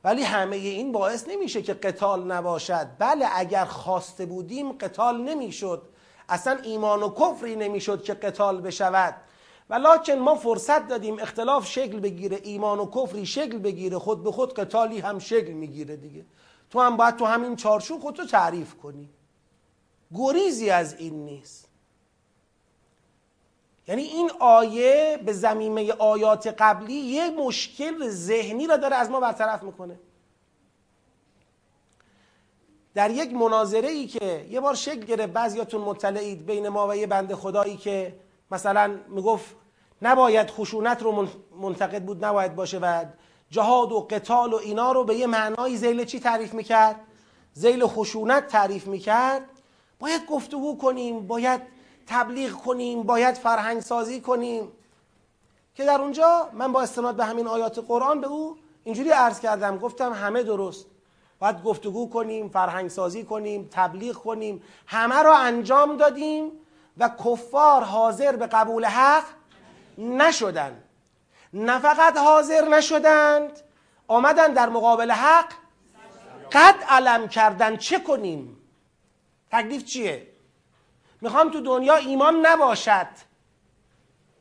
ولی 0.04 0.22
همه 0.22 0.56
این 0.56 0.92
باعث 0.92 1.28
نمیشه 1.28 1.62
که 1.62 1.74
قتال 1.74 2.32
نباشد. 2.32 2.86
بله 2.98 3.26
اگر 3.34 3.64
خواسته 3.64 4.26
بودیم 4.26 4.72
قتال 4.72 5.20
نمی‌شد. 5.20 5.82
اصلا 6.28 6.58
ایمان 6.62 7.02
و 7.02 7.14
کفری 7.14 7.56
نمی‌شد 7.56 8.02
که 8.02 8.14
قتال 8.14 8.60
بشود. 8.60 9.14
ولکن 9.70 10.12
ما 10.12 10.34
فرصت 10.34 10.88
دادیم 10.88 11.18
اختلاف 11.18 11.66
شکل 11.66 12.00
بگیره 12.00 12.40
ایمان 12.42 12.78
و 12.78 12.90
کفری 12.90 13.26
شکل 13.26 13.58
بگیره. 13.58 13.98
خود 13.98 14.24
به 14.24 14.32
خود 14.32 14.54
قتالی 14.54 15.00
هم 15.00 15.18
شکل 15.18 15.52
می‌گیره 15.52 15.96
دیگه. 15.96 16.24
تو 16.70 16.80
هم 16.80 16.96
باید 16.96 17.16
تو 17.16 17.24
همین 17.24 17.56
چارچوب 17.56 18.00
خودتو 18.00 18.26
تعریف 18.26 18.74
کنی. 18.74 19.08
گریزی 20.14 20.70
از 20.70 20.94
این 20.94 21.24
نیست. 21.24 21.69
یعنی 23.90 24.02
این 24.02 24.30
آیه 24.40 25.20
به 25.26 25.32
زمینه 25.32 25.92
آیات 25.92 26.46
قبلی 26.58 26.94
یه 26.94 27.30
مشکل 27.30 28.08
ذهنی 28.08 28.66
را 28.66 28.76
داره 28.76 28.96
از 28.96 29.10
ما 29.10 29.20
برطرف 29.20 29.62
می‌کنه 29.62 30.00
در 32.94 33.10
یک 33.10 33.34
مناظره 33.34 33.88
ای 33.88 34.06
که 34.06 34.46
یه 34.50 34.60
بار 34.60 34.74
شکل 34.74 35.00
گرفت 35.00 35.32
بعضیاتون 35.32 35.80
مطلعید 35.80 36.46
بین 36.46 36.68
ما 36.68 36.88
و 36.88 36.96
یه 36.96 37.06
بنده 37.06 37.36
خدایی 37.36 37.76
که 37.76 38.16
مثلا 38.50 38.98
می‌گفت 39.08 39.56
نباید 40.02 40.50
خشونت 40.50 41.02
رو 41.02 41.28
منتقد 41.60 42.02
بود 42.02 42.24
نباید 42.24 42.54
باشه 42.54 42.78
و 42.78 43.04
جهاد 43.50 43.92
و 43.92 44.06
قتال 44.10 44.52
و 44.52 44.56
اینا 44.56 44.92
رو 44.92 45.04
به 45.04 45.14
یه 45.14 45.26
معنای 45.26 45.76
زیل 45.76 46.04
چی 46.04 46.20
تعریف 46.20 46.54
می‌کرد؟ 46.54 47.00
زیل 47.52 47.86
خشونت 47.86 48.46
تعریف 48.46 48.86
می‌کرد 48.86 49.42
باید 49.98 50.26
گفتگو 50.26 50.78
کنیم 50.78 51.26
باید 51.26 51.79
تبلیغ 52.10 52.52
کنیم 52.52 53.02
باید 53.02 53.34
فرهنگ 53.34 53.80
سازی 53.80 54.20
کنیم. 54.20 54.72
که 55.74 55.84
در 55.84 56.00
اونجا 56.00 56.50
من 56.52 56.72
با 56.72 56.82
استناد 56.82 57.16
به 57.16 57.24
همین 57.24 57.46
آیات 57.46 57.78
قرآن 57.78 58.20
به 58.20 58.26
او 58.26 58.56
اینجوری 58.84 59.10
عرض 59.10 59.40
کردم 59.40 59.78
گفتم 59.78 60.12
همه 60.12 60.42
درست. 60.42 60.86
باید 61.38 61.62
گفتگو 61.62 62.10
کنیم 62.10 62.48
فرهنگ 62.48 62.88
سازی 62.88 63.24
کنیم 63.24 63.68
تبلیغ 63.72 64.16
کنیم 64.16 64.62
همه 64.86 65.22
را 65.22 65.36
انجام 65.38 65.96
دادیم 65.96 66.52
و 66.98 67.08
کفار 67.24 67.84
حاضر 67.84 68.36
به 68.36 68.46
قبول 68.46 68.84
حق 68.84 69.24
نشدند 69.98 70.84
نه 71.52 71.78
فقط 71.78 72.16
حاضر 72.16 72.68
نشدند 72.68 73.60
آمدن 74.08 74.52
در 74.52 74.68
مقابل 74.68 75.10
حق. 75.10 75.52
قد 76.52 76.74
علم 76.88 77.28
کردن 77.28 77.76
چه 77.76 77.98
کنیم؟ 77.98 78.56
تکلیف 79.52 79.84
چیه؟ 79.84 80.29
می‌خوام 81.20 81.50
تو 81.50 81.60
دنیا 81.60 81.96
ایمان 81.96 82.46
نباشد. 82.46 83.06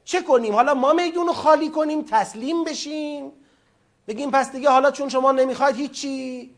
چه 0.04 0.22
کنیم؟ 0.22 0.56
حالا 0.56 0.74
ما 0.74 0.94
میدون 0.94 1.28
رو 1.28 1.34
خالی 1.34 1.70
کنیم 1.70 2.06
تسلیم 2.10 2.64
بشیم. 2.64 3.32
بگیم 4.08 4.32
پس 4.32 4.52
دیگه 4.52 4.70
حالا 4.70 4.92
چون 4.92 5.10
شما 5.10 5.32
نمی‌خواید 5.32 5.76
هیچی. 5.76 6.56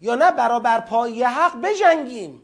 یا 0.00 0.14
نه 0.14 0.30
برابر 0.30 0.80
پای 0.80 1.22
حق 1.22 1.60
بجنگیم. 1.60 2.42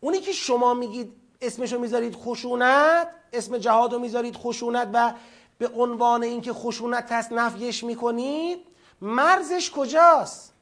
اونی 0.00 0.20
که 0.20 0.32
شما 0.32 0.74
میگید 0.74 1.12
اسمشو 1.40 1.78
می‌ذارید 1.78 2.14
خشونت 2.14 3.08
اسم 3.32 3.58
جهاد 3.58 3.92
رو 3.92 3.98
می‌ذارید 3.98 4.36
خشونت 4.36 4.90
و 4.92 5.12
به 5.58 5.68
عنوان 5.68 6.22
اینکه 6.22 6.52
خشونت 6.52 7.12
هست 7.12 7.32
نفیش 7.32 7.84
می‌کنید 7.84 8.66
مرزش 9.00 9.70
کجاست؟ 9.70 10.55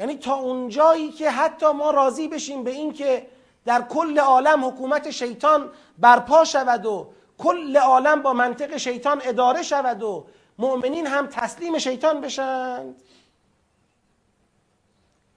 یعنی 0.00 0.16
تا 0.16 0.34
اونجایی 0.34 1.12
که 1.12 1.30
حتی 1.30 1.66
ما 1.72 1.90
راضی 1.90 2.28
بشیم 2.28 2.64
به 2.64 2.70
اینکه 2.70 3.26
در 3.64 3.82
کل 3.82 4.18
عالم 4.18 4.64
حکومت 4.64 5.10
شیطان 5.10 5.70
برپا 5.98 6.44
شود 6.44 6.86
و 6.86 7.12
کل 7.38 7.76
عالم 7.76 8.22
با 8.22 8.32
منطق 8.32 8.76
شیطان 8.76 9.20
اداره 9.24 9.62
شود 9.62 10.02
و 10.02 10.26
مؤمنین 10.58 11.06
هم 11.06 11.26
تسلیم 11.26 11.78
شیطان 11.78 12.20
بشند 12.20 13.02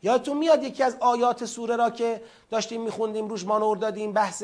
یادتون 0.03 0.37
میاد 0.37 0.63
یکی 0.63 0.83
از 0.83 0.97
آیات 0.99 1.45
سوره 1.45 1.75
را 1.75 1.89
که 1.89 2.23
داشتیم 2.49 2.81
میخوندیم 2.81 3.27
روش 3.27 3.45
مانور 3.45 3.77
دادیم 3.77 4.13
بحث 4.13 4.43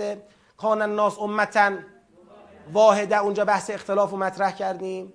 کان 0.58 0.82
الناس 0.82 1.20
امتا 1.20 1.72
واحده 2.74 3.18
اونجا 3.18 3.46
بحث 3.46 3.70
اختلاف 3.70 4.12
رو 4.12 4.18
مطرح 4.18 4.52
کردیم. 4.52 5.14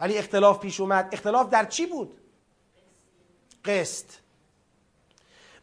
ولی 0.00 0.18
اختلاف 0.18 0.58
پیش 0.58 0.80
اومد. 0.80 1.08
اختلاف 1.12 1.50
در 1.50 1.64
چی 1.64 1.86
بود؟ 1.86 2.14
قسط. 3.64 4.21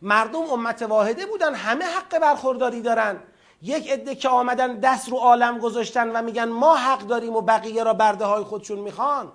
مردم 0.02 0.42
امت 0.42 0.82
واحده 0.82 1.26
بودن 1.26 1.56
همه 1.56 1.86
حق 1.86 2.20
برخورداری 2.20 2.82
دارن. 2.82 3.20
یک 3.62 3.92
عده 3.92 4.16
که 4.16 4.30
آمدن 4.30 4.80
دست 4.80 5.10
رو 5.10 5.18
عالم 5.18 5.60
گذاشتن 5.60 6.10
و 6.12 6.22
میگن 6.22 6.50
ما 6.50 6.76
حق 6.76 7.00
داریم 7.00 7.36
و 7.36 7.42
بقیه 7.42 7.84
را 7.84 7.94
برده 7.94 8.26
های 8.26 8.44
خودشون 8.44 8.80
می‌خوان. 8.80 9.32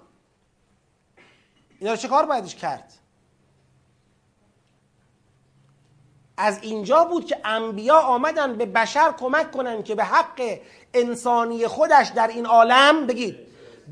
اینا 1.81 1.97
چه 1.97 2.09
کار 2.09 2.27
بایدش 2.27 2.55
کرد؟ 2.55 2.93
از 6.37 6.59
اینجا 6.63 7.05
بود 7.05 7.27
که 7.27 7.41
انبیا 7.45 7.99
آمدن 7.99 8.57
به 8.57 8.67
بشر 8.67 9.13
کمک 9.13 9.51
کنن 9.51 9.83
که 9.83 9.95
به 9.95 10.05
حق 10.05 10.59
انسانی 10.95 11.67
خودش 11.67 12.09
در 12.09 12.27
این 12.27 12.47
عالم 12.47 13.07
بگید. 13.07 13.37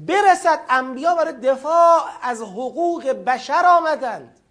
برسد 0.06 0.60
انبیا 0.68 1.14
برای 1.14 1.32
دفاع 1.32 2.00
از 2.22 2.42
حقوق 2.42 3.08
بشر 3.08 3.66
آمدند. 3.66 4.41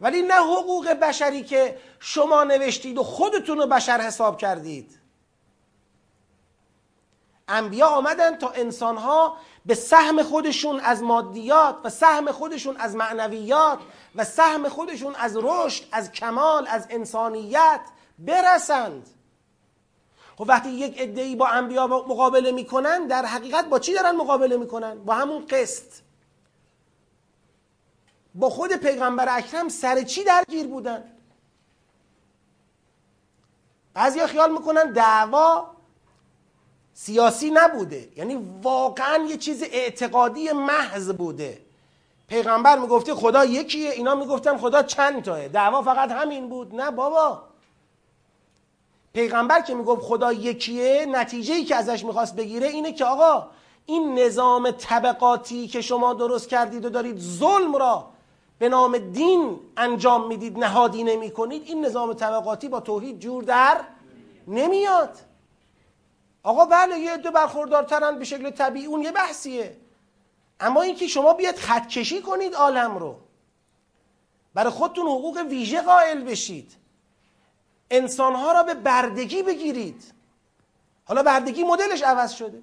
ولی 0.00 0.22
نه 0.22 0.34
حقوق 0.34 0.88
بشری 0.88 1.42
که 1.42 1.78
شما 2.00 2.44
نوشتید 2.44 2.98
و 2.98 3.02
خودتون 3.02 3.58
رو 3.58 3.66
بشر 3.66 4.00
حساب 4.00 4.38
کردید. 4.38 4.98
انبیا 7.48 7.86
آمدن 7.86 8.36
تا 8.36 8.48
انسانها 8.48 9.36
به 9.66 9.74
سهم 9.74 10.22
خودشون 10.22 10.80
از 10.80 11.02
مادیات 11.02 11.76
و 11.84 11.90
سهم 11.90 12.32
خودشون 12.32 12.76
از 12.76 12.96
معنویات 12.96 13.78
و 14.14 14.24
سهم 14.24 14.68
خودشون 14.68 15.14
از 15.14 15.36
رشد 15.42 15.84
از 15.92 16.12
کمال 16.12 16.66
از 16.66 16.86
انسانیت 16.90 17.80
برسند. 18.18 19.08
خب 20.38 20.44
وقتی 20.48 20.68
یک 20.68 20.94
ادعی 20.98 21.36
با 21.36 21.48
انبیا 21.48 21.86
مقابله 21.86 22.52
می‌کنن 22.52 23.06
در 23.06 23.24
حقیقت 23.24 23.64
با 23.64 23.78
چی 23.78 23.94
دارن 23.94 24.16
مقابله 24.16 24.56
می‌کنن؟ 24.56 25.04
با 25.04 25.14
همون 25.14 25.46
قسط. 25.46 26.05
با 28.36 28.50
خود 28.50 28.72
پیغمبر 28.72 29.38
اکرم 29.38 29.68
سر 29.68 30.02
چی 30.02 30.24
درگیر 30.24 30.66
بودن؟ 30.66 31.04
بعضیا 33.94 34.26
خیال 34.26 34.52
می‌کنن 34.52 34.92
دعوا 34.92 35.70
سیاسی 36.94 37.50
نبوده. 37.50 38.08
یعنی 38.16 38.58
واقعا 38.62 39.24
یه 39.28 39.36
چیز 39.36 39.62
اعتقادی 39.62 40.52
محض 40.52 41.12
بوده. 41.12 41.60
پیغمبر 42.28 42.78
می‌گفته 42.78 43.14
خدا 43.14 43.44
یکیه 43.44 43.90
اینا 43.90 44.14
می‌گفتن 44.14 44.58
خدا 44.58 44.82
چند 44.82 45.22
تاه 45.22 45.48
دعوا 45.48 45.82
فقط 45.82 46.10
همین 46.10 46.48
بود. 46.48 46.74
نه 46.74 46.90
بابا. 46.90 47.42
پیغمبر 49.12 49.60
که 49.60 49.74
می‌گفت 49.74 50.02
خدا 50.02 50.32
یکیه 50.32 51.06
نتیجه 51.06 51.54
ای 51.54 51.64
که 51.64 51.76
ازش 51.76 52.04
می‌خواست 52.04 52.36
بگیره 52.36 52.66
اینه 52.66 52.92
که 52.92 53.04
آقا 53.04 53.48
این 53.86 54.18
نظام 54.18 54.70
طبقاتی 54.70 55.68
که 55.68 55.80
شما 55.80 56.14
درست 56.14 56.48
کردید 56.48 56.84
و 56.84 56.90
دارید 56.90 57.18
ظلم 57.18 57.76
را 57.76 58.15
به 58.58 58.68
نام 58.68 58.98
دین 58.98 59.60
انجام 59.76 60.26
می‌دید 60.26 60.58
نهادی 60.58 61.04
نمی 61.04 61.30
کنید 61.30 61.62
این 61.66 61.84
نظام 61.84 62.12
طبقاتی 62.12 62.68
با 62.68 62.80
توحید 62.80 63.18
جور 63.18 63.42
در 63.42 63.80
نمیاد. 64.46 65.18
آقا 66.42 66.64
بله 66.64 66.98
یه 66.98 67.12
عده 67.12 67.30
برخوردارترن 67.30 68.18
به 68.18 68.24
شکل 68.24 68.50
طبیعی 68.50 68.86
اون 68.86 69.02
یه 69.02 69.12
بحثیه. 69.12 69.76
اما 70.60 70.82
اینکه 70.82 71.06
شما 71.06 71.32
بیاد 71.32 71.56
خطکشی 71.56 72.22
کنید 72.22 72.54
عالم 72.54 72.98
رو. 72.98 73.16
برای 74.54 74.70
خودتون 74.70 75.06
حقوق 75.06 75.36
ویژه 75.36 75.82
قائل 75.82 76.24
بشید. 76.24 76.72
انسانها 77.90 78.52
را 78.52 78.62
به 78.62 78.74
بردگی 78.74 79.42
بگیرید. 79.42 80.12
حالا 81.04 81.22
بردگی 81.22 81.64
مدلش 81.64 82.02
عوض 82.02 82.32
شده. 82.32 82.62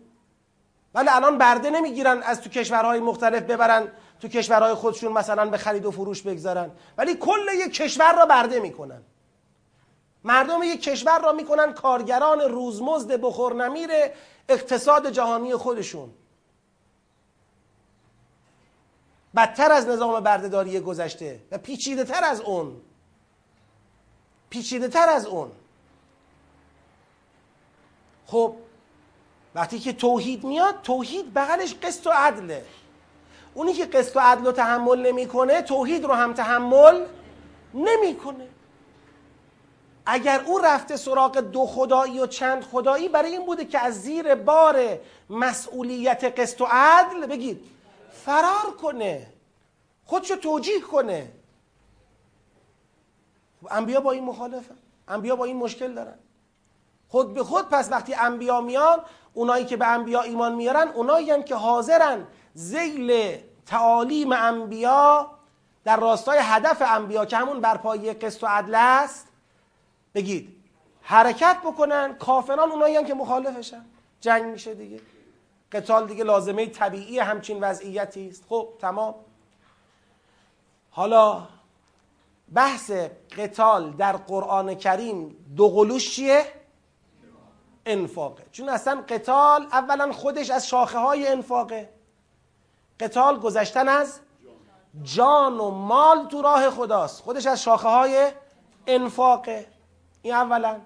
ولی 0.93 1.09
الان 1.09 1.37
برده 1.37 1.69
نمی‌گیرن 1.69 2.23
از 2.23 2.41
تو 2.41 2.49
کشورهای 2.49 2.99
مختلف 2.99 3.43
ببرن. 3.43 3.87
تو 4.23 4.29
کشورهای 4.29 4.73
خودشون 4.73 5.11
مثلا 5.11 5.49
به 5.49 5.57
خرید 5.57 5.85
و 5.85 5.91
فروش 5.91 6.21
بگذارن. 6.21 6.71
ولی 6.97 7.15
کل 7.15 7.47
یک 7.53 7.73
کشور 7.73 8.15
را 8.15 8.25
برده 8.25 8.59
می‌کنن. 8.59 9.01
مردم 10.23 10.63
یک 10.63 10.83
کشور 10.83 11.21
را 11.21 11.31
می‌کنن 11.31 11.73
کارگران 11.73 12.39
روزمزد 12.39 13.21
بخور 13.21 13.53
نمیر 13.53 13.89
اقتصاد 14.49 15.09
جهانی 15.09 15.55
خودشون. 15.55 16.13
بدتر 19.35 19.71
از 19.71 19.87
نظام 19.87 20.19
بردهداری 20.19 20.79
گذشته 20.79 21.39
و 21.51 21.57
پیچیده 21.57 22.03
تر 22.03 22.23
از 22.23 22.41
اون. 22.41 22.81
پیچیده 24.49 24.87
تر 24.87 25.09
از 25.09 25.25
اون. 25.25 25.51
خب 28.27 28.55
وقتی 29.55 29.79
که 29.79 29.93
توحید 29.93 30.43
میاد 30.43 30.81
توحید 30.81 31.33
بغلش 31.33 31.75
قسط 31.75 32.07
و 32.07 32.11
عدله. 32.13 32.65
اونی 33.53 33.73
که 33.73 33.85
قسط 33.85 34.15
و 34.15 34.19
عدل 34.19 34.47
و 34.47 34.51
تحمل 34.51 35.07
نمی‌کنه 35.07 35.61
توحید 35.61 36.05
رو 36.05 36.13
هم 36.13 36.33
تحمل 36.33 37.05
نمی‌کنه. 37.73 38.47
اگر 40.05 40.41
او 40.45 40.59
رفته 40.59 40.97
سراغ 40.97 41.37
دو 41.37 41.65
خدایی 41.65 42.19
و 42.19 42.27
چند 42.27 42.63
خدایی 42.63 43.09
برای 43.09 43.31
این 43.31 43.45
بوده 43.45 43.65
که 43.65 43.79
از 43.79 44.01
زیر 44.01 44.35
بار 44.35 44.99
مسئولیت 45.29 46.39
قسط 46.39 46.61
و 46.61 46.67
عدل 46.71 47.25
بگید 47.25 47.65
فرار 48.25 48.75
کنه 48.81 49.27
خودشو 50.05 50.35
توجیه 50.35 50.79
کنه. 50.79 51.31
انبیا 53.69 53.99
با 53.99 54.11
این 54.11 54.23
مخالفه 54.23 54.75
انبیا 55.07 55.35
با 55.35 55.45
این 55.45 55.57
مشکل 55.57 55.93
دارن. 55.93 56.15
خود 57.09 57.33
به 57.33 57.43
خود 57.43 57.69
پس 57.69 57.91
وقتی 57.91 58.13
انبیا 58.13 58.61
میان 58.61 58.99
اونایی 59.33 59.65
که 59.65 59.77
به 59.77 59.87
انبیا 59.87 60.21
ایمان 60.21 60.55
میارن 60.55 60.87
اونایی 60.87 61.31
هم 61.31 61.43
که 61.43 61.55
حاضرن 61.55 62.27
زیل 62.53 63.37
تعالیم 63.65 64.31
انبیا 64.31 65.31
در 65.83 65.99
راستای 65.99 66.39
هدف 66.41 66.81
انبیا 66.85 67.25
که 67.25 67.37
همون 67.37 67.59
برپایی 67.61 68.13
قسط 68.13 68.43
و 68.43 68.47
عدل 68.47 68.75
است 68.75 69.27
بگید 70.15 70.63
حرکت 71.01 71.57
بکنن 71.65 72.13
کافران 72.13 72.71
اونایی 72.71 72.95
هم 72.95 73.05
که 73.05 73.13
مخالفشن. 73.13 73.85
جنگ 74.21 74.43
میشه 74.45 74.73
دیگه. 74.73 75.01
قتال 75.71 76.07
دیگه 76.07 76.23
لازمه 76.23 76.65
طبیعی 76.65 77.19
همچین 77.19 77.59
وضعیتی 77.59 78.29
است. 78.29 78.43
خب 78.49 78.69
تمام. 78.79 79.15
حالا 80.91 81.47
بحث 82.53 82.91
قتال 83.37 83.91
در 83.91 84.17
قرآن 84.17 84.75
کریم 84.75 85.45
دو 85.55 85.69
قلوش 85.69 86.15
چیه؟ 86.15 86.45
انفاقه. 87.85 88.43
چون 88.51 88.69
اصلا 88.69 89.03
قتال 89.09 89.67
اولا 89.71 90.11
خودش 90.11 90.49
از 90.49 90.67
شاخه 90.67 90.97
های 90.97 91.27
انفاقه. 91.27 91.89
قتال 92.99 93.39
گذشتن 93.39 93.89
از 93.89 94.19
جان 95.03 95.59
و 95.59 95.69
مال 95.69 96.27
تو 96.27 96.41
راه 96.41 96.69
خداست. 96.69 97.21
خودش 97.21 97.45
از 97.45 97.63
شاخه 97.63 97.87
های 97.87 98.31
انفاقه 98.87 99.67
این 100.21 100.33
اولا. 100.33 100.79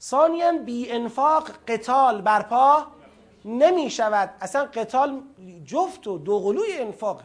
ثانیا 0.00 0.52
بی 0.52 0.90
انفاق 0.90 1.50
قتال 1.68 2.20
برپا 2.20 2.86
نمی 3.44 3.90
شود 3.90 4.30
اصلا 4.40 4.64
قتال 4.64 5.22
جفت 5.66 6.06
و 6.06 6.18
دوقلوی 6.18 6.72
انفاقه 6.72 7.24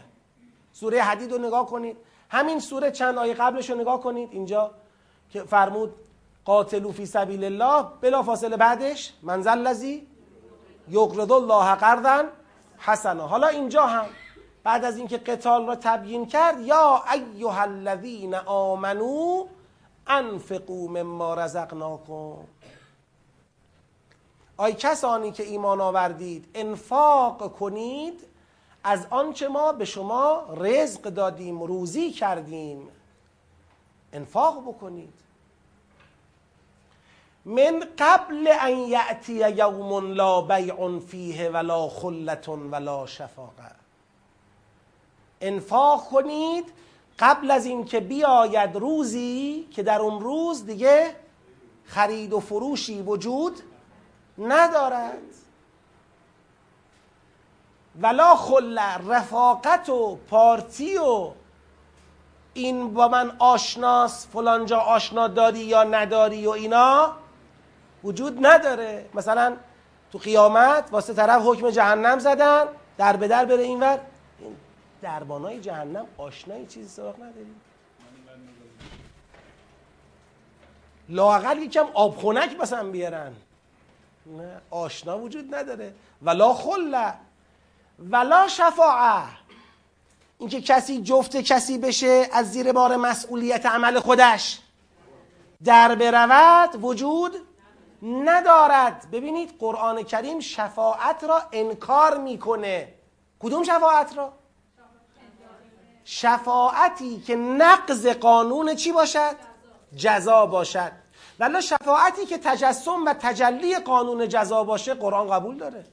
سوره 0.74 1.02
حدید 1.02 1.32
رو 1.32 1.38
نگاه 1.38 1.66
کنید. 1.66 1.98
همین 2.30 2.60
سوره 2.60 2.92
چند 2.92 3.18
آیه 3.18 3.34
قبلش 3.34 3.70
رو 3.70 3.78
نگاه 3.78 4.02
کنید. 4.02 4.30
اینجا 4.32 4.72
که 5.30 5.44
فرمود 5.44 5.96
قاتلو 6.46 6.92
فی 6.92 7.06
سبیل 7.06 7.44
الله. 7.44 7.86
بلا 8.02 8.24
فاصله 8.24 8.58
بعدش 8.58 9.14
منزل 9.24 9.58
لذی 9.58 10.08
یقرض 10.90 11.32
الله 11.32 11.76
قرضا 11.76 12.24
حسنا 12.80 13.28
حالا 13.28 13.48
اینجا 13.48 13.86
هم 13.86 14.06
بعد 14.64 14.86
از 14.86 14.98
اینکه 14.98 15.18
قتال 15.18 15.68
را 15.68 15.76
تبیین 15.76 16.26
کرد 16.26 16.62
یا 16.62 17.04
ایها 17.14 17.62
الذین 17.62 18.36
آمنو 18.36 19.46
انفقوا 20.08 20.88
مما 20.88 21.34
رزقناکم. 21.34 22.36
آی 24.58 24.74
کسانی 24.74 25.32
که 25.32 25.44
ایمان 25.44 25.82
آوردید 25.82 26.46
انفاق 26.56 27.52
کنید 27.60 28.20
از 28.84 29.08
آنچه 29.10 29.48
ما 29.48 29.72
به 29.72 29.86
شما 29.86 30.44
رزق 30.58 31.02
دادیم 31.02 31.64
روزی 31.64 32.12
کردیم 32.12 32.88
انفاق 34.14 34.62
بکنید. 34.62 35.14
من 37.50 37.84
قبل 38.00 38.48
ان 38.62 38.78
یأتی 38.78 39.34
یوم 39.34 40.14
لا 40.14 40.42
بیع 40.42 41.00
فیه 41.00 41.50
ولا 41.50 41.88
خلت 41.88 42.50
ولا 42.50 43.06
شفاقه 43.06 43.72
انفاق 45.42 46.04
کنید 46.04 46.74
قبل 47.20 47.52
از 47.52 47.66
اینکه 47.66 48.00
بیاید 48.00 48.76
روزی 48.76 49.68
که 49.72 49.84
در 49.84 50.00
اون 50.00 50.22
روز 50.22 50.66
دیگه 50.66 51.16
خرید 51.86 52.34
و 52.34 52.40
فروشی 52.40 53.02
وجود 53.02 53.60
ندارد. 54.38 55.18
ولا 58.02 58.36
خل 58.36 58.80
رفاقت 59.08 59.90
و 59.90 60.16
پارتی 60.30 60.98
و 60.98 61.32
این 62.54 62.94
با 62.94 63.08
من 63.08 63.36
آشناس 63.40 64.28
فلانجا 64.28 64.80
آشنا 64.80 65.28
داری 65.28 65.60
یا 65.60 65.84
نداری 65.84 66.48
و 66.48 66.50
اینا 66.50 67.16
وجود 68.04 68.46
نداره. 68.46 69.10
مثلا 69.14 69.58
تو 70.12 70.18
قیامت 70.18 70.90
واسه 70.92 71.14
طرف 71.14 71.42
حکم 71.46 71.70
جهنم 71.70 72.20
زدن 72.20 72.66
در 72.98 73.16
به 73.16 73.28
در 73.28 73.46
بره 73.46 73.64
اینور. 73.64 74.00
این 74.40 74.56
دربانای 75.02 75.60
جهنم 75.60 76.06
آشنایی 76.18 76.66
چیزی 76.66 76.90
سراغ 76.90 77.16
نداریم. 77.16 77.62
لاقل 81.10 81.58
یکم 81.58 81.86
آب 81.94 82.18
خونک 82.18 82.60
مثلا 82.62 82.90
بیارن. 82.90 83.34
نه 84.26 84.62
آشنا 84.72 85.20
وجود 85.20 85.56
نداره. 85.56 85.94
ولا 86.22 86.54
خله 86.54 87.14
ولا 88.00 88.48
شفاعه. 88.48 89.24
اینکه 90.40 90.62
کسی 90.62 91.02
جفت 91.02 91.36
کسی 91.36 91.78
بشه 91.78 92.30
از 92.34 92.52
زیر 92.52 92.72
بار 92.72 92.96
مسئولیت 92.96 93.66
عمل 93.66 94.00
خودش 94.00 94.60
در 95.64 95.96
برود 95.96 96.84
وجود 96.84 97.49
ندارد. 98.02 99.08
ببینید 99.12 99.56
قرآن 99.60 100.04
کریم 100.04 100.40
شفاعت 100.40 101.24
را 101.24 101.42
انکار 101.52 102.18
می‌کنه. 102.18 102.94
کدوم 103.40 103.64
شفاعت 103.64 104.18
را؟ 104.18 104.34
شفاعتی 106.06 107.20
که 107.20 107.36
نقض 107.36 108.08
قانون 108.08 108.76
چی 108.76 108.92
باشد؟ 108.92 109.36
جزا 109.98 110.46
باشد. 110.46 110.92
ولی 111.40 111.62
شفاعتی 111.62 112.26
که 112.26 112.38
تجسم 112.38 113.06
و 113.06 113.14
تجلی 113.14 113.80
قانون 113.80 114.30
جزا 114.30 114.64
باشه 114.64 114.94
قرآن 114.94 115.30
قبول 115.30 115.58
داره. 115.58 115.86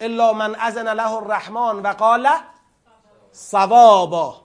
الا 0.00 0.32
من 0.32 0.54
اذن 0.54 0.88
له 0.88 1.12
الرحمن 1.12 1.82
و 1.82 1.92
قال 1.92 2.28
ثوابا. 3.34 4.40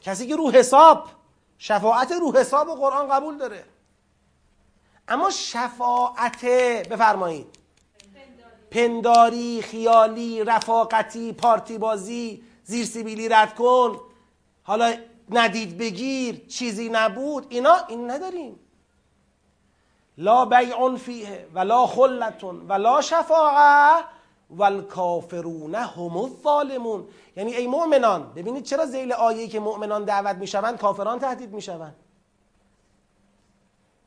کسی 0.00 0.26
که 0.26 0.36
رو 0.36 0.50
حساب 0.50 1.08
شفاعت 1.58 2.12
رو 2.12 2.36
حساب 2.36 2.68
و 2.68 2.74
قرآن 2.74 3.08
قبول 3.08 3.38
داره. 3.38 3.64
اما 5.08 5.30
شفاعت 5.30 6.44
بفرمایید. 6.90 7.46
پنداری 8.70 9.62
خیالی 9.62 10.44
رفاقتی 10.44 11.32
پارتی 11.32 11.78
بازی 11.78 12.42
زیر 12.64 12.84
سیبیلی 12.86 13.28
رد 13.28 13.54
کن. 13.54 14.00
حالا 14.62 14.94
ندید 15.30 15.78
بگیر 15.78 16.46
چیزی 16.46 16.88
نبود 16.88 17.46
اینا 17.48 17.76
این 17.88 18.10
نداریم. 18.10 18.58
لا 20.18 20.44
بیع 20.44 20.96
فیه 20.96 21.48
ولا 21.54 21.86
خلتون 21.86 22.68
ولا 22.68 23.00
شفاعه 23.00 24.04
والکافرون 24.50 25.74
هم 25.74 26.16
الظالمون. 26.16 27.08
یعنی 27.36 27.54
ای 27.54 27.66
مؤمنان 27.66 28.32
ببینید 28.32 28.64
چرا 28.64 28.86
زیل 28.86 29.12
آیه 29.12 29.48
که 29.48 29.60
مؤمنان 29.60 30.04
دعوت 30.04 30.36
می‌شوند 30.36 30.78
کافران 30.78 31.18
تهدید 31.18 31.52
می‌شوند. 31.52 31.96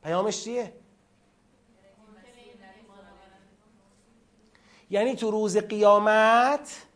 پیامش 0.02 0.44
چیه؟ 0.44 0.72
یعنی 4.90 5.16
تو 5.16 5.30
روز 5.30 5.56
قیامت 5.56 6.86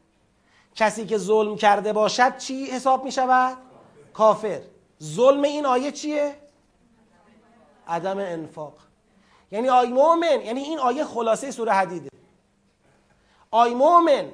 کسی 0.75 1.07
که 1.07 1.19
ظلم 1.19 1.57
کرده 1.57 1.93
باشد 1.93 2.39
چی 2.39 2.65
حساب 2.65 3.05
می 3.05 3.13
شود؟ 3.13 3.57
کافر 4.13 4.61
ظلم 5.03 5.43
این 5.43 5.67
آیه 5.67 5.93
چیه؟ 5.93 6.37
عدم 7.89 8.19
انفاق 8.19 8.75
یعنی 9.51 9.69
آی 9.69 9.87
مؤمن 9.87 10.41
یعنی 10.41 10.61
این 10.61 10.79
آیه 10.79 11.05
خلاصه 11.05 11.51
سوره 11.51 11.73
حدیده 11.73 12.09
آی 13.51 13.75
مؤمن 13.75 14.29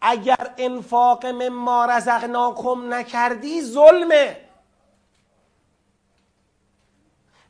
اگر 0.00 0.54
انفاق 0.58 1.26
مما 1.26 1.84
رزقناکم 1.84 2.94
نکردی 2.94 3.62
ظلمه 3.62 4.36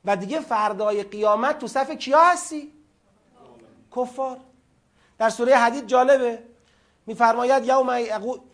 و 0.05 0.17
دیگه 0.17 0.41
فردای 0.41 1.03
قیامت 1.03 1.59
تو 1.59 1.67
صف 1.67 1.91
کیا 1.91 2.25
هستی؟ 2.25 2.73
کفار 3.97 4.37
در 5.21 5.31
سوره 5.31 5.57
حدید 5.57 5.87
جالبه. 5.87 6.39
میفرماید 7.07 7.67
یوم 7.67 7.99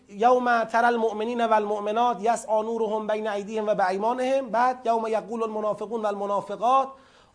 یوم 0.09 0.63
تر 0.63 0.85
المؤمنین 0.85 1.45
و 1.45 1.53
المؤمنات 1.53 2.17
یسعى 2.21 2.61
نورهم 2.63 3.07
بین 3.07 3.27
ایدیهم 3.27 3.67
و 3.67 3.75
بایمانهم. 3.75 4.49
بعد 4.49 4.85
یوم 4.85 5.07
یقول 5.07 5.43
المنافقون 5.43 6.01
و 6.01 6.05
المنافقات 6.05 6.87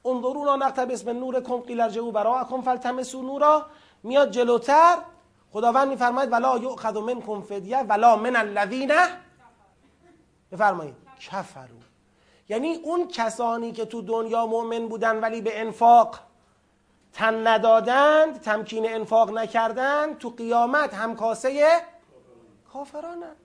انظرونا 0.05 0.57
نقتبس 0.57 1.07
من 1.07 1.17
نورکم 1.17 1.57
قیل 1.57 1.81
ارجعوا 1.81 2.11
براءکم 2.11 2.63
فالتمسوا 2.63 3.23
نورا. 3.23 3.67
میاد 4.03 4.31
جلوتر. 4.31 4.99
خداوند 5.53 5.89
میفرماید 5.89 6.33
ولا 6.33 6.59
یؤخذ 6.59 6.97
منکم 6.97 7.43
فدیه 7.43 7.83
ولا 7.83 8.17
من 8.17 8.37
الذین. 8.37 8.93
بفرمایید. 10.53 10.95
کفروا. 11.21 11.81
یعنی 12.49 12.75
اون 12.75 13.09
کسانی 13.09 13.73
که 13.73 13.85
تو 13.85 14.03
دنیا 14.03 14.47
مؤمن 14.47 14.89
بودن 14.89 15.21
ولی 15.21 15.41
به 15.41 15.61
انفاق 15.61 16.19
تن 17.13 17.47
ندادند 17.47 18.41
تمکین 18.41 18.95
انفاق 18.95 19.31
نکردند 19.31 20.19
تو 20.19 20.31
قیامت 20.31 20.95
همکاسه 20.95 21.81
کافرانند. 22.73 23.37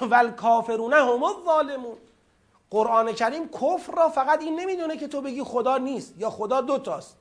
ول 0.10 0.30
کافرون 0.30 0.92
هم 0.92 1.22
الظالمون. 1.22 1.96
قرآن 2.70 3.12
کریم 3.12 3.48
کفر 3.48 3.92
را 3.96 4.08
فقط 4.08 4.42
این 4.42 4.60
نمی‌دونه 4.60 4.96
که 4.96 5.08
تو 5.08 5.20
بگی 5.20 5.42
خدا 5.42 5.78
نیست 5.78 6.14
یا 6.18 6.30
خدا 6.30 6.60
دوتاست 6.60 7.16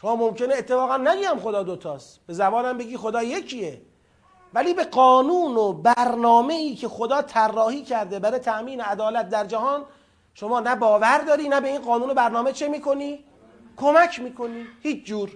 شما 0.00 0.16
ممکنه 0.16 0.54
اتفاقا 0.54 0.96
نگیم 0.96 1.38
خدا 1.40 1.62
دوتاست 1.62 2.20
به 2.26 2.32
زبانم 2.32 2.78
بگی 2.78 2.96
خدا 2.96 3.22
یکیه. 3.22 3.82
ولی 4.54 4.74
به 4.74 4.84
قانون 4.84 5.56
و 5.56 5.72
برنامه 5.72 6.54
ای 6.54 6.74
که 6.74 6.88
خدا 6.88 7.22
طراحی 7.22 7.82
کرده 7.82 8.18
برای 8.18 8.38
تأمین 8.38 8.80
عدالت 8.80 9.28
در 9.28 9.44
جهان 9.44 9.84
شما 10.34 10.60
نه 10.60 10.76
باور 10.76 11.18
داری 11.18 11.48
نه 11.48 11.60
به 11.60 11.68
این 11.68 11.80
قانون 11.80 12.10
و 12.10 12.14
برنامه 12.14 12.52
چه 12.52 12.68
می‌کنی؟ 12.68 13.24
کمک 13.80 14.20
می‌کنی؟ 14.20 14.66
هیچ 14.82 15.04
جور. 15.04 15.30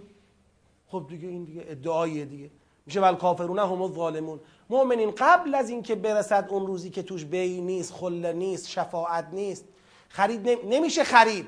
خب 0.88 1.06
دیگه 1.08 1.28
این 1.28 1.44
دیگه 1.44 1.64
ادعاییه 1.68 2.24
دیگه. 2.24 2.50
میشه 2.86 3.00
ول 3.00 3.14
کافرونه 3.14 3.62
هم 3.62 3.82
الظالمون 3.82 4.40
مؤمنین 4.70 5.10
قبل 5.10 5.54
از 5.54 5.70
اینکه 5.70 5.94
برسد 5.94 6.46
اون 6.50 6.66
روزی 6.66 6.90
که 6.90 7.02
توش 7.02 7.24
بی 7.24 7.60
نیست 7.60 7.92
خله 7.92 8.32
نیست 8.32 8.68
شفاعت 8.68 9.28
نیست 9.32 9.64
خرید 10.08 10.48
نمیشه 10.48 11.04
خرید. 11.04 11.46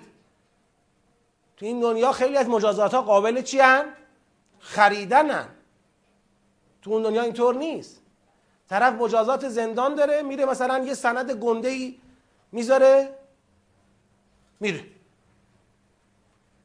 تو 1.56 1.66
این 1.66 1.80
دنیا 1.80 2.12
خیلی 2.12 2.37
از 2.37 2.48
مجازات 2.48 2.94
ها 2.94 3.02
قابل 3.02 3.42
چی 3.42 3.59
هن؟ 3.59 3.85
خریدنن 4.59 5.48
تو 6.82 6.90
اون 6.90 7.02
دنیا 7.02 7.22
اینطور 7.22 7.54
نیست. 7.54 8.02
طرف 8.68 8.94
مجازات 8.94 9.48
زندان 9.48 9.94
داره 9.94 10.22
میره 10.22 10.44
مثلا 10.44 10.85
یه 10.85 10.94
سند 10.94 11.30
گنده 11.32 11.68
ای 11.68 11.98
می‌ذاره 12.52 13.14
میره. 14.61 14.95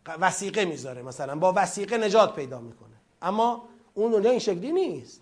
وسیقه 0.08 0.66
می‌ذاره. 0.66 1.02
مثلا 1.02 1.36
با 1.36 1.54
وسیقه 1.56 1.98
نجات 1.98 2.36
پیدا 2.36 2.60
می‌کنه. 2.60 2.96
اما 3.22 3.64
اون 3.94 4.12
دنیا 4.12 4.30
این 4.30 4.40
شکلی 4.40 4.72
نیست. 4.72 5.22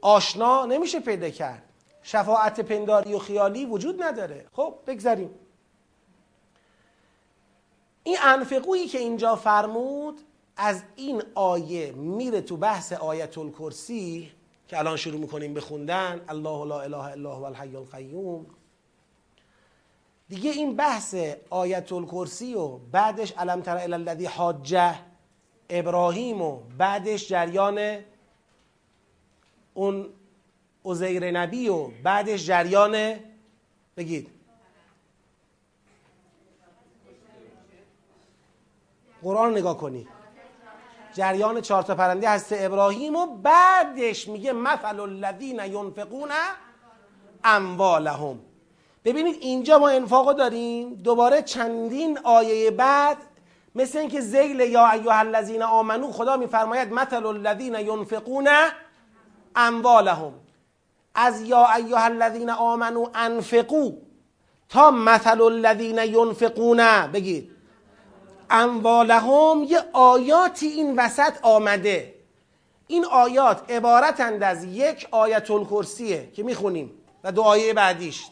آشنا 0.00 0.66
نمیشه 0.66 1.00
پیدا 1.00 1.30
کرد. 1.30 1.62
شفاعت 2.02 2.60
پنداری 2.60 3.14
و 3.14 3.18
خیالی 3.18 3.66
وجود 3.66 4.02
نداره. 4.02 4.46
خب 4.52 4.74
بگذاریم 4.86 5.30
این 8.02 8.16
انفقویی 8.22 8.88
که 8.88 8.98
اینجا 8.98 9.36
فرمود 9.36 10.20
از 10.56 10.82
این 10.96 11.22
آیه 11.34 11.92
میره 11.92 12.40
تو 12.40 12.56
بحث 12.56 12.92
آیت 12.92 13.38
الکرسی 13.38 14.32
که 14.68 14.78
الان 14.78 14.96
شروع 14.96 15.20
می‌کنیم 15.20 15.54
بخوندن 15.54 16.24
الله 16.28 16.66
لا 16.66 16.80
اله 16.80 16.98
الا 16.98 17.34
هو 17.34 17.44
الحی 17.44 17.76
القیوم. 17.76 18.46
دیگه 20.34 20.50
این 20.50 20.76
بحث 20.76 21.14
آیت 21.50 21.92
الکرسی 21.92 22.54
و 22.54 22.68
بعدش 22.78 23.32
علم 23.32 23.60
تر 23.60 23.76
الذی 23.76 24.26
حاجه 24.26 24.94
ابراهیم 25.70 26.42
و 26.42 26.60
بعدش 26.78 27.28
جریان 27.28 27.98
اون 29.74 30.08
عزیر 30.84 31.30
نبی 31.30 31.68
و 31.68 31.86
بعدش 32.02 32.46
جریان 32.46 33.14
بگید. 33.96 34.30
قرآن 39.22 39.52
نگاه 39.52 39.78
کنید 39.78 40.08
جریان 41.12 41.60
چهار 41.60 41.82
تا 41.82 41.94
پرنده 41.94 42.30
هست. 42.30 42.52
ابراهیم 42.56 43.16
و 43.16 43.26
بعدش 43.26 44.28
میگه 44.28 44.52
مثل 44.52 45.00
الذین 45.00 45.60
ینفقون 45.64 46.30
اموالهم. 47.44 48.53
ببینید 49.04 49.36
اینجا 49.40 49.78
ما 49.78 49.88
انفاقو 49.88 50.32
داریم 50.32 50.94
دوباره 50.94 51.42
چندین 51.42 52.18
آیه 52.18 52.70
بعد 52.70 53.16
مثل 53.74 53.98
اینکه 53.98 54.20
زیل 54.20 54.60
یا 54.60 54.90
ایها 54.90 55.18
الذین 55.18 55.62
آمنو 55.62 56.12
خدا 56.12 56.36
میفرماید 56.36 56.92
مثل 56.92 57.26
الذین 57.26 57.74
ینفقون 57.74 58.48
اموالهم 59.56 60.32
از 61.14 61.42
یا 61.42 61.66
ایها 61.72 62.04
الذین 62.04 62.50
آمنو 62.50 63.06
انفقو 63.14 63.92
تا 64.68 64.90
مثل 64.90 65.40
الذین 65.40 65.98
ینفقون 65.98 67.06
بگید. 67.06 67.50
اموالهم 68.50 69.64
یه 69.68 69.78
آیاتی 69.92 70.66
این 70.66 70.96
وسط 70.96 71.32
آمده. 71.42 72.14
این 72.86 73.04
آیات 73.04 73.70
عبارتند 73.70 74.42
از 74.42 74.64
یک 74.64 75.08
آیت 75.10 75.50
الکرسیه 75.50 76.30
که 76.32 76.42
می‌خونیم 76.42 76.90
و 77.24 77.40
آیه 77.40 77.74
بعدیش. 77.74 78.26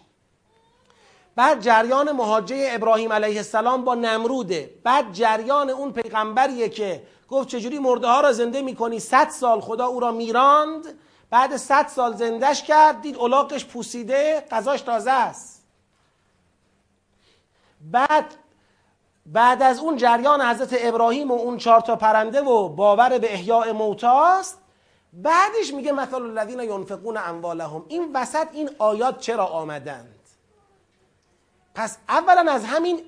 بعد 1.37 1.61
جریان 1.61 2.13
مهاجه 2.13 2.69
ابراهیم 2.71 3.13
علیه 3.13 3.37
السلام 3.37 3.85
با 3.85 3.95
نمروده. 3.95 4.71
بعد 4.85 5.13
جریان 5.13 5.71
اون 5.71 5.93
پیغمبریه 5.93 6.69
که 6.69 7.03
گفت 7.29 7.49
چجوری 7.49 7.79
مرده 7.79 8.07
ها 8.07 8.21
را 8.21 8.33
زنده 8.33 8.63
می‌کنی؟ 8.63 9.01
صد 9.01 9.29
سال 9.29 9.61
خدا 9.61 9.87
او 9.87 10.01
را 10.01 10.13
میراند. 10.13 10.85
بعد 11.31 11.57
صد 11.57 11.87
سال 11.87 12.15
زندش 12.15 12.63
کرد 12.63 13.01
دید 13.01 13.19
الاغش 13.19 13.65
پوسیده 13.65 14.47
غذاش 14.51 14.81
تازه 14.81 15.11
است. 15.11 15.63
بعد 17.81 18.35
بعد 19.27 19.63
از 19.63 19.79
اون 19.79 19.97
جریان 19.97 20.43
حضرت 20.43 20.75
ابراهیم 20.79 21.31
و 21.31 21.35
اون 21.35 21.59
چهار 21.59 21.81
تا 21.81 21.97
پرنده 21.97 22.43
و 22.43 22.69
باور 22.69 23.19
به 23.19 23.33
احیاء 23.33 23.73
موتاست 23.73 24.59
بعدش 25.13 25.75
میگه 25.75 25.93
مثل 25.93 26.15
الذین 26.15 26.61
ینفقون 26.61 27.17
اموالهم. 27.17 27.85
این 27.89 28.11
وسط 28.15 28.49
این 28.53 28.71
آیات 28.79 29.19
چرا 29.19 29.47
آمدند 29.47 30.22
پس 31.75 31.99
اولا 32.09 32.53
از 32.53 32.65
همین 32.65 33.01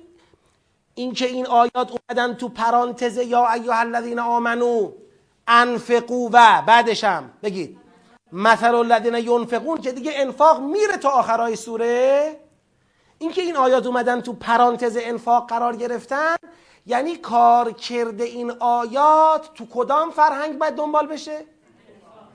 اینکه 0.95 1.25
این 1.25 1.47
آیات 1.47 1.91
اومدن 1.91 2.33
تو 2.33 2.49
پرانتز 2.49 3.17
یا 3.17 3.51
ایها 3.51 3.79
الذین 3.79 4.19
آمنو 4.19 4.91
انفقو 5.47 6.29
و 6.33 6.61
بعدشم 6.61 7.31
بگید. 7.43 7.77
مثل 8.31 8.75
الذین 8.75 9.15
ینفقون 9.15 9.81
که 9.81 9.91
دیگه 9.91 10.11
انفاق 10.15 10.61
میره 10.61 10.97
تا 10.97 11.09
آخرای 11.09 11.55
سوره. 11.55 12.39
اینکه 13.17 13.41
این 13.41 13.57
آیات 13.57 13.85
اومدن 13.85 14.21
تو 14.21 14.33
پرانتز 14.33 14.97
انفاق 15.01 15.49
قرار 15.49 15.75
گرفتن 15.75 16.35
یعنی 16.85 17.15
کار 17.15 17.71
کرده 17.71 18.23
این 18.23 18.51
آیات 18.51 19.53
تو 19.53 19.65
کدام 19.73 20.11
فرهنگ 20.11 20.59
باید 20.59 20.75
دنبال 20.75 21.07
بشه؟ 21.07 21.45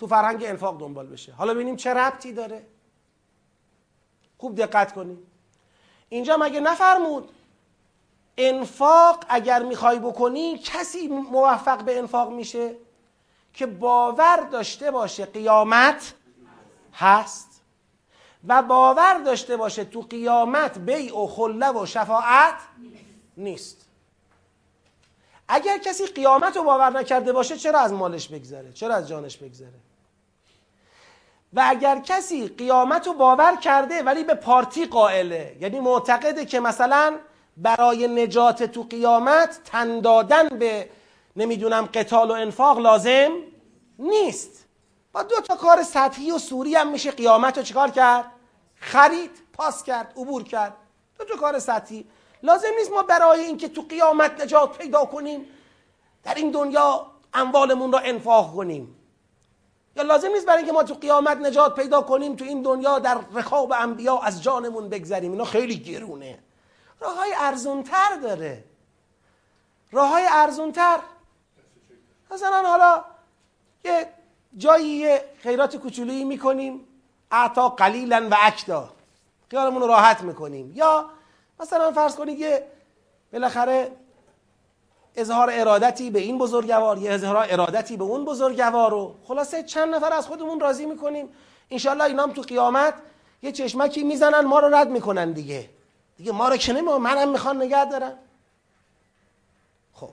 تو 0.00 0.06
فرهنگ 0.06 0.44
انفاق 0.44 0.80
دنبال 0.80 1.06
بشه. 1.06 1.32
حالا 1.32 1.54
ببینیم 1.54 1.76
چه 1.76 1.94
ربطی 1.94 2.32
داره. 2.32 2.66
خوب 4.38 4.56
دقت 4.56 4.92
کنید. 4.92 5.29
اینجا 6.10 6.36
مگه 6.36 6.60
نفرمود؟ 6.60 7.30
انفاق 8.36 9.24
اگر 9.28 9.62
می‌خوای 9.62 9.98
بکنی 9.98 10.58
کسی 10.58 11.08
موفق 11.08 11.84
به 11.84 11.98
انفاق 11.98 12.32
میشه 12.32 12.74
که 13.54 13.66
باور 13.66 14.36
داشته 14.36 14.90
باشه 14.90 15.24
قیامت 15.24 16.14
هست 16.94 17.60
و 18.48 18.62
باور 18.62 19.18
داشته 19.18 19.56
باشه 19.56 19.84
تو 19.84 20.00
قیامت 20.00 20.78
بیع 20.78 21.18
و 21.18 21.26
خله 21.26 21.70
و 21.70 21.86
شفاعت 21.86 22.54
نیست. 23.36 23.86
اگر 25.48 25.78
کسی 25.78 26.06
قیامت 26.06 26.56
رو 26.56 26.62
باور 26.62 26.90
نکرده 26.90 27.32
باشه 27.32 27.56
چرا 27.56 27.80
از 27.80 27.92
مالش 27.92 28.28
بگذره؟ 28.28 28.72
چرا 28.72 28.94
از 28.94 29.08
جانش 29.08 29.36
بگذره؟ 29.36 29.89
و 31.52 31.64
اگر 31.66 31.98
کسی 31.98 32.48
قیامت 32.48 33.06
رو 33.06 33.12
باور 33.12 33.56
کرده 33.56 34.02
ولی 34.02 34.24
به 34.24 34.34
پارتی 34.34 34.86
قائله 34.86 35.56
یعنی 35.60 35.80
معتقده 35.80 36.44
که 36.44 36.60
مثلا 36.60 37.16
برای 37.56 38.08
نجات 38.08 38.62
تو 38.62 38.82
قیامت 38.82 39.60
تن 39.64 40.00
دادن 40.00 40.48
به 40.48 40.90
نمی‌دونم 41.36 41.88
قتال 41.94 42.30
و 42.30 42.34
انفاق 42.34 42.78
لازم 42.78 43.30
نیست. 43.98 44.66
با 45.12 45.22
دو 45.22 45.40
تا 45.40 45.56
کار 45.56 45.82
سطحی 45.82 46.30
و 46.30 46.38
سوری 46.38 46.74
هم 46.74 46.88
میشه 46.88 47.10
قیامت 47.10 47.58
رو 47.58 47.64
چیکار 47.64 47.90
کرد؟ 47.90 48.24
خرید 48.76 49.30
پاس 49.52 49.82
کرد 49.82 50.12
عبور 50.16 50.42
کرد. 50.42 50.76
دو 51.18 51.24
تا 51.24 51.36
کار 51.36 51.58
سطحی. 51.58 52.06
لازم 52.42 52.68
نیست 52.78 52.90
ما 52.90 53.02
برای 53.02 53.40
اینکه 53.40 53.68
تو 53.68 53.82
قیامت 53.88 54.40
نجات 54.40 54.78
پیدا 54.78 55.04
کنیم 55.04 55.46
در 56.22 56.34
این 56.34 56.50
دنیا 56.50 57.06
اموالمون 57.34 57.92
را 57.92 57.98
انفاق 57.98 58.54
کنیم. 58.54 58.96
یا 60.00 60.06
لازم 60.06 60.28
نیست 60.28 60.46
برای 60.46 60.58
اینکه 60.58 60.72
ما 60.72 60.82
تو 60.82 60.94
قیامت 60.94 61.36
نجات 61.36 61.74
پیدا 61.74 62.02
کنیم 62.02 62.36
تو 62.36 62.44
این 62.44 62.62
دنیا 62.62 62.98
در 62.98 63.18
رخاب 63.32 63.72
انبیا 63.72 64.18
از 64.18 64.42
جانمون 64.42 64.88
بگذریم. 64.88 65.32
اینا 65.32 65.44
خیلی 65.44 65.78
گرونه. 65.78 66.38
راه 67.00 67.16
های 67.16 67.32
ارزونتر 67.36 68.16
داره. 68.22 68.64
راه 69.92 70.08
های 70.08 70.26
ارزونتر. 70.30 70.98
مثلا 72.30 72.68
حالا 72.68 73.04
یه 73.84 74.06
جایی 74.56 75.18
خیرات 75.38 75.76
کوچولویی 75.76 76.24
می‌کنیم 76.24 76.80
اعتا 77.30 77.68
قلیلا 77.68 78.28
و 78.30 78.36
اکدا 78.40 78.88
خیالمون 79.50 79.82
رو 79.82 79.88
راحت 79.88 80.22
می‌کنیم. 80.22 80.72
یا 80.74 81.10
مثلا 81.60 81.92
فرض 81.92 82.16
کنید 82.16 82.38
یه 82.38 82.66
بالاخره 83.32 83.92
اظهار 85.16 85.50
ارادتی 85.52 86.10
به 86.10 86.18
این 86.18 86.38
بزرگوار 86.38 86.98
یه 86.98 87.12
اظهار 87.12 87.46
ارادتی 87.50 87.96
به 87.96 88.04
اون 88.04 88.24
بزرگوار 88.24 88.90
رو؟ 88.90 89.14
خلاصه 89.24 89.62
چند 89.62 89.94
نفر 89.94 90.12
از 90.12 90.26
خودمون 90.26 90.60
راضی 90.60 90.86
می‌کنیم. 90.86 91.28
انشالله 91.70 92.04
اینام 92.04 92.32
تو 92.32 92.42
قیامت 92.42 92.94
یه 93.42 93.52
چشمکی 93.52 94.04
می‌زنن 94.04 94.40
ما 94.40 94.60
رو 94.60 94.74
رد 94.74 94.90
می‌کنن 94.90 95.32
دیگه. 95.32 95.70
دیگه 96.16 96.32
ما 96.32 96.48
رو 96.48 96.56
که 96.56 96.72
نمی 96.72 96.92
منم 96.92 97.28
می‌خوان 97.28 97.62
نگه 97.62 97.84
دارن. 97.84 98.12
خب. 99.94 100.10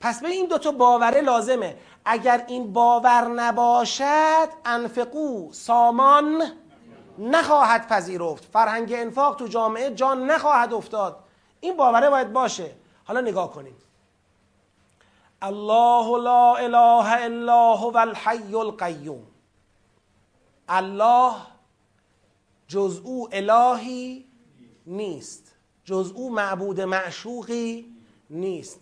پس 0.00 0.20
به 0.20 0.28
این 0.28 0.46
دوتا 0.46 0.72
باوره 0.72 1.20
لازمه. 1.20 1.76
اگر 2.04 2.44
این 2.48 2.72
باور 2.72 3.28
نباشد 3.28 4.48
انفقو 4.64 5.52
سامان 5.52 6.42
نخواهد 7.18 7.88
پذیرفت. 7.88 8.44
فرهنگ 8.52 8.92
انفاق 8.92 9.36
تو 9.36 9.46
جامعه 9.46 9.90
جان 9.90 10.30
نخواهد 10.30 10.74
افتاد. 10.74 11.16
این 11.60 11.76
باوره 11.76 12.10
باید 12.10 12.32
باشه. 12.32 12.70
حالا 13.04 13.20
نگاه 13.20 13.52
کنیم. 13.52 13.74
الله 15.42 16.22
لا 16.22 16.56
اله 16.56 17.24
الا 17.24 17.74
هو 17.74 17.96
الحی 17.96 18.54
القیوم. 18.54 19.26
الله 20.68 21.34
جز 22.68 23.00
او 23.04 23.28
الهی 23.32 24.24
نیست. 24.86 25.52
جز 25.84 26.12
او 26.14 26.30
معبود 26.30 26.80
معشوقی 26.80 27.96
نیست. 28.30 28.80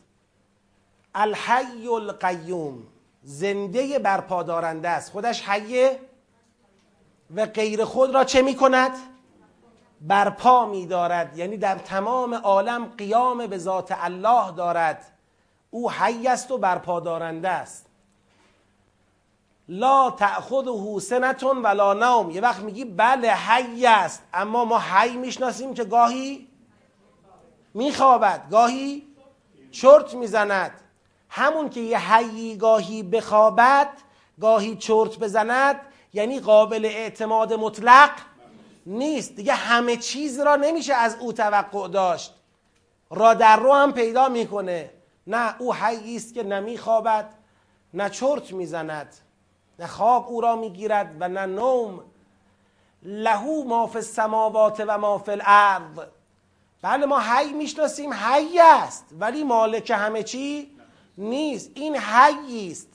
الحی 1.14 1.88
القیوم. 1.88 2.86
زنده 3.22 3.98
برپادارنده 3.98 4.88
است. 4.88 5.12
خودش 5.12 5.42
حیه 5.48 6.00
و 7.34 7.46
غیر 7.46 7.84
خود 7.84 8.14
را 8.14 8.24
چه 8.24 8.42
می 8.42 8.56
کند؟ 8.56 9.11
برپا 10.02 10.66
می 10.66 10.86
دارد 10.86 11.38
یعنی 11.38 11.56
در 11.56 11.74
تمام 11.74 12.34
عالم 12.34 12.84
قیام 12.84 13.46
به 13.46 13.58
ذات 13.58 13.94
الله 14.00 14.50
دارد. 14.50 15.12
او 15.70 15.90
حی 15.90 16.28
است 16.28 16.50
و 16.50 16.58
برپادارنده 16.58 17.48
است. 17.48 17.86
لا 19.68 20.10
تأخذه 20.10 20.98
سنتون 20.98 21.62
ولا 21.62 21.94
نوم. 21.94 22.30
یه 22.30 22.40
وقت 22.40 22.60
میگی 22.60 22.84
بله 22.84 23.34
حی 23.34 23.86
است. 23.86 24.22
اما 24.34 24.64
ما 24.64 24.78
حی 24.78 25.16
می‌شناسیم 25.16 25.74
که 25.74 25.84
گاهی 25.84 26.48
میخوابد 27.74 28.50
گاهی 28.50 29.06
چرت 29.70 30.14
می‌زند. 30.14 30.80
همون 31.28 31.70
که 31.70 31.80
یه 31.80 32.14
حیی 32.14 32.56
گاهی 32.56 33.02
بخوابد 33.02 33.88
گاهی 34.40 34.76
چرت 34.76 35.18
بزند 35.18 35.80
یعنی 36.12 36.40
قابل 36.40 36.84
اعتماد 36.84 37.52
مطلق 37.52 38.10
نیست. 38.86 39.36
دیگه 39.36 39.54
همه 39.54 39.96
چیز 39.96 40.40
را 40.40 40.56
نمیشه 40.56 40.94
از 40.94 41.16
او 41.20 41.32
توقع 41.32 41.88
داشت. 41.88 42.34
را 43.10 43.34
در 43.34 43.56
رو 43.56 43.72
هم 43.72 43.92
پیدا 43.92 44.28
می‌کنه. 44.28 44.90
نه 45.26 45.60
او 45.60 45.74
حیی 45.74 46.16
است 46.16 46.34
که 46.34 46.42
نمیخوابد 46.42 47.34
نه 47.94 48.10
چرت 48.10 48.52
می‌زند 48.52 49.14
نه 49.78 49.86
خواب 49.86 50.28
او 50.28 50.40
را 50.40 50.56
می‌گیرد 50.56 51.16
و 51.20 51.28
نه 51.28 51.46
نوم. 51.46 52.00
لهو 53.02 53.64
ما 53.64 53.86
فی 53.86 53.98
السماوات 53.98 54.84
و 54.86 54.98
ما 54.98 55.18
فی 55.18 55.30
الارض. 55.30 55.98
بله 56.82 57.06
ما 57.06 57.20
حی 57.20 57.52
می‌شناسیم 57.52 58.12
حی 58.12 58.58
است 58.60 59.04
ولی 59.18 59.44
مالک 59.44 59.90
همه 59.90 60.22
چی 60.22 60.76
نیست. 61.18 61.70
این 61.74 61.96
حی 61.96 62.70
است. 62.70 62.91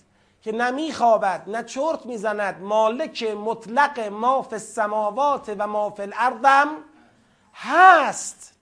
که 0.47 0.53
نمیخوابد 0.53 1.49
نه 1.49 1.63
چرت 1.63 2.05
می‌زند 2.05 2.61
مالک 2.61 3.23
مطلق 3.23 3.99
ما 3.99 4.41
فی 4.41 4.55
السماوات 4.55 5.55
و 5.57 5.67
ما 5.67 5.89
فی 5.89 6.01
الارض 6.01 6.67
هست. 7.53 8.53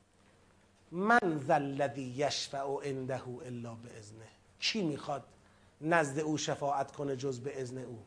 من 0.92 1.42
ذا 1.48 1.54
الذی 1.54 2.02
یشفع 2.02 2.64
عنده 2.84 3.22
الا 3.46 3.70
باذنه 3.70 4.28
کی 4.60 4.84
می‌خواد 4.84 5.24
نزد 5.82 6.20
او 6.20 6.38
شفاعت 6.38 6.92
کنه 6.92 7.16
جز 7.16 7.40
به 7.40 7.62
اذن 7.62 7.78
او؟ 7.78 8.00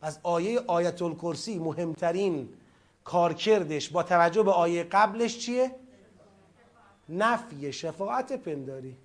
از 0.00 0.18
آیه 0.22 0.60
آیت 0.66 1.02
الکرسی 1.02 1.58
مهمترین 1.58 2.48
کارکردش 3.04 3.90
با 3.90 4.02
توجه 4.02 4.42
به 4.42 4.52
آیه 4.52 4.84
قبلش 4.84 5.38
چیه؟ 5.38 5.76
نفی 7.08 7.72
شفاعت 7.72 8.32
پنداری. 8.32 8.96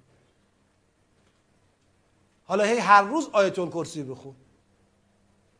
حالا 2.47 2.63
هی 2.63 2.77
هر 2.77 3.01
روز 3.01 3.29
آیت 3.33 3.59
الکرسی 3.59 4.03
بخون. 4.03 4.35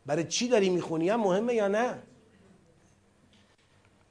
برای 0.05 0.23
چی 0.23 0.47
داری 0.47 0.69
می‌خونی؟ 0.69 1.09
هم 1.09 1.19
مهمه 1.19 1.53
یا 1.53 1.67
نه؟ 1.67 2.03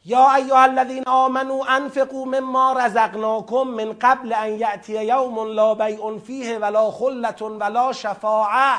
یا 0.05 0.35
ایها 0.35 0.63
الذین 0.63 1.05
آمنوا 1.07 1.67
انفقوا 1.67 2.25
مما 2.25 2.73
رزقناکم 2.73 3.63
من 3.63 3.93
قبل 3.93 4.33
ان 4.33 4.59
یأتی 4.59 5.05
یوم 5.05 5.53
لا 5.53 5.75
بیع 5.75 6.19
فیه 6.19 6.59
ولا 6.59 6.91
خلة 6.91 7.43
ولا 7.43 7.93
شفاعه 7.93 8.79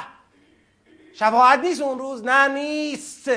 شفاعت 1.13 1.59
نیست 1.59 1.81
اون 1.81 1.99
روز؟ 1.99 2.23
نه 2.23 2.47
نیست. 2.47 3.31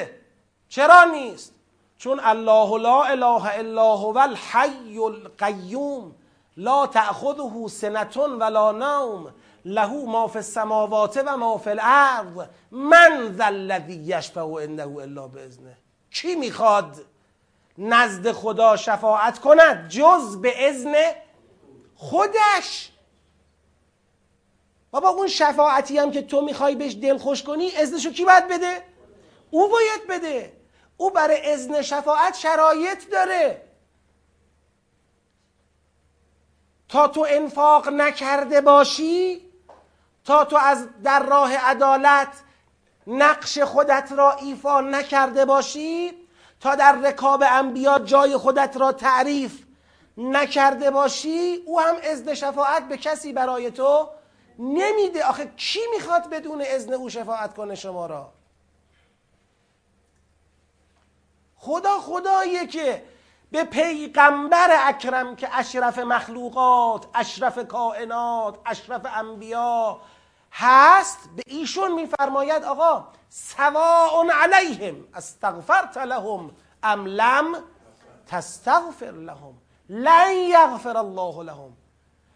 چرا 0.69 1.05
نیست؟ 1.05 1.55
چون 1.99 2.21
الله 2.21 2.79
لا 2.79 3.03
اله 3.03 3.59
الا 3.59 3.97
هو 3.97 4.19
الحی 4.19 4.99
القیوم. 4.99 6.13
لا 6.57 6.87
تأخذه 6.87 7.69
سنتون 7.69 8.43
ولا 8.43 8.73
نوم. 8.73 9.33
له 9.65 9.93
ما 9.93 10.29
فی 10.29 10.39
السماوات 10.39 11.23
و 11.27 11.37
ما 11.37 11.59
فی 11.59 11.71
الارض. 11.71 12.47
من 12.71 13.35
ذا 13.37 13.45
الذی 13.45 13.95
یشفع 13.95 14.63
عنده 14.63 14.87
الا 14.87 15.29
باذنه 15.29 15.77
کی 16.11 16.35
می‌خواد 16.35 16.97
نزد 17.79 18.33
خدا 18.33 18.77
شفاعت 18.77 19.39
کند 19.39 19.89
جز 19.89 20.41
به 20.41 20.69
اذن 20.69 20.95
خودش؟ 21.95 22.93
بابا 24.91 25.09
اون 25.09 25.29
شفاعتی 25.29 25.99
هم 25.99 26.11
که 26.11 26.23
تو 26.23 26.41
می‌خوای 26.41 26.75
بهش 26.75 26.95
دل 26.95 27.19
خوش 27.19 27.43
کنی 27.43 27.77
اذنشو 27.77 28.11
کی 28.11 28.25
باید 28.25 28.49
بده؟ 28.49 28.83
او 29.51 29.69
باید 29.69 30.07
بده. 30.09 30.53
او 30.97 31.11
برای 31.11 31.53
اذن 31.53 31.83
شفاعت 31.83 32.37
شرایط 32.37 33.11
داره. 33.11 33.63
تا 36.89 37.09
تو 37.09 37.27
انفاق 37.31 37.89
نکرده 37.89 38.61
باشی 38.61 39.50
تا 40.25 40.45
تو 40.45 40.57
از 40.57 40.89
در 41.03 41.23
راه 41.23 41.57
عدالت 41.57 42.29
نقش 43.07 43.59
خودت 43.59 44.13
را 44.17 44.33
ایفا 44.33 44.81
نکرده 44.81 45.45
باشی 45.45 46.13
تا 46.61 46.75
در 46.75 46.93
رکاب 46.93 47.45
انبیا 47.47 47.99
جای 47.99 48.37
خودت 48.37 48.77
را 48.77 48.93
تعریف 48.93 49.63
نکرده 50.17 50.91
باشی 50.91 51.63
او 51.67 51.81
هم 51.81 51.95
اذن 52.03 52.35
شفاعت 52.35 52.89
به 52.89 52.97
کسی 52.97 53.33
برای 53.33 53.71
تو 53.71 54.09
نمیده. 54.59 55.25
آخه 55.25 55.53
کی 55.57 55.81
می‌خواد 55.95 56.31
بدون 56.31 56.63
اذن 56.67 56.93
او 56.93 57.09
شفاعت 57.09 57.55
کنه 57.55 57.75
شما 57.75 58.07
را؟ 58.07 58.33
خدا 61.57 61.99
خداییه 61.99 62.67
که 62.67 63.03
به 63.51 63.65
پیغمبر 63.65 64.69
اکرم 64.89 65.37
که 65.37 65.59
اشرف 65.59 65.99
مخلوقات 65.99 67.07
اشرف 67.15 67.59
کائنات 67.59 68.59
اشرف 68.67 69.07
انبیا 69.15 70.01
هست 70.53 71.19
به 71.37 71.43
ایشون 71.47 71.93
میفرماید 71.93 72.65
آقا 72.65 73.05
سواء 73.29 74.31
علیهم 74.33 75.05
استغفرت 75.15 75.99
لهم 75.99 76.51
ام 76.83 77.07
لم 77.07 77.63
تستغفر 78.27 79.11
لهم 79.11 79.55
لن 79.89 80.33
یغفر 80.33 80.97
الله 80.97 81.43
لهم. 81.43 81.77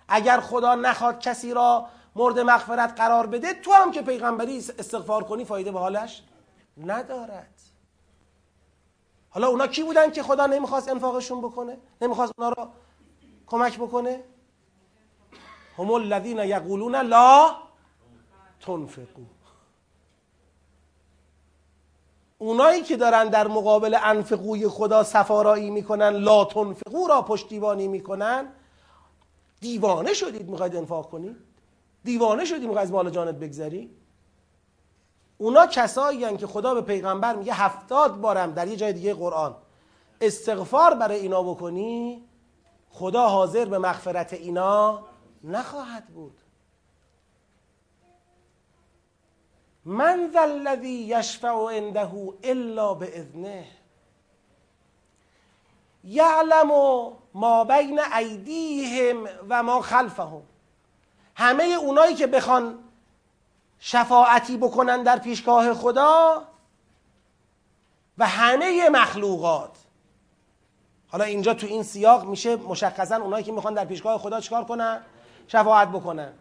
اگر 0.08 0.40
خدا 0.40 0.74
نخواد 0.74 1.20
کسی 1.20 1.54
را 1.54 1.86
مورد 2.16 2.38
مغفرت 2.38 3.00
قرار 3.00 3.26
بده 3.26 3.54
تو 3.54 3.72
هم 3.72 3.90
که 3.90 4.02
پیغمبری 4.02 4.58
استغفار 4.58 5.24
کنی 5.24 5.44
فایده 5.44 5.72
به 5.72 5.78
حالش 5.78 6.22
ندارد. 6.76 7.60
حالا 9.30 9.46
اونا 9.48 9.66
کی 9.66 9.82
بودن 9.82 10.10
که 10.10 10.22
خدا 10.22 10.46
نمی‌خواست 10.46 10.88
انفاقشون 10.88 11.40
بکنه؟ 11.40 11.78
نمی‌خواست 12.02 12.32
اونا 12.38 12.52
را 12.52 12.70
کمک 13.46 13.78
بکنه؟ 13.78 14.24
هم 15.78 15.90
الذین 15.90 16.38
یقولون 16.38 16.96
لا 16.96 17.56
تنفقو. 18.66 19.22
اونایی 22.38 22.82
که 22.82 22.96
دارن 22.96 23.28
در 23.28 23.48
مقابل 23.48 23.98
انفقوی 24.02 24.68
خدا 24.68 25.02
سفارایی 25.02 25.70
می‌کنن 25.70 26.08
لا 26.08 26.44
تنفقو 26.44 27.06
را 27.06 27.22
پشتیبانی 27.22 27.88
می‌کنن 27.88 28.48
دیوانه 29.60 30.14
شدید 30.14 30.50
می‌خواید 30.50 30.76
انفاق 30.76 31.10
کنید؟ 31.10 31.36
دیوانه 32.04 32.44
شدی 32.44 32.66
می‌خوای 32.66 32.82
از 32.82 32.92
مال 32.92 33.10
جانت 33.10 33.34
بگذری؟ 33.34 33.90
اونا 35.38 35.66
کسایی 35.66 36.36
که 36.36 36.46
خدا 36.46 36.74
به 36.74 36.80
پیغمبر 36.80 37.36
میگه 37.36 37.52
هفتاد 37.52 38.20
بارم 38.20 38.52
در 38.52 38.68
یه 38.68 38.76
جای 38.76 38.92
دیگه 38.92 39.14
قرآن. 39.14 39.56
استغفار 40.20 40.94
برای 40.94 41.18
اینا 41.18 41.42
بکنی 41.42 42.24
خدا 42.90 43.28
حاضر 43.28 43.64
به 43.64 43.78
مغفرت 43.78 44.32
اینا 44.32 45.02
نخواهد 45.44 46.06
بود. 46.06 46.40
من 49.84 50.30
ذا 50.32 50.40
الذی 50.40 50.88
یشفع 50.88 51.48
عنده 51.48 52.10
الا 52.44 52.94
باذنه 52.94 53.64
یعلم 56.04 56.70
ما 57.34 57.64
بین 57.64 58.00
ایدیهم 58.00 59.28
و 59.48 59.62
ما 59.62 59.80
خلفهم. 59.80 60.42
همه 61.34 61.64
اونایی 61.64 62.14
که 62.14 62.26
بخوان 62.26 62.78
شفاعتی 63.78 64.56
بکنن 64.56 65.02
در 65.02 65.18
پیشگاه 65.18 65.74
خدا 65.74 66.42
و 68.18 68.26
همه 68.26 68.88
مخلوقات. 68.88 69.78
حالا 71.08 71.24
اینجا 71.24 71.54
تو 71.54 71.66
این 71.66 71.82
سیاق 71.82 72.24
میشه 72.24 72.56
مشخصا 72.56 73.16
اونایی 73.16 73.44
که 73.44 73.52
می‌خوان 73.52 73.74
در 73.74 73.84
پیشگاه 73.84 74.18
خدا 74.18 74.40
چکار 74.40 74.64
کنن؟ 74.64 75.02
شفاعت 75.48 75.88
بکنن. 75.88 76.32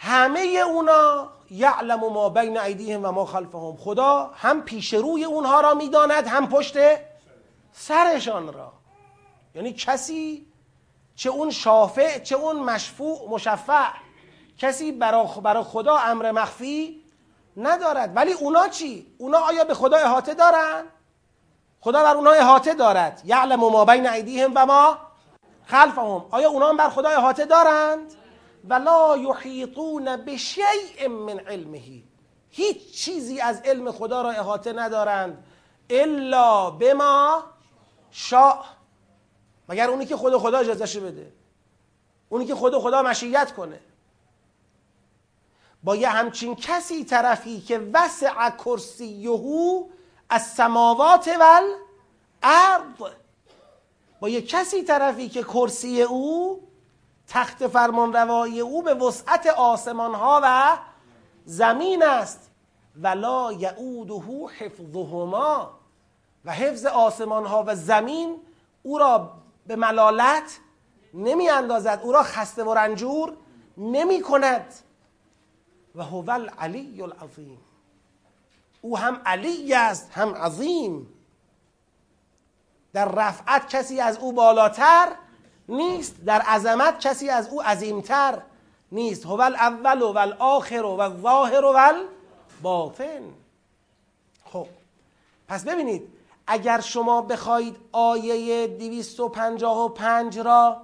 همه 0.00 0.40
اونا 0.40 1.28
یعلم 1.50 2.00
ما 2.00 2.28
بین 2.28 2.58
ایدیهم 2.58 3.04
و 3.04 3.10
ما 3.10 3.24
خلفهم 3.24 3.76
خدا 3.76 4.30
هم 4.34 4.62
پیش 4.62 4.94
روی 4.94 5.24
اونها 5.24 5.60
را 5.60 5.74
می‌داند 5.74 6.26
هم 6.26 6.48
پشت 6.48 6.76
سرشان 7.72 8.52
را 8.52 8.72
یعنی 9.54 9.72
کسی 9.72 10.46
چه 11.16 11.30
اون 11.30 11.50
شافع 11.50 12.18
چه 12.18 12.36
اون 12.36 12.56
مشفوع 12.56 13.28
مشفع 13.30 13.88
کسی 14.58 14.92
برای 14.92 15.62
خدا 15.62 15.96
امر 15.96 16.32
مخفی 16.32 17.04
ندارد 17.56 18.12
ولی 18.16 18.32
اونا 18.32 18.68
چی؟ 18.68 19.06
اونا 19.18 19.38
آیا 19.38 19.64
به 19.64 19.74
خدا 19.74 19.96
احاطه 19.96 20.34
دارن؟ 20.34 20.84
خدا 21.80 22.02
بر 22.02 22.14
اونا 22.14 22.30
احاطه 22.30 22.74
دارد 22.74 23.22
یعلم 23.24 23.60
ما 23.60 23.84
بین 23.84 24.08
ایدیهم 24.08 24.52
و 24.54 24.66
ما 24.66 24.98
خلفهم 25.66 26.24
آیا 26.30 26.48
اونا 26.48 26.68
هم 26.68 26.76
بر 26.76 26.88
خدا 26.88 27.08
احاطه 27.08 27.44
دارند؟ 27.44 28.14
ولا 28.64 29.16
یحیطون 29.16 30.16
بشیء 30.16 31.08
من 31.08 31.38
علمه. 31.38 32.02
هیچ 32.50 32.92
چیزی 32.92 33.40
از 33.40 33.60
علم 33.60 33.92
خدا 33.92 34.22
را 34.22 34.30
احاطه 34.30 34.72
ندارند 34.72 35.44
الا 35.90 36.70
بما 36.70 37.44
شاء. 38.10 38.64
مگر 39.68 39.90
اونی 39.90 40.06
که 40.06 40.16
خود 40.16 40.36
خدا 40.36 40.58
اجازهش 40.58 40.96
بده. 40.96 41.32
اونی 42.28 42.46
که 42.46 42.54
خود 42.54 42.78
خدا 42.78 43.02
مشیت 43.02 43.52
کنه. 43.52 43.80
با 45.84 45.96
یه 45.96 46.08
همچین 46.08 46.54
کسی 46.54 47.04
طرفی 47.04 47.60
که 47.60 47.78
وسع 47.94 48.50
کرسیهو 48.50 49.84
از 50.30 50.46
سماوات 50.46 51.28
ول 51.28 51.72
ارض 52.42 53.12
با 54.20 54.28
یه 54.28 54.42
کسی 54.42 54.82
طرفی 54.82 55.28
که 55.28 55.42
کرسی 55.42 56.02
او 56.02 56.62
تخت 57.28 57.66
فرمان 57.66 58.12
روایی 58.12 58.60
او 58.60 58.82
به 58.82 58.94
وسعت 58.94 59.46
آسمان 59.46 60.14
ها 60.14 60.40
و 60.44 60.76
زمین 61.44 62.02
است. 62.02 62.50
ولا 63.02 63.52
یعوده 63.52 64.46
حفظهما. 64.58 65.70
و 66.44 66.52
حفظ 66.52 66.86
آسمان 66.86 67.46
ها 67.46 67.64
و 67.66 67.74
زمین 67.74 68.40
او 68.82 68.98
را 68.98 69.32
به 69.66 69.76
ملالت 69.76 70.58
نمی 71.14 71.48
اندازد 71.48 72.00
او 72.02 72.12
را 72.12 72.22
خسته 72.22 72.64
و 72.64 72.74
رنجور 72.74 73.36
نمی 73.78 74.22
کند. 74.22 74.74
و 75.94 76.02
هو 76.02 76.30
العلی 76.30 77.02
العظیم. 77.02 77.58
او 78.82 78.98
هم 78.98 79.20
علی 79.26 79.74
است 79.74 80.10
هم 80.12 80.34
عظیم. 80.34 81.14
در 82.92 83.08
رفعت 83.08 83.68
کسی 83.68 84.00
از 84.00 84.18
او 84.18 84.32
بالاتر 84.32 85.12
نیست 85.68 86.24
در 86.24 86.40
عظمت 86.40 87.00
کسی 87.00 87.28
از 87.28 87.48
او 87.48 87.62
عظیمتر 87.62 88.42
نیست. 88.92 89.26
هو 89.26 89.40
الاول 89.40 90.02
و 90.02 90.18
الاخر 90.18 90.82
و 90.82 91.00
الظاهر 91.00 91.64
و 91.64 91.76
الباطن 91.76 93.22
خب 94.44 94.66
پس 95.48 95.64
ببینید 95.64 96.08
اگر 96.46 96.80
شما 96.80 97.22
بخواهید 97.22 97.76
آیه 97.92 98.66
255 98.66 100.38
را 100.38 100.80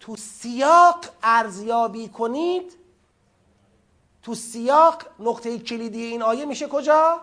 تو 0.00 0.16
سیاق 0.16 1.04
ارزیابی 1.22 2.08
کنید 2.08 2.76
تو 4.22 4.34
سیاق 4.34 5.02
نقطه 5.18 5.58
کلیدی 5.58 6.04
این 6.04 6.22
آیه 6.22 6.44
میشه 6.44 6.68
کجا؟ 6.68 7.20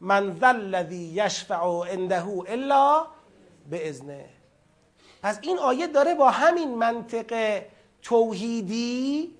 من 0.00 0.38
ذا 0.40 0.46
الذی 0.46 1.04
یشفع 1.14 1.62
عنده 1.92 2.28
الا 2.28 3.06
به 3.70 3.88
ازنه 3.88 4.37
پس 5.22 5.38
این 5.42 5.58
آیه 5.58 5.86
داره 5.86 6.14
با 6.14 6.30
همین 6.30 6.74
منطق 6.74 7.62
توحیدی 8.02 9.34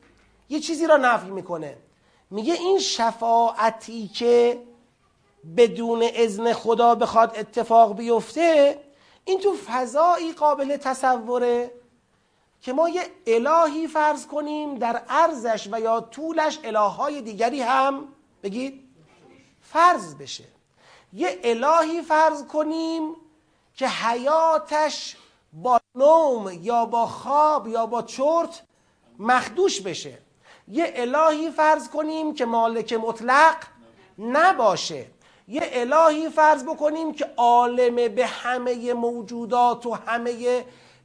یه 0.48 0.60
چیزی 0.60 0.86
را 0.86 0.96
نفی 0.96 1.30
می‌کنه. 1.30 1.76
میگه 2.30 2.54
این 2.54 2.78
شفاعتی 2.78 4.08
که 4.08 4.62
بدون 5.56 6.08
اذن 6.14 6.52
خدا 6.52 6.94
بخواد 6.94 7.36
اتفاق 7.36 7.96
بیفته 7.96 8.80
این 9.24 9.40
تو 9.40 9.56
فضایی 9.66 10.32
قابل 10.32 10.76
تصوره 10.76 11.70
که 12.60 12.72
ما 12.72 12.88
یه 12.88 13.02
الهی 13.26 13.86
فرض 13.86 14.26
کنیم 14.26 14.74
در 14.74 15.02
عرضش 15.08 15.68
و 15.72 15.80
یا 15.80 16.00
طولش 16.00 16.58
الههای 16.64 17.20
دیگری 17.20 17.62
هم 17.62 18.08
بگید 18.42 18.88
فرض 19.62 20.14
بشه. 20.14 20.44
یه 21.12 21.40
الهی 21.44 22.02
فرض 22.02 22.44
کنیم 22.44 23.14
که 23.74 23.88
حیاتش 23.88 25.16
با 25.52 25.80
نوم 25.94 26.58
یا 26.62 26.84
با 26.84 27.06
خواب 27.06 27.68
یا 27.68 27.86
با 27.86 28.02
چرت 28.02 28.62
مخدوش 29.18 29.80
بشه. 29.80 30.18
یه 30.68 30.92
الهی 30.96 31.50
فرض 31.50 31.88
کنیم 31.88 32.34
که 32.34 32.44
مالک 32.44 32.92
مطلق 32.92 33.56
نباشه. 34.18 35.06
یه 35.48 35.62
الهی 35.72 36.28
فرض 36.28 36.64
بکنیم 36.64 37.12
که 37.12 37.30
عالم 37.36 38.14
به 38.14 38.26
همه 38.26 38.92
موجودات 38.92 39.86
و 39.86 39.94
همه 39.94 40.64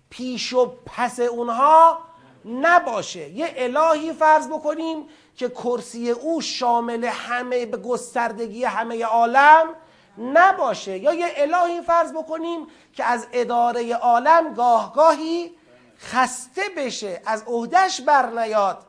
پیش 0.10 0.54
و 0.54 0.74
پس 0.86 1.20
اونها 1.20 2.00
نباشه. 2.46 3.30
یه 3.30 3.54
الهی 3.58 4.14
فرض 4.14 4.48
بکنیم 4.48 5.08
که 5.36 5.50
کرسی 5.50 6.12
او 6.12 6.42
شامل 6.42 7.06
همه 7.06 7.66
به 7.66 7.78
گستردگی 7.78 8.64
همه 8.64 9.06
عالم 9.06 9.76
نباشه. 10.18 10.98
یا 10.98 11.14
یه 11.14 11.34
الهی 11.36 11.82
فرض 11.82 12.14
بکنیم 12.14 12.68
که 12.94 13.04
از 13.04 13.28
اداره 13.34 13.96
عالم 13.96 14.54
گاه 14.54 14.94
گاهی 14.94 15.56
خسته 16.00 16.62
بشه 16.78 17.22
از 17.26 17.44
عهدهش 17.48 18.02
بر 18.02 18.30
نیاد. 18.30 18.84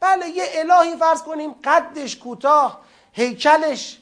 بله 0.00 0.28
یه 0.28 0.44
الهی 0.54 0.96
فرض 0.96 1.22
کنیم 1.22 1.54
قدش 1.64 2.16
کوتاه 2.16 2.80
هیکلش 3.12 3.98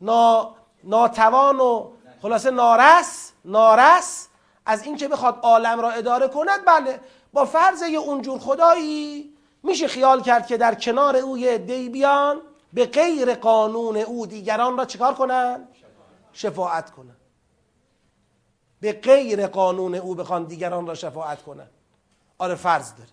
نا... 0.00 0.54
ناتوان 0.84 1.60
و 1.60 1.90
خلاصه 2.22 2.50
نارس 2.50 3.32
نارس. 3.44 4.28
از 4.66 4.82
اینکه 4.82 5.08
بخواد 5.08 5.38
عالم 5.42 5.80
را 5.80 5.90
اداره 5.90 6.28
کند 6.28 6.64
بله 6.64 7.00
با 7.32 7.44
فرض 7.44 7.82
یه 7.82 7.98
اونجور 7.98 8.38
خدایی 8.38 9.32
میشه 9.62 9.88
خیال 9.88 10.22
کرد 10.22 10.46
که 10.46 10.56
در 10.56 10.74
کنار 10.74 11.16
او 11.16 11.38
یه 11.38 11.58
دی 11.58 11.88
بیان. 11.88 12.40
به 12.76 12.86
غیر 12.86 13.34
قانون 13.34 13.96
او 13.96 14.26
دیگران 14.26 14.78
را 14.78 14.84
چکار 14.84 15.14
کنن؟ 15.14 15.68
شفاعت 16.32 16.90
کنن. 16.90 17.16
به 18.80 18.92
غیر 18.92 19.46
قانون 19.46 19.94
او 19.94 20.14
بخوان 20.14 20.44
دیگران 20.44 20.86
را 20.86 20.94
شفاعت 20.94 21.42
کنن. 21.42 21.66
آره 22.38 22.54
فرض 22.54 22.94
داره. 22.94 23.10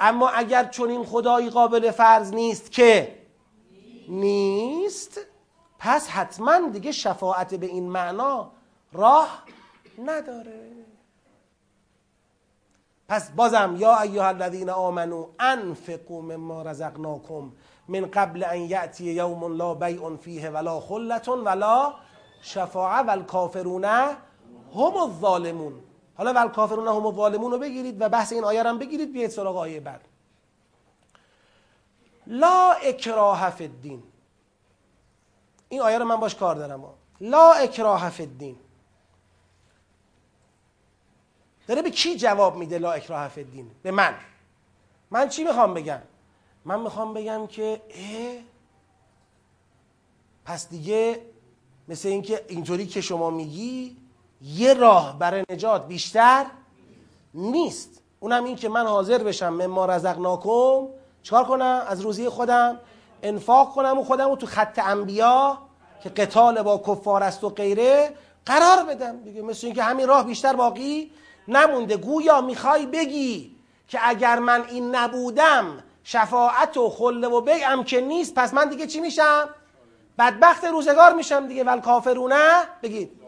اما 0.00 0.28
اگر 0.28 0.64
چون 0.64 0.90
این 0.90 1.04
خدایی 1.04 1.50
قابل 1.50 1.90
فرض 1.90 2.32
نیست 2.34 2.72
که 2.72 3.18
نیست 4.08 5.20
پس 5.78 6.08
حتما 6.08 6.68
دیگه 6.68 6.92
شفاعت 6.92 7.54
به 7.54 7.66
این 7.66 7.88
معنا 7.88 8.50
راه 8.92 9.42
نداره. 10.04 10.72
پس 13.08 13.30
بازم 13.30 13.76
یا 13.78 14.00
ایها 14.00 14.28
الذین 14.28 14.70
آمنو 14.70 15.26
انفقوا 15.40 16.20
مما 16.20 16.62
رزقناکم. 16.62 17.52
من 17.92 18.06
قبل 18.10 18.44
ان 18.44 18.60
یأتی 18.60 19.04
یوم 19.12 19.56
لا 19.56 19.74
بیع 19.74 20.16
فیه 20.16 20.50
ولا 20.50 20.80
خلت 20.80 21.28
ولا 21.28 21.94
شفاعه 22.42 23.02
والکافرون 23.02 23.84
هم 23.84 24.96
الظالمون. 24.96 25.80
حالا 26.16 26.32
والکافرون 26.32 26.88
هم 26.88 27.06
الظالمون 27.06 27.52
رو 27.52 27.58
بگیرید 27.58 28.00
و 28.00 28.08
بحث 28.08 28.32
این 28.32 28.44
آیه 28.44 28.62
هم 28.62 28.78
بگیرید 28.78 29.12
بیاید 29.12 29.30
سراغ 29.30 29.56
آیه 29.56 29.80
بعد. 29.80 30.00
لا 32.26 32.72
اکراه 32.72 33.50
فی 33.50 33.64
الدین. 33.64 34.02
این 35.68 35.80
آیه 35.80 35.98
رو 35.98 36.04
من 36.04 36.16
باش 36.16 36.34
کار 36.34 36.54
دارم 36.54 36.84
لا 37.20 37.52
اکراه 37.52 38.10
فی 38.10 38.22
الدین. 38.22 38.56
داره 41.66 41.82
به 41.82 41.90
کی 41.90 42.16
جواب 42.16 42.56
میده 42.56 42.78
لا 42.78 42.92
اکراه 42.92 43.28
فی 43.28 43.40
الدین؟ 43.40 43.70
به 43.82 43.90
من. 43.90 44.14
من 45.10 45.28
چی 45.28 45.44
می‌خوام 45.44 45.74
بگم؟ 45.74 46.02
من 46.64 46.80
می‌خوام 46.80 47.14
بگم 47.14 47.46
که 47.46 47.82
اه 47.90 48.42
پس 50.44 50.68
دیگه 50.68 51.20
مثل 51.88 52.08
اینکه 52.08 52.44
اینطوری 52.48 52.86
که 52.86 53.00
شما 53.00 53.30
میگی 53.30 53.96
یه 54.42 54.74
راه 54.74 55.18
برای 55.18 55.44
نجات 55.50 55.86
بیشتر 55.86 56.46
نیست. 57.34 58.02
اونم 58.20 58.44
این 58.44 58.56
که 58.56 58.68
من 58.68 58.86
حاضر 58.86 59.18
بشم 59.18 59.48
مما 59.48 59.86
رزقناکم 59.86 60.86
چکار 61.22 61.44
کنم؟ 61.44 61.84
از 61.88 62.00
روزی 62.00 62.28
خودم 62.28 62.78
انفاق 63.22 63.74
کنم 63.74 63.98
و 63.98 64.04
خودم 64.04 64.28
رو 64.28 64.36
تو 64.36 64.46
خط 64.46 64.80
انبیا 64.84 65.58
که 66.02 66.08
قتال 66.08 66.62
با 66.62 66.78
کفار 66.86 67.22
است 67.22 67.44
و 67.44 67.48
غیره 67.48 68.14
قرار 68.46 68.84
بدم 68.84 69.22
دیگه. 69.22 69.42
مثل 69.42 69.66
اینکه 69.66 69.82
همین 69.82 70.08
راه 70.08 70.24
بیشتر 70.24 70.56
باقی 70.56 71.10
نمونده. 71.48 71.96
گویا 71.96 72.40
می‌خوای 72.40 72.86
بگی 72.86 73.56
که 73.88 73.98
اگر 74.02 74.38
من 74.38 74.64
این 74.68 74.94
نبودم 74.94 75.82
شفاعت 76.04 76.76
و 76.76 76.88
خله 76.88 77.28
و 77.28 77.40
بیعم 77.40 77.84
که 77.84 78.00
نیست 78.00 78.34
پس 78.34 78.54
من 78.54 78.68
دیگه 78.68 78.86
چی 78.86 79.00
میشم؟ 79.00 79.48
بدبخت 80.18 80.64
روزگار 80.64 81.14
میشم 81.14 81.46
دیگه 81.46 81.64
ول 81.64 81.80
کافرونه؟ 81.80 82.68
بگید. 82.82 83.22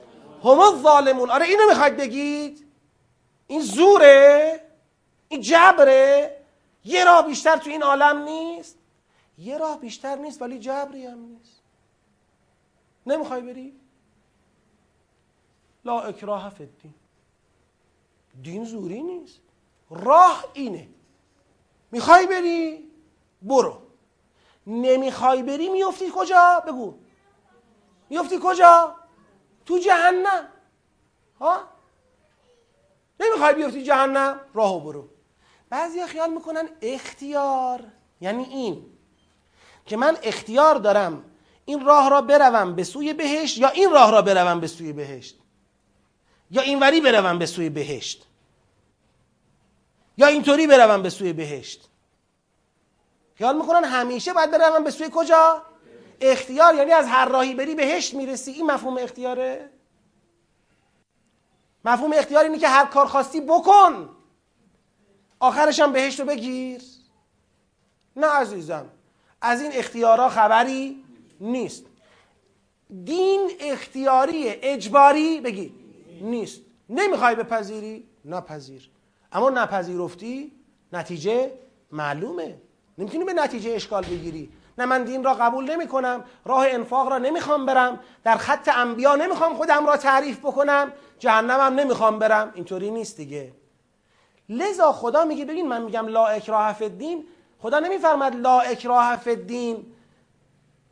هم 0.44 0.60
الظالمون 0.60 1.30
آره 1.30 1.46
اینو 1.46 1.68
می‌خواید 1.68 1.96
بگید؟ 1.96 2.66
این 3.46 3.60
زوره؟ 3.60 4.60
این 5.28 5.40
جبره؟ 5.40 6.36
یه 6.84 7.04
راه 7.04 7.26
بیشتر 7.26 7.56
تو 7.56 7.70
این 7.70 7.82
عالم 7.82 8.22
نیست؟ 8.22 8.78
یه 9.38 9.58
راه 9.58 9.80
بیشتر 9.80 10.16
نیست 10.16 10.42
ولی 10.42 10.58
جبری 10.58 11.06
هم 11.06 11.18
نیست. 11.18 11.62
نمی‌خوای 13.06 13.40
بری؟ 13.40 13.80
لا 15.84 16.00
اکراه 16.00 16.50
فی 16.50 16.68
دین 18.42 18.64
زوری 18.64 19.02
نیست. 19.02 19.40
راه 19.90 20.44
اینه. 20.52 20.88
می‌خوای 21.94 22.26
بری؟ 22.26 22.90
برو. 23.42 23.82
نمی‌خوای 24.66 25.42
بری 25.42 25.68
میفتی 25.68 26.04
کجا؟ 26.14 26.62
بگو. 26.66 26.94
میفتی 28.10 28.38
کجا؟ 28.42 28.96
تو 29.66 29.78
جهنم. 29.78 30.48
ها؟ 31.40 31.60
نمی‌خوای 33.20 33.54
بیفتی 33.54 33.82
جهنم؟ 33.82 34.40
راهو 34.54 34.80
برو. 34.80 35.08
بعضی 35.70 36.06
خیال 36.06 36.30
می‌کنن 36.30 36.68
اختیار 36.82 37.84
یعنی 38.20 38.44
این 38.44 38.86
که 39.86 39.96
من 39.96 40.16
اختیار 40.22 40.74
دارم 40.74 41.24
این 41.64 41.86
راه 41.86 42.10
را 42.10 42.22
بروم 42.22 42.74
به 42.74 42.84
سوی 42.84 43.12
بهشت 43.12 43.58
یا 43.58 43.68
این 43.68 43.90
راه 43.90 44.10
را 44.10 44.22
بروم 44.22 44.60
به 44.60 44.66
سوی 44.66 44.92
بهشت؟ 44.92 45.38
یا 46.50 46.62
اینوری 46.62 47.00
بروم 47.00 47.38
به 47.38 47.46
سوی 47.46 47.70
بهشت؟ 47.70 48.26
یا 50.16 50.26
اینطوری 50.26 50.66
بروم 50.66 51.02
به 51.02 51.10
سوی 51.10 51.32
بهشت. 51.32 51.88
خیال 53.34 53.56
می‌کنن 53.56 53.84
همیشه 53.84 54.32
باید 54.32 54.50
بروم 54.50 54.84
به 54.84 54.90
سوی 54.90 55.10
کجا؟ 55.14 55.62
اختیار 56.20 56.74
یعنی 56.74 56.92
از 56.92 57.06
هر 57.06 57.28
راهی 57.28 57.54
بری 57.54 57.74
بهشت 57.74 58.14
می‌رسی. 58.14 58.50
این 58.50 58.66
مفهوم 58.66 58.98
اختیاره؟ 58.98 59.70
مفهوم 61.84 62.12
اختیار 62.12 62.44
اینه 62.44 62.58
که 62.58 62.68
هر 62.68 62.86
کار 62.86 63.06
خواستی 63.06 63.40
بکن. 63.40 64.16
آخرش 65.40 65.80
هم 65.80 65.92
بهشت 65.92 66.20
رو 66.20 66.26
بگیر. 66.26 66.82
نه 68.16 68.26
عزیزم 68.26 68.86
از 69.40 69.62
این 69.62 69.72
اختیارا 69.74 70.28
خبری 70.28 71.04
نیست. 71.40 71.84
دین 73.04 73.50
اختیاری 73.60 74.48
اجباری 74.48 75.40
بگی 75.40 75.74
نیست. 76.20 76.60
نمی‌خوای 76.88 77.34
بپذیری؟ 77.34 78.08
نپذیر. 78.24 78.90
اما 79.34 79.50
نپذیرفتی 79.50 80.52
نتیجه 80.92 81.52
معلومه. 81.92 82.58
نمی‌تونی 82.98 83.24
به 83.24 83.32
نتیجه 83.32 83.70
اشکال 83.70 84.04
بگیری. 84.04 84.50
نه 84.78 84.84
من 84.84 85.04
دین 85.04 85.24
را 85.24 85.34
قبول 85.34 85.70
نمی 85.70 85.86
کنم 85.86 86.24
راه 86.44 86.66
انفاق 86.68 87.08
را 87.08 87.18
نمی‌خوام 87.18 87.66
برم 87.66 88.00
در 88.24 88.36
خط 88.36 88.70
انبیا 88.76 89.16
نمی‌خوام 89.16 89.54
خودم 89.54 89.86
را 89.86 89.96
تعریف 89.96 90.38
بکنم 90.38 90.92
جهنمم 91.18 91.80
نمی‌خوام 91.80 92.18
برم. 92.18 92.52
اینطوری 92.54 92.90
نیست 92.90 93.16
دیگه. 93.16 93.52
لذا 94.48 94.92
خدا 94.92 95.24
میگه 95.24 95.44
ببین 95.44 95.68
من 95.68 95.82
میگم 95.82 96.06
لا 96.06 96.26
اکراه 96.26 96.72
فی 96.72 97.24
خدا 97.58 97.78
نمیفرمد 97.78 98.36
لا 98.36 98.60
اکراه 98.60 99.16
فی 99.16 99.76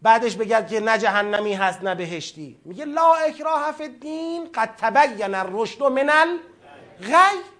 بعدش 0.03 0.37
بگرد 0.37 0.69
که 0.69 0.81
نه 0.81 0.99
جهنمی 0.99 1.55
هست 1.55 1.83
نه 1.83 1.95
بهشتی. 1.95 2.61
میگه 2.65 2.85
لا 2.85 3.15
اکراه 3.15 3.73
فی 3.73 3.83
الدین 3.83 4.49
قد 4.55 4.71
تبین 4.79 5.35
الرشد 5.35 5.83
من 5.83 6.11
الغی. 6.11 7.52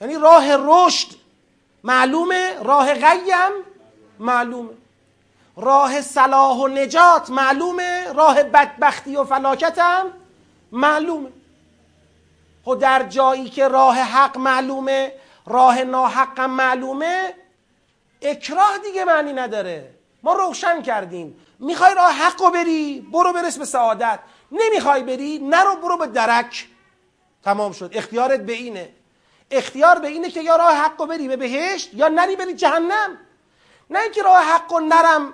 یعنی 0.00 0.14
راه 0.14 0.56
رشد 0.56 1.08
معلومه 1.84 2.62
راه 2.62 2.94
غی 2.94 3.30
هم 3.30 3.52
معلومه. 4.18 4.70
راه 5.56 6.00
صلاح 6.00 6.56
و 6.56 6.68
نجات 6.68 7.30
معلومه 7.30 8.12
راه 8.12 8.42
بدبختی 8.42 9.16
و 9.16 9.24
فلاکت 9.24 9.78
هم 9.78 10.12
معلومه. 10.72 11.30
خب 12.64 12.78
در 12.78 13.02
جایی 13.02 13.48
که 13.48 13.68
راه 13.68 13.98
حق 13.98 14.38
معلومه 14.38 15.12
راه 15.46 15.84
ناحق 15.84 16.40
هم 16.40 16.50
معلومه 16.50 17.34
اکراه 18.22 18.78
دیگه 18.78 19.04
معنی 19.04 19.32
نداره. 19.32 19.90
ما 20.22 20.32
روشن 20.32 20.82
کردیم. 20.82 21.36
می‌خوای 21.58 21.94
راه 21.94 22.12
حق 22.12 22.42
رو 22.42 22.50
بری 22.50 23.00
برو 23.12 23.32
برس 23.32 23.58
به 23.58 23.64
سعادت. 23.64 24.18
نمی‌خوای 24.52 25.02
بری 25.02 25.38
نرو 25.38 25.76
برو 25.76 25.96
به 25.96 26.06
درک. 26.06 26.68
تمام 27.44 27.72
شد. 27.72 27.90
اختیارت 27.94 28.40
به 28.40 28.52
اینه. 28.52 28.90
اختیار 29.50 29.98
به 29.98 30.08
اینه 30.08 30.30
که 30.30 30.42
یا 30.42 30.56
راه 30.56 30.72
حق 30.72 31.00
رو 31.00 31.06
بری 31.06 31.28
به 31.28 31.36
بهشت 31.36 31.94
یا 31.94 32.08
نری 32.08 32.36
بری 32.36 32.54
جهنم. 32.54 33.18
نه 33.90 34.00
اینکه 34.00 34.22
راه 34.22 34.42
حق 34.42 34.72
رو 34.72 34.80
نرم 34.80 35.32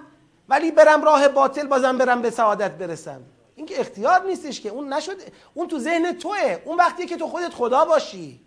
ولی 0.49 0.71
برم 0.71 1.05
راه 1.05 1.29
باطل 1.29 1.67
بازم 1.67 1.99
برم 1.99 2.23
به 2.23 2.31
سعادت 2.31 2.71
برسم. 2.71 3.21
این 3.55 3.67
که 3.67 3.81
اختیار 3.81 4.27
نیستش 4.27 4.61
که. 4.61 4.69
اون 4.69 4.93
نشده 4.93 5.33
اون 5.55 5.69
تو 5.69 5.79
ذهن 5.79 6.13
توه. 6.13 6.63
اون 6.65 6.77
وقتی 6.77 7.07
که 7.07 7.17
تو 7.17 7.27
خودت 7.27 7.55
خدا 7.55 7.85
باشی. 7.85 8.41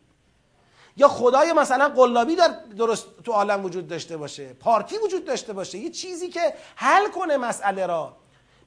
یا 0.97 1.07
خدای 1.07 1.53
مثلا 1.53 1.89
قلابی 1.89 2.35
در 2.35 2.47
درست 2.77 3.07
تو 3.23 3.31
عالم 3.31 3.65
وجود 3.65 3.87
داشته 3.87 4.17
باشه. 4.17 4.53
پارتی 4.53 4.97
وجود 4.97 5.25
داشته 5.25 5.53
باشه. 5.53 5.77
یه 5.77 5.89
چیزی 5.89 6.29
که 6.29 6.53
حل 6.75 7.07
کنه 7.07 7.37
مسئله 7.37 7.85
را. 7.85 8.17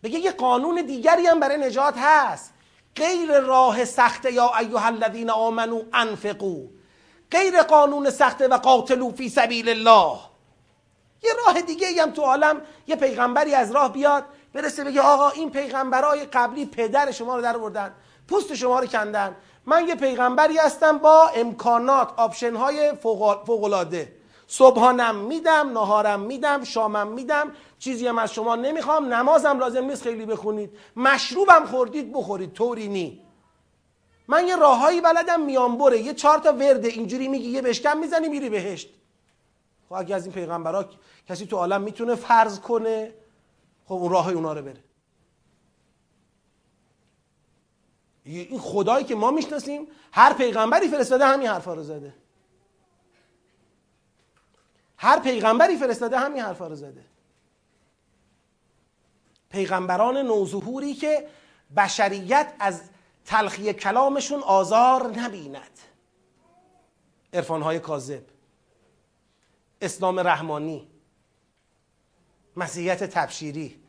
بگه 0.02 0.18
یه 0.18 0.30
قانون 0.30 0.82
دیگری 0.82 1.26
هم 1.26 1.40
برای 1.40 1.56
نجات 1.56 1.94
هست. 1.98 2.52
غیر 2.96 3.40
راه 3.40 3.84
سخته 3.84 4.32
یا 4.32 4.50
ایها 4.58 4.86
الذین 4.86 5.30
آمنوا 5.30 5.82
انفقوا 5.92 6.68
غیر 7.32 7.62
قانون 7.62 8.10
سخته 8.10 8.48
و 8.48 8.54
قاتلوا 8.54 9.10
فی 9.10 9.28
سبیل 9.28 9.68
الله. 9.68 10.18
یه 11.22 11.30
راه 11.46 11.60
دیگه 11.60 12.02
هم 12.02 12.10
تو 12.10 12.22
عالم 12.22 12.60
یه 12.86 12.96
پیغمبری 12.96 13.54
از 13.54 13.72
راه 13.72 13.92
بیاد 13.92 14.24
برسه 14.54 14.84
بگه 14.84 15.00
آقا 15.00 15.28
این 15.28 15.50
پیغمبرای 15.50 16.24
قبلی 16.24 16.66
پدر 16.66 17.10
شما 17.10 17.36
رو 17.36 17.42
در 17.42 17.58
بردن 17.58 17.94
پوست 18.28 18.54
شما 18.54 18.80
رو 18.80 18.86
کندن. 18.86 19.36
من 19.66 19.88
یه 19.88 19.94
پیغمبری 19.94 20.58
هستم 20.58 20.98
با 20.98 21.28
امکانات 21.28 22.12
option 22.16 22.56
های 22.56 22.92
فوق‌العاده 23.46 24.12
صبحانم 24.46 25.16
میدم 25.16 25.70
نهارم 25.72 26.20
میدم 26.20 26.64
شامم 26.64 27.08
میدم 27.08 27.52
چیزی 27.78 28.06
هم 28.06 28.18
از 28.18 28.34
شما 28.34 28.56
نمی‌خوام 28.56 29.14
نمازم 29.14 29.58
لازم 29.58 29.84
نیست 29.84 30.02
خیلی 30.02 30.26
بخونید. 30.26 30.70
مشروبم 30.96 31.66
خوردید 31.66 32.12
بخورید 32.12 32.52
طوری 32.52 32.88
نی. 32.88 33.29
من 34.30 34.46
یه 34.46 34.56
راههایی 34.56 35.00
بلدم 35.00 35.40
میانبره 35.40 36.00
یه 36.00 36.14
چهار 36.14 36.38
تا 36.38 36.52
ورده 36.52 36.88
اینجوری 36.88 37.28
میگی 37.28 37.48
یه 37.48 37.62
بشکم 37.62 37.98
می‌زنی 37.98 38.28
میری 38.28 38.48
بهشت. 38.48 38.88
خب 39.88 39.92
اگه 39.92 40.14
از 40.14 40.24
این 40.24 40.34
پیغمبرا 40.34 40.90
کسی 41.28 41.46
تو 41.46 41.56
عالم 41.56 41.82
می‌تونه 41.82 42.14
فرض 42.14 42.60
کنه 42.60 43.14
خب 43.84 43.94
اون 43.94 44.12
راه 44.12 44.28
اونا 44.28 44.52
رو 44.52 44.62
بره. 44.62 44.84
این 48.24 48.58
خدایی 48.58 49.04
که 49.04 49.14
ما 49.14 49.30
می‌شناسیم 49.30 49.88
هر 50.12 50.32
پیغمبری 50.32 50.88
فرستاده 50.88 51.26
همین 51.26 51.48
حرفا 51.48 51.74
رو 51.74 51.82
زده. 51.82 52.14
هر 54.96 55.18
پیغمبری 55.18 55.76
فرستاده 55.76 56.18
همین 56.18 56.42
حرفا 56.42 56.66
رو 56.66 56.74
زده. 56.74 57.04
پیغمبران 59.50 60.16
نوظهوری 60.16 60.94
که 60.94 61.28
بشریت 61.76 62.54
از 62.58 62.82
تلخی 63.24 63.72
کلامشون 63.72 64.42
آزار 64.42 65.18
نبیند. 65.18 65.78
عرفانهای 67.32 67.78
کاذب 67.78 68.22
اسلام 69.80 70.20
رحمانی 70.20 70.90
مسیحیت 72.56 73.04
تبشیری. 73.04 73.80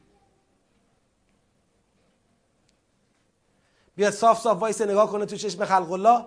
بیاد 3.96 4.14
صاف 4.14 4.42
صاف 4.42 4.58
وایس 4.58 4.82
نگاه 4.82 5.12
کنه 5.12 5.26
تو 5.26 5.36
چشم 5.36 5.66
خلق 5.66 5.92
الله. 5.92 6.26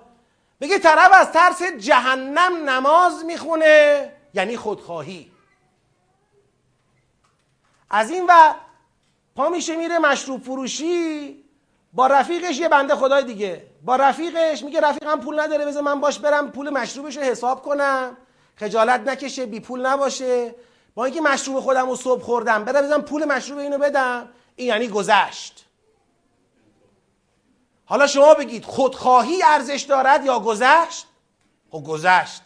بگه 0.60 0.78
طرف 0.78 1.10
از 1.12 1.32
ترس 1.32 1.62
جهنم 1.62 2.70
نماز 2.70 3.24
می‌خونه 3.24 4.12
یعنی 4.34 4.56
خودخواهی. 4.56 5.32
از 7.90 8.10
این 8.10 8.26
و 8.28 8.54
پا 9.34 9.48
میشه 9.48 9.76
میره 9.76 9.98
مشروب 9.98 10.42
فروشی 10.42 11.43
با 11.94 12.06
رفیقش 12.06 12.58
یه 12.58 12.68
بنده 12.68 12.94
خدای 12.94 13.24
دیگه. 13.24 13.66
با 13.84 13.96
رفیقش 13.96 14.62
میگه 14.62 14.80
رفیقم 14.80 15.20
پول 15.20 15.40
نداره 15.40 15.64
بذار 15.64 15.82
من 15.82 16.00
باش 16.00 16.18
برم 16.18 16.50
پول 16.50 16.70
مشروبش 16.70 17.16
رو 17.16 17.22
حساب 17.22 17.62
کنم. 17.62 18.16
خجالت 18.56 19.00
نکشه 19.00 19.46
بی 19.46 19.60
پول 19.60 19.86
نباشه. 19.86 20.54
با 20.94 21.04
اینکه 21.04 21.20
مشروب 21.20 21.60
خودم 21.60 21.88
رو 21.88 21.96
صبح 21.96 22.22
خوردم 22.22 22.64
برم 22.64 22.86
بزنم 22.86 23.02
پول 23.02 23.24
مشروب 23.24 23.58
اینو 23.58 23.78
بدم. 23.78 24.28
این 24.56 24.68
یعنی 24.68 24.88
گذشت. 24.88 25.64
حالا 27.84 28.06
شما 28.06 28.34
بگید 28.34 28.64
خودخواهی 28.64 29.42
ارزش 29.42 29.82
دارد 29.82 30.24
یا 30.24 30.40
گذشت؟ 30.40 31.06
خب 31.70 31.84
گذشت. 31.86 32.42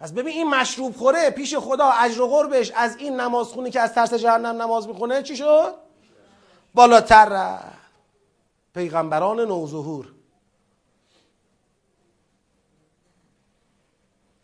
پس 0.00 0.12
ببین 0.12 0.34
این 0.34 0.48
مشروب 0.48 0.96
خوره 0.96 1.30
پیش 1.30 1.56
خدا 1.56 1.90
اجر 1.90 2.20
و 2.20 2.26
قربش 2.26 2.70
از 2.70 2.96
این 2.96 3.20
نمازخونی 3.20 3.70
که 3.70 3.80
از 3.80 3.94
ترس 3.94 4.14
جهنم 4.14 4.62
نماز 4.62 4.88
می‌خونه 4.88 5.22
چی 5.22 5.36
شد؟ 5.36 5.74
بالاتر 6.74 7.24
رفت. 7.24 7.71
پیغمبران 8.74 9.40
نوظهور. 9.40 10.12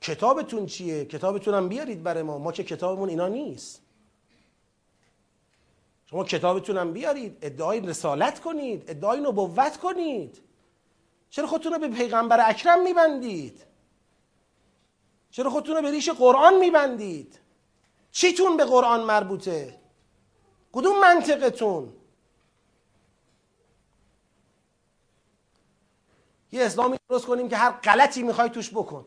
کتابتون 0.01 0.67
چیه؟ 0.67 1.05
کتابتون 1.05 1.55
هم 1.55 1.69
بیارید 1.69 2.03
برای 2.03 2.23
ما. 2.23 2.39
ما 2.39 2.53
که 2.53 2.65
کتابمون 2.65 3.09
اینا 3.09 3.29
نیست. 3.29 3.83
شما 6.07 6.25
کتابتون 6.25 6.77
هم 6.77 6.93
بیارید 6.93 7.39
ادعای 7.43 7.81
رسالت 7.81 8.41
کنید 8.41 8.91
ادعای 8.91 9.21
نبوت 9.21 9.77
کنید. 9.77 10.43
چرا 11.31 11.47
خودتون 11.47 11.73
رو 11.73 11.79
به 11.79 11.89
پیغمبر 11.89 12.51
اکرم 12.51 12.83
میبندید؟ 12.83 13.65
چرا 15.31 15.51
خودتون 15.51 15.77
رو 15.77 15.83
به 15.83 15.91
ریش 15.91 16.09
قرآن 16.09 16.59
میبندید؟ 16.59 17.39
چیتون 18.11 18.57
به 18.57 18.65
قرآن 18.65 19.05
مربوطه؟ 19.05 19.79
کدوم 20.73 21.01
منطقتون؟ 21.01 21.93
یه 26.53 26.65
اسلامی 26.65 26.97
درست 27.09 27.27
کنیم 27.27 27.49
که 27.49 27.57
هر 27.57 27.71
غلطی 27.71 28.23
می‌خوای 28.23 28.51
توش 28.51 28.71
بکن. 28.71 29.07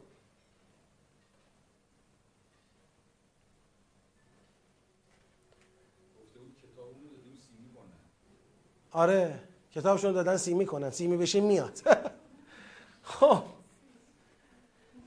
آره 8.92 9.40
کتابشون 9.76 10.12
دادن 10.12 10.38
سیمی 10.38 10.66
کنن. 10.66 10.90
سیمی 10.90 11.18
بشه 11.18 11.42
میاد. 11.42 11.80
خب. 13.04 13.44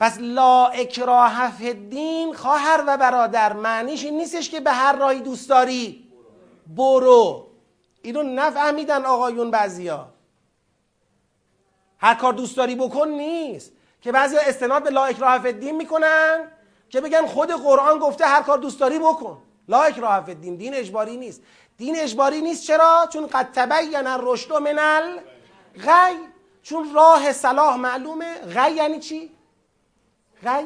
پس 0.00 0.18
لا 0.20 0.66
اکراه 0.66 1.62
الدین 1.64 2.34
خواهر 2.34 2.84
و 2.86 2.96
برادر 2.96 3.52
معنیش 3.52 4.04
این 4.04 4.16
نیستش 4.16 4.50
که 4.50 4.60
به 4.60 4.72
هر 4.72 4.96
راهی 4.96 5.20
دوست 5.20 5.48
داری. 5.48 6.08
برو. 6.76 7.46
اینو 8.02 8.22
نفهمیدن 8.22 9.04
آقایون 9.04 9.50
بعضیا. 9.50 10.13
هر 12.04 12.14
کار 12.14 12.32
دوست 12.32 12.56
داری 12.56 12.74
بکن 12.74 13.08
نیست. 13.08 13.72
که 14.00 14.12
بعضی 14.12 14.36
استناد 14.36 14.82
به 14.82 14.90
لا 14.90 15.04
اکراه 15.04 15.32
الدین 15.32 15.76
می‌کنن 15.76 16.48
که 16.88 17.00
بگن 17.00 17.26
خود 17.26 17.50
قرآن 17.50 17.98
گفته 17.98 18.26
هر 18.26 18.42
کار 18.42 18.58
دوست 18.58 18.80
داری 18.80 18.98
بکن. 18.98 19.42
لا 19.68 19.82
اکراه 19.82 20.28
الدین 20.28 20.56
دین 20.56 20.74
اجباری 20.74 21.16
نیست. 21.16 21.42
دین 21.76 21.96
اجباری 21.98 22.40
نیست 22.40 22.66
چرا؟ 22.66 23.08
چون 23.12 23.26
قد 23.26 23.48
تبین 23.52 24.06
الرشد 24.06 24.52
من 24.52 24.78
الغی. 24.78 26.18
چون 26.62 26.94
راه 26.94 27.32
صلاح 27.32 27.76
معلومه. 27.76 28.34
غی 28.34 28.72
یعنی 28.72 29.00
چی؟ 29.00 29.30
غی؟ 30.44 30.64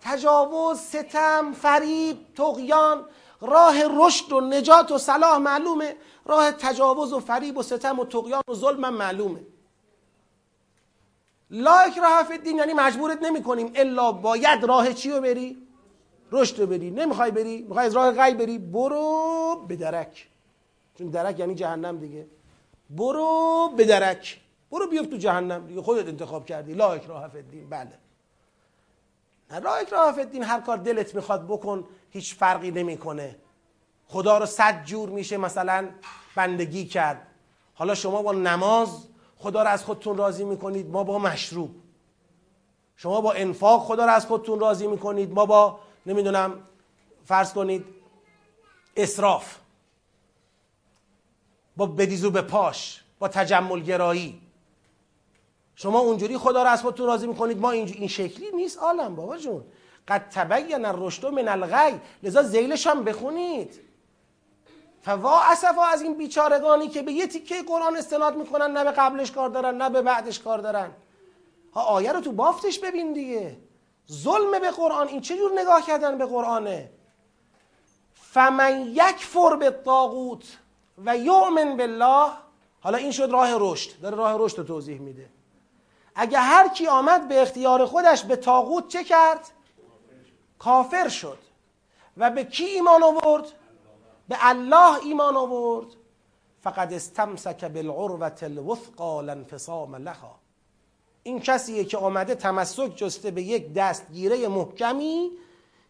تجاوز 0.00 0.80
ستم 0.80 1.52
فریب 1.52 2.26
تقیان 2.36 3.04
راه 3.40 3.74
رشد 4.06 4.32
و 4.32 4.40
نجات 4.40 4.92
و 4.92 4.98
صلاح 4.98 5.38
معلومه. 5.38 5.96
راه 6.24 6.52
تجاوز 6.52 7.12
و 7.12 7.20
فریب 7.20 7.56
و 7.58 7.62
ستم 7.62 7.98
و 7.98 8.04
تقیان 8.04 8.42
و 8.48 8.54
ظلم 8.54 8.94
معلومه. 8.94 9.40
لا 11.50 11.74
اکراه 11.74 12.22
فی 12.22 12.32
الدین 12.32 12.56
یعنی 12.56 12.72
مجبورت 12.74 13.22
نمی 13.22 13.42
کنیم 13.42 13.72
الا 13.74 14.12
باید 14.12 14.64
راه 14.64 14.92
چی 14.92 15.10
رو 15.10 15.20
بری؟ 15.20 15.68
رشد 16.32 16.60
رو 16.60 16.66
بری. 16.66 16.90
نمی‌خوای 16.90 17.30
بری؟ 17.30 17.62
می‌خوای 17.62 17.86
از 17.86 17.96
راه 17.96 18.12
غی 18.12 18.34
بری؟ 18.34 18.58
برو 18.58 19.64
به 19.68 19.76
درک. 19.76 20.28
چون 20.98 21.06
درک 21.06 21.38
یعنی 21.38 21.54
جهنم 21.54 21.98
دیگه. 21.98 22.26
برو 22.90 23.72
به 23.76 23.84
درک. 23.84 24.40
برو 24.70 24.86
بیفت 24.86 25.10
تو 25.10 25.16
جهنم 25.16 25.66
دیگه. 25.66 25.82
خودت 25.82 26.08
انتخاب 26.08 26.46
کردی. 26.46 26.74
لا 26.74 26.92
اکراه 26.92 27.28
فی 27.28 27.38
الدین 27.38 27.68
بله. 27.68 27.98
لا 29.50 29.74
اکراه 29.74 30.12
فی 30.12 30.20
الدین 30.20 30.42
هر 30.42 30.60
کار 30.60 30.76
دلت 30.76 31.14
می‌خواد 31.14 31.46
بکن 31.46 31.84
هیچ 32.10 32.34
فرقی 32.34 32.70
نمی‌کنه. 32.70 33.36
خدا 34.06 34.38
رو 34.38 34.46
صد 34.46 34.84
جور 34.84 35.08
میشه 35.08 35.36
مثلا 35.36 35.88
بندگی 36.34 36.86
کرد. 36.86 37.26
حالا 37.74 37.94
شما 37.94 38.22
با 38.22 38.32
نماز 38.32 39.08
خدا 39.36 39.62
رو 39.62 39.68
از 39.68 39.84
خودتون 39.84 40.16
راضی 40.16 40.44
می‌کنید 40.44 40.90
ما 40.90 41.04
با 41.04 41.18
مشروب. 41.18 41.70
شما 42.96 43.20
با 43.20 43.32
انفاق 43.32 43.82
خدا 43.82 44.04
رو 44.04 44.10
از 44.10 44.26
خودتون 44.26 44.60
راضی 44.60 44.86
می‌کنید 44.86 45.32
ما 45.32 45.46
با 45.46 45.80
نمی‌دونم 46.06 46.62
فرض 47.24 47.52
کنید 47.52 47.84
اسراف. 48.96 49.58
با 51.76 51.86
بدیزو 51.86 52.30
به 52.30 52.42
پاش 52.42 53.04
با 53.18 53.28
تجمل 53.28 53.80
گرایی 53.80 54.42
شما 55.80 55.98
اونجوری 55.98 56.38
خدا 56.38 56.62
رو 56.62 56.76
خودتون 56.76 57.06
راضی 57.06 57.26
می‌کنید. 57.26 57.58
ما 57.58 57.70
این 57.70 58.08
شکلی 58.08 58.50
نیست 58.54 58.78
عالم 58.78 59.14
بابا 59.14 59.36
جون. 59.36 59.64
قد 60.08 60.28
تبین 60.28 60.84
الرشد 60.84 61.26
من 61.26 61.48
الغی. 61.48 62.00
لذا 62.22 62.42
زیلش 62.42 62.86
هم 62.86 63.04
بخونید. 63.04 63.80
فوا 65.02 65.40
اسفا 65.40 65.84
از 65.84 66.02
این 66.02 66.14
بیچارگانی 66.14 66.88
که 66.88 67.02
به 67.02 67.12
یه 67.12 67.26
تیکه 67.26 67.62
قرآن 67.62 67.96
استناد 67.96 68.36
می‌کنن 68.36 68.70
نه 68.70 68.84
به 68.84 68.90
قبلش 68.90 69.32
کار 69.32 69.48
دارن 69.48 69.76
نه 69.76 69.90
به 69.90 70.02
بعدش 70.02 70.40
کار 70.40 70.58
دارن. 70.58 70.90
ها 71.74 71.82
آیه 71.82 72.12
رو 72.12 72.20
تو 72.20 72.32
بافتش 72.32 72.78
ببین 72.78 73.12
دیگه. 73.12 73.56
ظلم 74.12 74.58
به 74.60 74.70
قرآن. 74.70 75.08
این 75.08 75.20
چجور 75.20 75.60
نگاه 75.60 75.86
کردن 75.86 76.18
به 76.18 76.26
قرآنه؟ 76.26 76.90
فمن 78.14 78.86
یکفر 78.86 79.56
به 79.56 79.70
طاغوت 79.70 80.58
و 81.04 81.16
یؤمن 81.16 81.76
بالله. 81.76 82.30
حالا 82.80 82.98
این 82.98 83.10
شد 83.10 83.30
راه 83.30 83.50
رشد. 83.58 84.00
داره 84.00 84.16
راه 84.16 84.36
رشد 84.38 84.58
رو 84.58 84.64
توضیح 84.64 85.00
میده. 85.00 85.37
اگه 86.20 86.38
هر 86.38 86.68
کی 86.68 86.86
آمد 86.86 87.28
به 87.28 87.42
اختیار 87.42 87.86
خودش 87.86 88.24
به 88.24 88.36
طاغوت 88.36 88.88
چه 88.88 89.04
کرد؟ 89.04 89.50
کافر 90.58 91.08
شد. 91.08 91.38
و 92.16 92.30
به 92.30 92.44
کی 92.44 92.64
ایمان 92.64 93.02
آورد؟ 93.02 93.44
به 94.28 94.36
الله 94.40 95.04
ایمان 95.04 95.36
آورد. 95.36 95.86
فقد 96.60 96.92
استمسک 96.92 97.64
بالعروة 97.64 98.38
الوثقا 98.42 99.20
لانفصام 99.20 99.96
لها. 99.96 100.34
این 101.22 101.40
کسیه 101.40 101.84
که 101.84 101.98
آمده 101.98 102.34
تمسک 102.34 102.96
جسته 102.96 103.30
به 103.30 103.42
یک 103.42 103.74
دستگیره 103.74 104.48
محکمی 104.48 105.30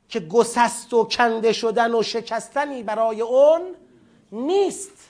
که 0.08 0.20
گسست 0.20 0.94
و 0.94 1.04
کنده 1.04 1.52
شدن 1.52 1.94
و 1.94 2.02
شکستنی 2.02 2.82
برای 2.82 3.20
اون 3.20 3.74
نیست. 4.32 5.08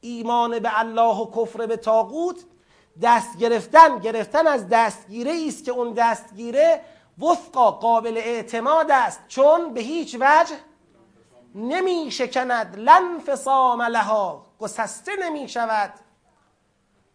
ایمان 0.00 0.58
به 0.58 0.80
الله 0.80 1.16
و 1.16 1.30
کفر 1.30 1.66
به 1.66 1.76
تاغوت 1.76 2.44
دست 3.02 3.38
گرفتن 3.38 3.98
گرفتن 3.98 4.46
از 4.46 4.68
دستگیره 4.68 5.32
است 5.48 5.64
که 5.64 5.72
اون 5.72 5.92
دستگیره 5.92 6.80
وفقا 7.18 7.70
قابل 7.70 8.16
اعتماد 8.16 8.90
است. 8.90 9.20
چون 9.28 9.74
به 9.74 9.80
هیچ 9.80 10.16
وجه 10.20 10.54
نمی 11.54 12.10
شکند 12.10 12.76
لنفصام 12.78 13.82
لها. 13.82 14.46
گسسته 14.58 15.12
نمی 15.22 15.48
شود 15.48 15.92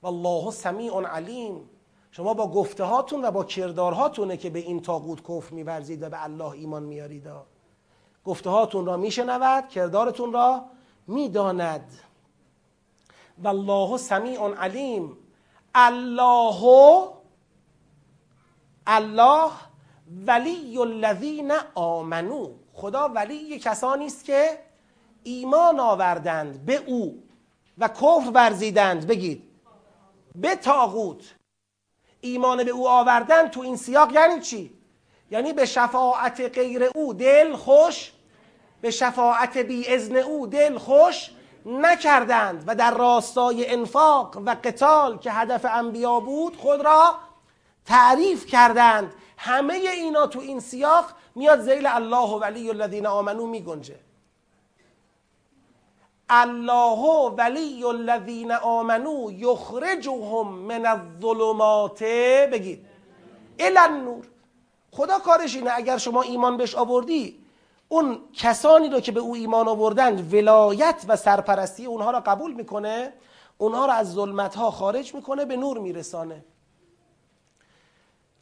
والله 0.01 0.51
سمیع 0.51 1.01
علیم. 1.01 1.69
شما 2.11 2.34
با 2.34 2.51
گفته 2.51 2.84
هاتون 2.84 3.25
و 3.25 3.32
با 3.32 3.43
کردارهاتونه 3.43 4.38
که 4.38 4.49
به 4.49 4.59
این 4.59 4.82
تاقود 4.82 5.23
کفر 5.23 5.53
میورزید 5.53 6.03
و 6.03 6.09
به 6.09 6.23
الله 6.23 6.51
ایمان 6.51 6.84
میارید 6.84 7.27
گفته 8.25 8.49
هاتون 8.49 8.86
را 8.86 8.97
میشنود 8.97 9.67
کردارتون 9.67 10.34
را 10.34 10.65
می‌داند. 11.07 11.91
والله 13.43 13.97
سمیع 13.97 14.55
علیم. 14.55 15.17
الله 15.76 16.63
الله 18.88 19.51
ولی 20.28 20.78
الذین 20.78 21.51
آمنو 21.76 22.53
خدا 22.74 23.09
ولی 23.09 23.59
کسانی 23.59 24.05
است 24.05 24.26
که 24.26 24.59
ایمان 25.24 25.80
آوردند 25.80 26.65
به 26.65 26.76
او 26.76 27.24
و 27.78 27.88
کفر 27.88 28.32
ورزیدند 28.34 29.07
بگید 29.07 29.43
به 30.36 30.55
تاغوت 30.55 31.36
ایمان 32.22 32.63
به 32.63 32.72
او 32.72 32.88
آوردن 32.88 33.47
تو 33.47 33.61
این 33.61 33.78
سیاق 33.78 34.11
یعنی 34.11 34.41
چی؟ 34.41 34.74
یعنی 35.32 35.53
به 35.53 35.65
شفاعت 35.65 36.41
غیر 36.41 36.84
او 36.95 37.13
دل 37.13 37.55
خوش 37.55 38.11
به 38.82 38.91
شفاعت 38.91 39.57
بی 39.57 39.88
ازن 39.88 40.15
او 40.15 40.47
دل 40.47 40.78
خوش 40.78 41.32
نکردند 41.66 42.64
و 42.68 42.76
در 42.76 42.93
راستای 42.93 43.72
انفاق 43.72 44.38
و 44.45 44.55
قتال 44.64 45.18
که 45.18 45.32
هدف 45.32 45.66
انبیا 45.66 46.20
بود 46.20 46.55
خود 46.57 46.82
را 46.82 47.16
تعریف 47.86 48.45
کردند. 48.45 49.14
همه 49.38 49.74
اینا 49.74 50.28
تو 50.28 50.39
این 50.39 50.59
سیاق 50.59 51.05
میاد 51.36 51.59
زیل 51.59 51.88
الله 51.88 52.30
و 52.30 52.39
ولی 52.39 52.70
الذین 52.70 53.07
آمنو 53.07 53.47
می 53.47 53.62
گنجه 53.64 53.99
الله 56.30 57.30
ولی 57.38 57.84
الذین 57.84 58.51
آمنو 58.51 59.32
یخرجهم 59.32 60.47
من 60.47 60.86
الظلمات. 60.86 62.03
بگید. 62.51 62.86
الی 63.59 63.78
النور. 63.78 64.26
خدا 64.91 65.20
کارش 65.20 65.55
اینه 65.55 65.72
اگر 65.76 65.97
شما 65.97 66.22
ایمان 66.22 66.57
بهش 66.57 66.76
آوردی 66.76 67.40
اون 67.91 68.19
کسانی 68.33 68.89
رو 68.89 68.99
که 68.99 69.11
به 69.11 69.19
او 69.19 69.35
ایمان 69.35 69.67
آوردند 69.67 70.33
ولایت 70.33 71.05
و 71.07 71.15
سرپرستی 71.15 71.85
اونها 71.85 72.11
را 72.11 72.19
قبول 72.19 72.53
می‌کنه 72.53 73.13
اونها 73.57 73.85
را 73.85 73.93
از 73.93 74.13
ظلمت 74.13 74.55
ها 74.55 74.71
خارج 74.71 75.15
می‌کنه 75.15 75.45
به 75.45 75.57
نور 75.57 75.77
میرسانه. 75.77 76.45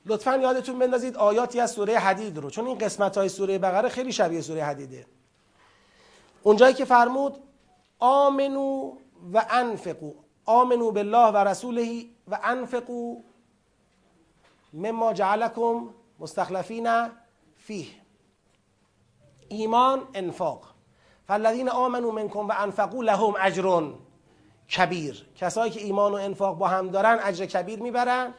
لطفا 0.06 0.38
یادتون 0.38 0.80
بندازید 0.80 1.18
آیاتی 1.18 1.60
از 1.60 1.72
سوره 1.72 1.98
حدید 1.98 2.38
رو 2.38 2.50
چون 2.50 2.68
این 2.68 2.78
قسمت 2.78 3.18
های 3.18 3.30
سوره 3.30 3.58
بقره 3.58 3.90
خیلی 3.90 4.12
شبیه 4.12 4.42
سوره 4.42 4.64
حدیده. 4.64 5.06
اونجایی 6.44 6.74
که 6.74 6.86
فرمود 6.86 7.38
آمنو 8.00 8.94
و 9.34 9.46
انفقو 9.50 10.14
آمنو 10.46 10.92
بالله 10.92 11.28
و 11.32 11.38
رسوله 11.38 12.06
و 12.28 12.40
انفقو 12.44 13.22
مما 14.74 15.14
جعلکم 15.14 15.90
مستخلفین 16.20 17.10
فیه. 17.58 17.99
ایمان 19.50 20.02
انفاق. 20.14 20.62
فالذین 21.28 21.70
آمنو 21.70 22.12
منکم 22.12 22.48
و 22.48 22.54
انفقو 22.58 23.02
لهم 23.02 23.34
اجر 23.42 23.84
کبیر. 24.78 25.26
کسایی 25.36 25.72
که 25.72 25.82
ایمان 25.82 26.12
و 26.12 26.16
انفاق 26.16 26.58
با 26.58 26.68
هم 26.68 26.90
دارن 26.90 27.20
اجر 27.24 27.46
کبیر 27.46 27.80
می‌برن. 27.80 28.34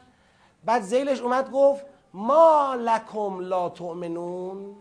بعد 0.65 0.83
زیلش 0.83 1.21
اومد 1.21 1.51
گفت 1.51 1.85
ما 2.15 2.75
لکم 2.79 3.41
لا 3.41 3.69
تؤمنون. 3.69 4.77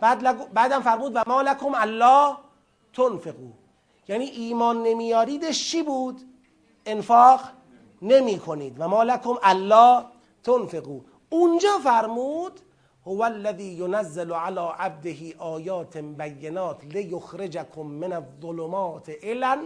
بعد 0.00 0.52
بعدم 0.52 0.80
فرمود 0.80 1.16
و 1.16 1.22
ما 1.26 1.42
لکم 1.42 1.74
الله 1.74 2.36
تنفقو 2.92 3.50
یعنی 4.08 4.24
ایمان 4.24 4.82
نمیاریدش 4.82 5.70
چی 5.70 5.82
بود؟ 5.82 6.20
انفاق 6.86 7.40
نمی 8.02 8.38
کنید 8.38 8.76
و 8.78 8.88
ما 8.88 9.02
لکم 9.02 9.34
الله 9.42 10.04
تنفقو 10.42 11.00
اونجا 11.30 11.78
فرمود 11.84 12.60
هو 13.06 13.22
الذی 13.22 13.64
ینزل 13.64 14.32
علی 14.32 14.60
عبده 14.78 15.36
آیات 15.38 15.96
بینات 15.96 16.84
لیخرجکم 16.84 17.82
من 17.82 18.12
الظلمات 18.12 19.10
الى 19.22 19.56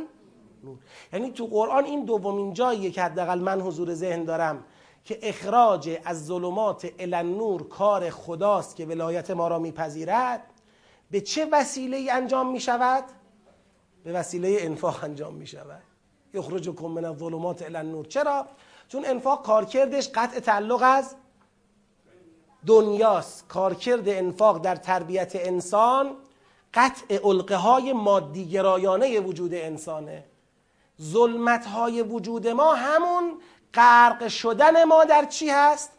یعنی 1.13 1.31
تو 1.31 1.47
قرآن 1.47 1.85
این 1.85 2.05
دومین 2.05 2.53
جاییه 2.53 2.91
که 2.91 3.03
حداقل 3.03 3.39
من 3.39 3.61
حضور 3.61 3.95
ذهن 3.95 4.25
دارم 4.25 4.65
که 5.05 5.19
اخراج 5.23 5.99
از 6.05 6.27
ظلمات 6.27 6.93
النور 6.99 7.69
کار 7.69 8.11
خداست 8.11 8.77
که 8.77 8.87
ولایت 8.87 9.31
ما 9.31 9.49
را 9.49 9.59
میپذیرد 9.59 10.43
به 11.11 11.21
چه 11.21 11.49
وسیله 11.53 12.13
انجام 12.13 12.53
می 12.53 12.61
شود؟ 12.61 13.05
به 14.05 14.13
وسیله 14.13 14.57
انفاق 14.61 15.05
انجام 15.05 15.35
می 15.35 15.47
شود 15.47 15.83
یخرجکم 16.35 16.87
من 16.87 17.05
الظلمات 17.05 17.63
الی 17.63 17.77
النور 17.77 18.05
چرا؟ 18.05 18.47
چون 18.89 19.05
انفاق 19.05 19.43
کارکردش 19.43 20.11
قطع 20.15 20.41
تعلق 20.41 20.83
از 20.83 21.15
دنیاست 22.67 23.49
کارکرد 23.49 24.09
انفاق 24.09 24.61
در 24.61 24.77
تربیت 24.77 25.33
انسان 25.35 26.17
قطع 26.75 27.17
علقه 27.25 27.57
های 27.57 27.93
مادیگرایانه 27.93 29.21
وجود 29.21 29.55
انسانه 29.55 30.25
ظلمت 31.03 31.67
های 31.67 32.03
وجود 32.03 32.49
ما 32.49 32.75
همون 32.75 33.33
غرق 33.75 34.29
شدن 34.29 34.85
ما 34.85 35.05
در 35.05 35.25
چی 35.25 35.51
هست؟ 35.51 35.93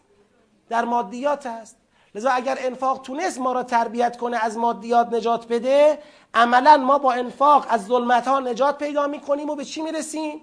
در 0.70 0.86
مادیات 0.86 1.46
هست 1.46 1.78
لذا 2.16 2.30
اگر 2.30 2.58
انفاق 2.62 3.02
تونست 3.02 3.40
ما 3.40 3.52
را 3.52 3.64
تربیت 3.64 4.18
کنه 4.18 4.38
از 4.38 4.58
مادیات 4.58 5.14
نجات 5.14 5.48
بده 5.48 6.00
عملا 6.34 6.78
ما 6.78 6.98
با 6.98 7.14
انفاق 7.14 7.66
از 7.70 7.86
ظلمت 7.86 8.28
ها 8.28 8.40
نجات 8.40 8.78
پیدا 8.78 9.08
می‌کنیم 9.08 9.50
و 9.50 9.56
به 9.56 9.66
چی 9.66 9.82
می‌رسیم؟ 9.82 10.42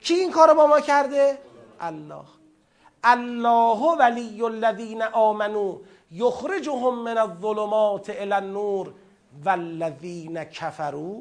کی 0.00 0.14
این 0.14 0.30
کار 0.30 0.54
با 0.54 0.66
ما 0.66 0.80
کرده؟ 0.80 1.38
الله 1.80 2.37
الله 3.04 3.96
ولی 3.98 4.42
الذین 4.42 5.02
آمنو 5.02 5.78
یخرجهم 6.10 7.04
من 7.04 7.18
الظلمات 7.18 8.10
الى 8.10 8.32
النور 8.32 8.94
والذین 9.44 10.44
کفروا. 10.44 11.20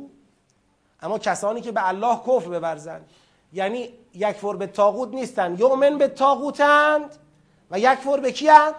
اما 1.02 1.18
کسانی 1.18 1.62
که 1.62 1.72
به 1.72 1.88
الله 1.88 2.16
کفر 2.16 2.60
بورزند 2.60 3.10
یعنی 3.54 3.90
یک 4.14 4.32
فور 4.32 4.58
به 4.58 4.68
تاغوت 4.68 5.14
نیستن 5.14 5.58
یؤمن 5.60 5.98
به 5.98 6.08
تاغوتند 6.08 7.16
و 7.72 7.80
یک 7.80 8.00
فور 8.00 8.20
به 8.20 8.32
کیند 8.32 8.76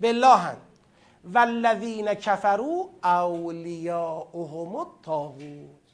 باللهند 0.00 0.56
والذین 1.24 2.14
کفروا 2.14 2.88
اولیاءهم 3.04 4.76
الطاغوت. 4.76 5.86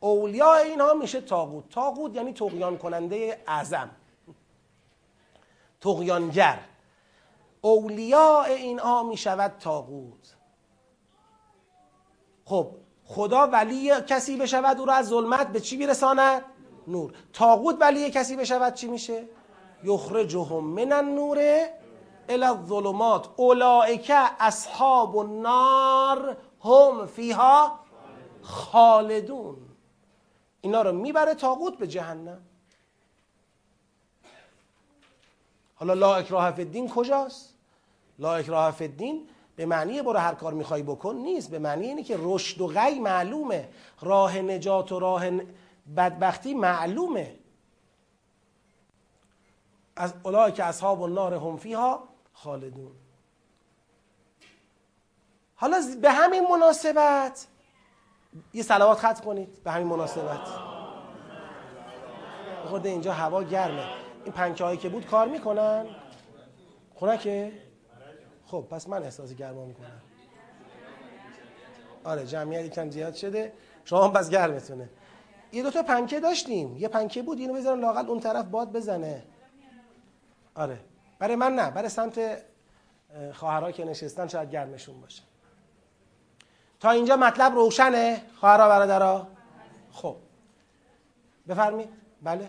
اولیاء 0.00 0.56
اینها 0.56 0.94
میشه 0.94 1.20
تاغوت 1.20 1.68
تاغوت 1.70 2.16
یعنی 2.16 2.32
تقیان 2.32 2.78
کننده 2.78 3.42
اعظم. 3.46 3.90
تقیانگر. 5.80 6.58
اولیاء 7.60 8.44
اینها 8.44 9.02
می‌شود 9.02 9.52
تاغوت 9.60 10.36
خب 12.44 12.70
خدا 13.04 13.46
ولی 13.46 13.90
کسی 14.00 14.36
بشود 14.36 14.78
او 14.78 14.86
را 14.86 14.94
از 14.94 15.08
ظلمت 15.08 15.48
به 15.48 15.60
چی 15.60 15.76
برساند 15.76 16.42
نور. 16.86 17.14
تاغوت 17.32 17.76
ولی 17.80 18.10
کسی 18.10 18.36
بشود 18.36 18.74
چی 18.74 18.88
میشه؟ 18.88 19.24
یخرجهم 19.84 20.64
من 20.64 20.92
النور 20.92 21.38
الى 22.28 22.44
الظلمات. 22.44 23.28
اولئک 23.36 24.12
اصحاب 24.40 25.16
النار 25.16 26.36
هم 26.64 27.06
فیها 27.06 27.78
خالدون. 28.42 29.56
اینا 30.60 30.82
رو 30.82 30.92
می‌بره 30.92 31.34
تاغوت 31.34 31.78
به 31.78 31.86
جهنم. 31.86 32.47
حالا 35.78 35.94
لا 35.94 36.16
اکراه 36.16 36.44
الدین 36.44 36.88
کجاست؟ 36.88 37.54
لا 38.18 38.34
اکراه 38.34 38.74
الدین 38.80 39.28
به 39.56 39.66
معنی 39.66 40.02
برو 40.02 40.18
هر 40.18 40.34
کار 40.34 40.54
می‌خوای 40.54 40.82
بکن 40.82 41.14
نیست. 41.14 41.50
به 41.50 41.58
معنی 41.58 41.86
اینه 41.86 42.02
که 42.02 42.16
رشد 42.20 42.60
و 42.60 42.66
غی 42.66 42.98
معلومه. 42.98 43.68
راه 44.00 44.38
نجات 44.38 44.92
و 44.92 44.98
راه 44.98 45.30
بدبختی 45.96 46.54
معلومه. 46.54 47.34
از 49.96 50.14
اولای 50.22 50.52
که 50.52 50.64
اصحاب 50.64 51.02
النار 51.02 51.34
هم 51.34 51.56
فیها 51.56 52.08
خالدون. 52.32 52.92
حالا 55.56 55.82
به 56.02 56.10
همین 56.10 56.46
مناسبت. 56.50 57.46
یه 58.54 58.62
سلوات 58.62 58.98
خط 58.98 59.24
کنید. 59.24 59.62
به 59.64 59.70
همین 59.70 59.86
مناسبت. 59.86 60.48
خود 62.68 62.86
اینجا 62.86 63.12
هوا 63.12 63.42
گرمه. 63.42 64.07
این 64.28 64.34
پنکه 64.36 64.64
هایی 64.64 64.78
که 64.78 64.88
بود 64.88 65.06
کار 65.06 65.28
می‌کنن؟ 65.28 65.86
خونه 66.94 67.52
خب 68.46 68.66
پس 68.70 68.88
من 68.88 69.02
احساس 69.02 69.34
گرما 69.34 69.64
می‌کنم. 69.64 70.02
آره 72.04 72.26
جمعیت 72.26 72.64
یکم 72.64 72.90
زیاد 72.90 73.14
شده. 73.14 73.52
شما 73.84 74.04
هم 74.04 74.12
پس 74.12 74.30
گرمتونه. 74.30 74.88
یه 75.52 75.62
دوتا 75.62 75.82
پنکه 75.82 76.20
داشتیم. 76.20 76.76
یه 76.76 76.88
پنکه 76.88 77.22
بود 77.22 77.38
اینو 77.38 77.54
بذارن 77.54 77.80
لاقل 77.80 78.06
اون 78.06 78.20
طرف 78.20 78.44
باد 78.44 78.72
بزنه. 78.72 79.22
آره. 80.54 80.80
برای 81.18 81.36
من 81.36 81.54
نه 81.54 81.70
برای 81.70 81.88
سمت 81.88 82.42
خواهرها 83.32 83.72
که 83.72 83.84
نشستن 83.84 84.28
شاید 84.28 84.50
گرمشون 84.50 85.00
باشه. 85.00 85.22
تا 86.80 86.90
اینجا 86.90 87.16
مطلب 87.16 87.54
روشنه 87.54 88.22
خواهرها 88.34 88.68
برادرها؟ 88.68 89.28
خب. 89.92 90.16
بفرمید 91.48 91.88
بله. 92.22 92.48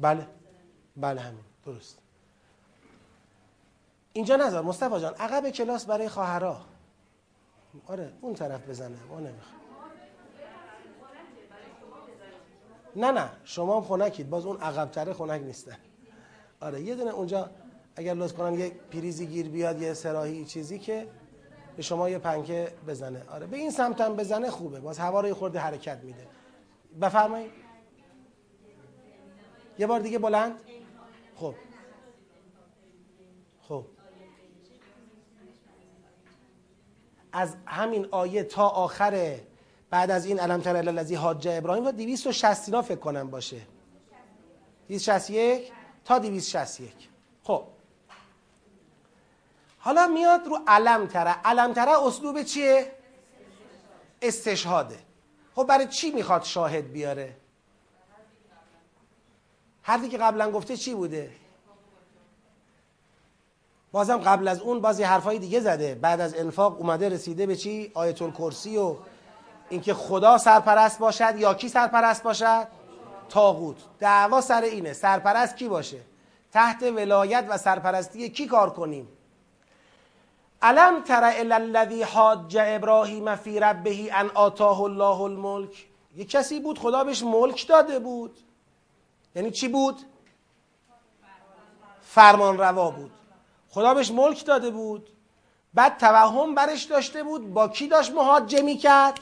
بله. 0.00 0.26
بله 0.96 1.20
همین. 1.20 1.44
درست. 1.66 1.98
اینجا 4.12 4.36
نذار. 4.36 4.62
مصطفی 4.62 5.00
جان 5.00 5.14
عقب 5.14 5.50
کلاس 5.50 5.86
برای 5.86 6.08
خواهرها 6.08 6.60
آره 7.86 8.12
اون 8.20 8.34
طرف 8.34 8.68
بزنه. 8.68 8.96
ما 9.08 9.20
نمی‌خوام. 9.20 9.60
نه 12.96 13.10
نه. 13.10 13.30
شما 13.44 13.76
هم 13.76 13.82
خونکید 13.82 14.30
باز 14.30 14.46
اون 14.46 14.56
عقب 14.56 14.90
تره 14.90 15.12
خونک 15.12 15.40
نیستن 15.42 15.76
آره 16.60 16.80
یه 16.80 16.94
دونه 16.94 17.10
اونجا 17.10 17.50
اگر 17.96 18.14
لطف 18.14 18.32
کنن 18.34 18.58
یه 18.58 18.70
پریزی 18.70 19.26
گیر 19.26 19.48
بیاد 19.48 19.82
یه 19.82 19.94
سراحی 19.94 20.44
چیزی 20.44 20.78
که 20.78 21.06
به 21.76 21.82
شما 21.82 22.10
یه 22.10 22.18
پنکه 22.18 22.72
بزنه. 22.88 23.22
آره 23.30 23.46
به 23.46 23.56
این 23.56 23.70
سمت 23.70 24.00
هم 24.00 24.16
بزنه 24.16 24.50
خوبه. 24.50 24.80
باز 24.80 24.98
هوا 24.98 25.20
رو 25.20 25.34
خورده 25.34 25.58
حرکت 25.58 25.98
میده. 26.04 26.26
بفرمایید. 27.00 27.50
یه 29.80 29.86
بار 29.86 30.00
دیگه 30.00 30.18
بلند. 30.18 30.60
خب. 31.36 31.54
خب. 33.68 33.84
از 37.32 37.56
همین 37.66 38.08
آیه 38.10 38.42
تا 38.42 38.68
آخر 38.68 39.36
بعد 39.90 40.10
از 40.10 40.26
این 40.26 40.40
علم 40.40 40.60
تر 40.60 40.76
الذی 40.76 41.14
حاج 41.14 41.48
ابراهیم 41.48 41.86
و 41.86 41.92
260 41.92 42.80
فکر 42.80 42.96
کنم 42.96 43.30
باشه. 43.30 43.60
261 44.88 45.72
تا 46.04 46.18
261 46.18 47.08
خب. 47.42 47.64
حالا 49.78 50.06
میاد 50.06 50.46
رو 50.46 50.58
علم 50.66 51.06
تره 51.06 51.36
علم 51.44 51.72
تره 51.72 52.06
اسلوب 52.06 52.42
چیه؟ 52.42 52.92
استشهاده. 54.22 54.98
خب 55.54 55.64
برای 55.64 55.86
چی 55.86 56.10
می‌خواد 56.10 56.42
شاهد 56.42 56.92
بیاره؟ 56.92 57.39
حرفی 59.82 60.08
که 60.08 60.18
قبلا 60.18 60.50
گفته 60.50 60.76
چی 60.76 60.94
بوده؟ 60.94 61.30
بازم 63.92 64.18
قبل 64.18 64.48
از 64.48 64.60
اون 64.60 64.80
بازی 64.80 65.02
حرفای 65.02 65.38
دیگه 65.38 65.60
زده. 65.60 65.94
بعد 65.94 66.20
از 66.20 66.34
انفاق 66.34 66.80
اومده 66.80 67.08
رسیده 67.08 67.46
به 67.46 67.56
چی؟ 67.56 67.90
آیت 67.94 68.22
الکرسی 68.22 68.76
و 68.76 68.96
اینکه 69.68 69.94
خدا 69.94 70.38
سرپرست 70.38 70.98
باشد 70.98 71.34
یا 71.38 71.54
کی 71.54 71.68
سرپرست 71.68 72.22
باشد؟ 72.22 72.66
تاغوت 73.28 73.76
دعوا 73.98 74.40
سر 74.40 74.62
اینه. 74.62 74.92
سرپرست 74.92 75.56
کی 75.56 75.68
باشه؟ 75.68 76.00
تحت 76.52 76.82
ولایت 76.82 77.46
و 77.48 77.58
سرپرستی 77.58 78.30
کی 78.30 78.46
کار 78.46 78.70
کنیم؟ 78.70 79.08
الم 80.62 81.02
تر 81.02 81.24
الی 81.24 81.52
الذی 81.52 82.02
حاج 82.02 82.56
ابراهیم 82.60 83.36
فی 83.36 83.60
ربه 83.60 84.08
ان 84.12 84.30
آتاه 84.34 84.82
الله 84.82 85.20
الملک؟ 85.20 85.86
یه 86.16 86.24
کسی 86.24 86.60
بود 86.60 86.78
خدا 86.78 87.04
بهش 87.04 87.22
ملک 87.22 87.68
داده 87.68 87.98
بود. 87.98 88.38
یعنی 89.34 89.50
چی 89.50 89.68
بود؟ 89.68 90.00
فرمان 92.02 92.58
روا 92.58 92.90
بود. 92.90 93.10
خدا 93.68 93.94
بهش 93.94 94.10
ملک 94.10 94.44
داده 94.44 94.70
بود. 94.70 95.08
بعد 95.74 95.98
توهم 95.98 96.54
برش 96.54 96.84
داشته 96.84 97.22
بود. 97.22 97.52
با 97.52 97.68
کی 97.68 97.88
داشت 97.88 98.12
مهاجه 98.12 98.62
می 98.62 98.76
کرد 98.76 99.20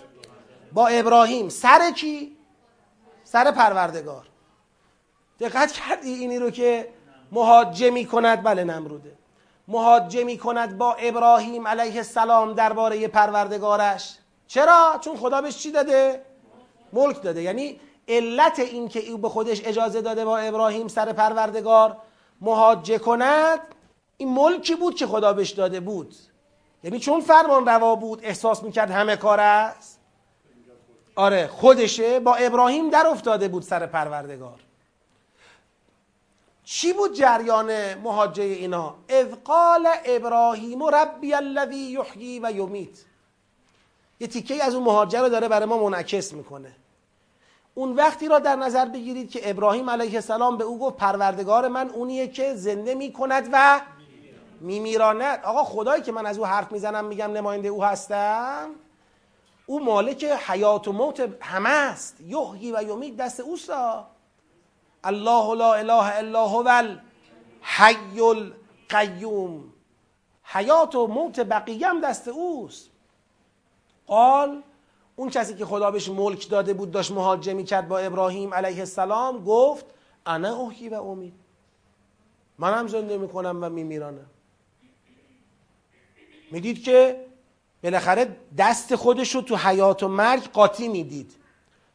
با 0.72 0.86
ابراهیم. 0.86 1.48
سر 1.48 1.90
کی؟ 1.90 2.36
سر 3.24 3.50
پروردگار. 3.50 4.26
دقت 5.40 5.72
کردی 5.72 6.14
اینی 6.14 6.38
رو 6.38 6.50
که 6.50 6.88
مهاجه 7.32 7.90
می 7.90 8.06
کند 8.06 8.42
بله 8.42 8.64
نمروده. 8.64 9.18
مهاجه 9.68 10.24
می 10.24 10.38
کند 10.38 10.78
با 10.78 10.94
ابراهیم 10.94 11.68
علیه 11.68 11.96
السلام 11.96 12.52
درباره 12.52 13.08
پروردگارش. 13.08 14.18
چرا؟ 14.46 14.98
چون 15.00 15.16
خدا 15.16 15.40
بهش 15.40 15.58
چی 15.58 15.70
داده؟ 15.70 16.24
ملک 16.92 17.22
داده. 17.22 17.42
یعنی 17.42 17.80
علت 18.08 18.58
این 18.58 18.88
که 18.88 19.10
او 19.10 19.18
به 19.18 19.28
خودش 19.28 19.64
اجازه 19.64 20.00
داده 20.00 20.24
با 20.24 20.38
ابراهیم 20.38 20.88
سر 20.88 21.12
پروردگار 21.12 21.96
مهاجه 22.40 22.98
کند 22.98 23.60
این 24.16 24.34
ملکی 24.34 24.74
بود 24.74 24.94
که 24.94 25.06
خدا 25.06 25.32
بهش 25.32 25.50
داده 25.50 25.80
بود. 25.80 26.14
یعنی 26.84 27.00
چون 27.00 27.20
فرمان 27.20 27.66
روا 27.66 27.94
بود 27.94 28.20
احساس 28.22 28.62
می‌کرد 28.62 28.90
همه 28.90 29.16
کار 29.16 29.40
است. 29.40 30.00
آره 31.14 31.46
خودشه 31.46 32.20
با 32.20 32.34
ابراهیم 32.34 32.90
در 32.90 33.06
افتاده 33.06 33.48
بود 33.48 33.62
سر 33.62 33.86
پروردگار. 33.86 34.60
چی 36.64 36.92
بود 36.92 37.12
جریان 37.14 37.94
مهاجه 37.94 38.42
اینا؟ 38.42 38.94
اذ 39.08 39.26
قال 39.44 39.88
ابراهیم 40.04 40.82
ربی 40.82 41.34
الذی 41.34 41.76
یحیی 41.76 42.40
و 42.40 42.50
یمیت. 42.50 42.98
یه 44.20 44.26
تیکه 44.26 44.64
از 44.64 44.74
اون 44.74 44.84
مهاجر 44.84 45.20
رو 45.20 45.28
داره 45.28 45.48
برای 45.48 45.66
ما 45.66 45.88
منعکس 45.88 46.32
می‌کنه. 46.32 46.76
اون 47.78 47.92
وقتی 47.92 48.28
را 48.28 48.38
در 48.38 48.56
نظر 48.56 48.84
بگیرید 48.84 49.30
که 49.30 49.50
ابراهیم 49.50 49.90
علیه 49.90 50.14
السلام 50.14 50.56
به 50.56 50.64
او 50.64 50.78
گفت 50.78 50.96
پروردگار 50.96 51.68
من 51.68 51.90
اونیه 51.90 52.28
که 52.28 52.54
زنده 52.54 52.94
می‌کند 52.94 53.48
و 53.52 53.80
میمیراند. 54.60 55.40
آقا 55.44 55.64
خدایی 55.64 56.02
که 56.02 56.12
من 56.12 56.26
از 56.26 56.38
او 56.38 56.46
حرف 56.46 56.72
می‌زنم 56.72 57.04
میگم 57.04 57.32
نماینده 57.32 57.68
او 57.68 57.84
هستم. 57.84 58.70
او 59.66 59.84
مالک 59.84 60.24
حیات 60.24 60.88
و 60.88 60.92
موت 60.92 61.28
همه 61.40 61.68
است. 61.68 62.20
یحیی 62.20 62.72
و 62.72 62.82
یمیت 62.82 63.16
دست 63.16 63.40
اوستا 63.40 64.06
الله 65.04 65.54
لا 65.54 65.74
اله 65.74 66.16
الا 66.16 66.46
هو 66.46 66.68
الحی 66.68 68.20
القیوم. 68.20 69.64
حیات 70.44 70.94
و 70.94 71.06
موت 71.06 71.40
بقیه 71.40 71.88
هم 71.88 72.00
دست 72.00 72.28
اوست. 72.28 72.90
قال 74.06 74.62
اون 75.18 75.30
کسی 75.30 75.54
که 75.54 75.64
خدا 75.64 75.90
بهش 75.90 76.08
ملک 76.08 76.48
داده 76.48 76.74
بود 76.74 76.90
داشت 76.90 77.12
مهاجه 77.12 77.54
می‌کرد 77.54 77.88
با 77.88 77.98
ابراهیم 77.98 78.54
علیه 78.54 78.78
السلام 78.78 79.44
گفت 79.44 79.86
انا 80.26 80.56
اوحی 80.56 80.88
و 80.88 80.94
امید. 80.94 81.34
منم 82.58 82.86
زنده 82.86 83.18
می‌کنم 83.18 83.58
و 83.62 83.68
میمیرانم. 83.68 84.26
می‌دید 86.50 86.82
که 86.82 87.26
بالاخره 87.82 88.36
دست 88.58 88.96
خودش 88.96 89.34
رو 89.34 89.42
تو 89.42 89.56
حیات 89.56 90.02
و 90.02 90.08
مرگ 90.08 90.50
قاطی 90.52 90.88
می‌دید. 90.88 91.32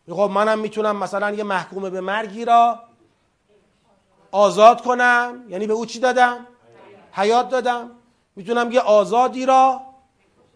خب 0.09 0.29
منم 0.33 0.59
می‌تونم 0.59 0.97
مثلا 0.97 1.31
یه 1.31 1.43
محکوم 1.43 1.89
به 1.89 2.01
مرگی 2.01 2.45
را 2.45 2.79
آزاد 4.31 4.81
کنم. 4.81 5.45
یعنی 5.49 5.67
به 5.67 5.73
او 5.73 5.85
چی 5.85 5.99
دادم؟ 5.99 6.47
حیات 7.11 7.49
دادم. 7.49 7.91
می‌تونم 8.35 8.71
یه 8.71 8.79
آزادی 8.79 9.45
را 9.45 9.92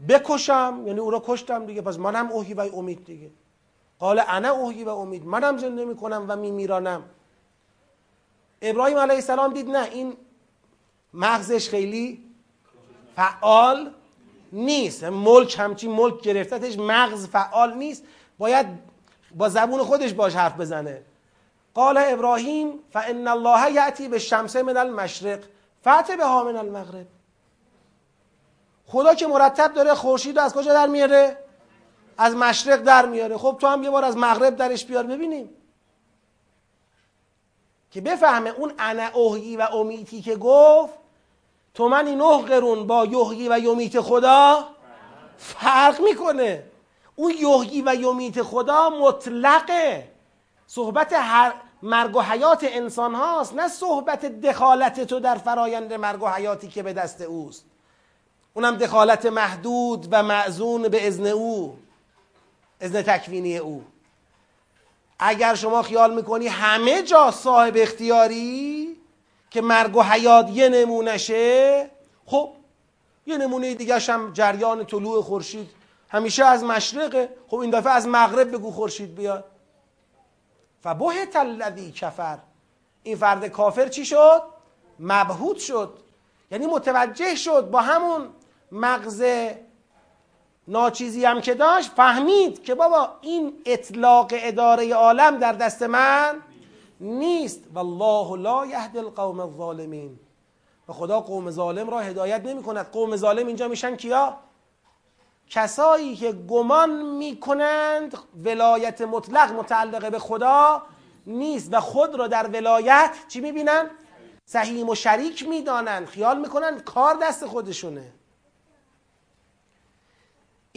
بکشم 0.09 0.83
یعنی 0.85 0.99
او 0.99 1.11
را 1.11 1.23
کشتم 1.25 1.65
دیگه 1.65 1.81
پس 1.81 1.99
منم 1.99 2.31
اوهی 2.31 2.53
و 2.53 2.59
امید 2.59 3.05
دیگه. 3.05 3.29
قال 3.99 4.21
انا 4.27 4.49
اوهی 4.49 4.83
و 4.83 4.89
امید 4.89 5.25
منم 5.25 5.57
زنده 5.57 5.85
می‌کنم 5.85 6.25
و 6.27 6.35
میمیرانم 6.35 7.03
ابراهیم 8.61 8.97
علیه 8.97 9.15
السلام 9.15 9.53
دید 9.53 9.69
نه 9.69 9.83
این 9.83 10.13
مغزش 11.13 11.69
خیلی 11.69 12.23
فعال 13.15 13.91
نیست. 14.51 15.03
ملک 15.03 15.55
همچین 15.59 15.91
ملک 15.91 16.21
گرفتتش 16.21 16.77
مغز 16.77 17.27
فعال 17.27 17.73
نیست. 17.73 18.03
باید 18.37 18.67
با 19.35 19.49
زبون 19.49 19.83
خودش 19.83 20.13
باش 20.13 20.35
حرف 20.35 20.59
بزنه. 20.59 21.01
قال 21.73 21.97
ابراهیم 21.97 22.79
فان 22.93 23.27
الله 23.27 23.71
یاتی 23.71 24.07
به 24.07 24.19
شمس 24.19 24.55
من 24.55 24.77
المشرق 24.77 25.39
فات 25.83 26.11
به 26.11 26.25
من 26.25 26.55
المغرب. 26.55 27.07
خدا 28.87 29.15
که 29.15 29.27
مرتب 29.27 29.73
داره 29.73 29.93
خورشید 29.93 30.39
از 30.39 30.53
کجا 30.53 30.73
در 30.73 30.87
میاره؟ 30.87 31.37
از 32.17 32.35
مشرق 32.35 32.81
در 32.81 33.05
میاره. 33.05 33.37
خب 33.37 33.57
تو 33.61 33.67
هم 33.67 33.83
یه 33.83 33.89
بار 33.89 34.05
از 34.05 34.17
مغرب 34.17 34.55
درش 34.55 34.85
بیار 34.85 35.03
ببینیم. 35.03 35.49
که 37.91 38.01
بفهمه 38.01 38.49
اون 38.49 38.73
انا 38.79 39.07
اوهی 39.13 39.57
و 39.57 39.61
امیتی 39.61 40.21
که 40.21 40.35
گفت 40.35 40.93
تو 41.73 41.89
من 41.89 42.07
این 42.07 42.37
قرون 42.37 42.87
با 42.87 43.05
یحیی 43.05 43.49
و 43.49 43.59
یمیت 43.59 44.01
خدا 44.01 44.67
فرق 45.37 46.01
می‌کنه. 46.01 46.63
اون 47.15 47.31
یحیی 47.31 47.81
و 47.81 47.95
یمیت 47.95 48.41
خدا 48.41 48.89
مطلقه. 48.89 50.11
صحبت 50.67 51.13
هر 51.13 51.53
مرگ 51.81 52.15
و 52.15 52.21
حیات 52.21 52.63
انسان 52.63 53.15
هاست 53.15 53.53
نه 53.53 53.67
صحبت 53.67 54.25
دخالت 54.25 55.01
تو 55.01 55.19
در 55.19 55.35
فرایند 55.35 55.93
مرگ 55.93 56.23
و 56.23 56.27
حیاتی 56.27 56.67
که 56.67 56.83
به 56.83 56.93
دست 56.93 57.21
اوست. 57.21 57.65
اونم 58.57 58.75
دخالت 58.75 59.25
محدود 59.25 60.07
و 60.11 60.23
معزون 60.23 60.87
به 60.87 61.07
ازن 61.07 61.27
او 61.27 61.77
ازن 62.81 63.01
تکوینی 63.01 63.57
او. 63.57 63.85
اگر 65.19 65.55
شما 65.55 65.81
خیال 65.81 66.15
می‌کنی 66.15 66.47
همه 66.47 67.03
جا 67.03 67.31
صاحب 67.31 67.73
اختیاری 67.77 68.95
که 69.49 69.61
مرگ 69.61 69.95
و 69.95 70.01
حیات 70.01 70.49
یه 70.49 70.69
نمونشه 70.69 71.89
خب 72.25 72.53
یه 73.27 73.37
نمونه 73.37 73.73
دیگه 73.73 73.99
هم 73.99 74.33
جریان 74.33 74.85
طلوع 74.85 75.23
خورشید 75.23 75.69
همیشه 76.09 76.45
از 76.45 76.63
مشرقه. 76.63 77.29
خب 77.47 77.55
این 77.55 77.71
دفعه 77.71 77.91
از 77.91 78.07
مغرب 78.07 78.51
بگو 78.51 78.71
خورشید 78.71 79.15
بیاد. 79.15 79.43
فبهت 80.83 81.35
الذی 81.35 81.91
کفر. 81.91 82.37
این 83.03 83.17
فرد 83.17 83.47
کافر 83.47 83.87
چی 83.87 84.05
شد؟ 84.05 84.41
مبهوت 84.99 85.57
شد. 85.57 85.97
یعنی 86.51 86.65
متوجه 86.65 87.35
شد 87.35 87.69
با 87.69 87.81
همون 87.81 88.29
مغز 88.71 89.23
ناچیزی 90.67 91.25
هم 91.25 91.41
که 91.41 91.53
داشت 91.53 91.91
فهمید 91.91 92.63
که 92.63 92.75
بابا 92.75 93.09
این 93.21 93.61
اطلاق 93.65 94.31
اداره 94.33 94.93
عالم 94.93 95.37
در 95.37 95.53
دست 95.53 95.83
من 95.83 96.41
نیست. 96.99 97.63
والله 97.73 98.41
لا 98.41 98.65
یهد 98.65 98.97
القوم 98.97 99.39
الظالمین. 99.39 100.19
و 100.89 100.93
خدا 100.93 101.19
قوم 101.19 101.51
ظالم 101.51 101.89
را 101.89 101.99
هدایت 101.99 102.45
نمی 102.45 102.63
کند 102.63 102.91
قوم 102.91 103.15
ظالم 103.15 103.47
اینجا 103.47 103.67
میشن 103.67 103.95
کیا؟ 103.95 104.37
کسایی 105.49 106.15
که 106.15 106.31
گمان 106.31 107.01
می‌کنند 107.01 108.17
ولایت 108.43 109.01
مطلق 109.01 109.51
متعلقه 109.51 110.09
به 110.09 110.19
خدا 110.19 110.81
نیست 111.27 111.73
و 111.73 111.79
خود 111.79 112.15
را 112.15 112.27
در 112.27 112.47
ولایت 112.47 113.15
چی 113.27 113.41
می‌بینن؟ 113.41 113.89
سهیم 114.45 114.89
و 114.89 114.95
شریک 114.95 115.47
می‌دانند. 115.47 116.05
خیال 116.05 116.39
می‌کنن 116.39 116.79
کار 116.79 117.17
دست 117.21 117.45
خودشونه. 117.45 118.13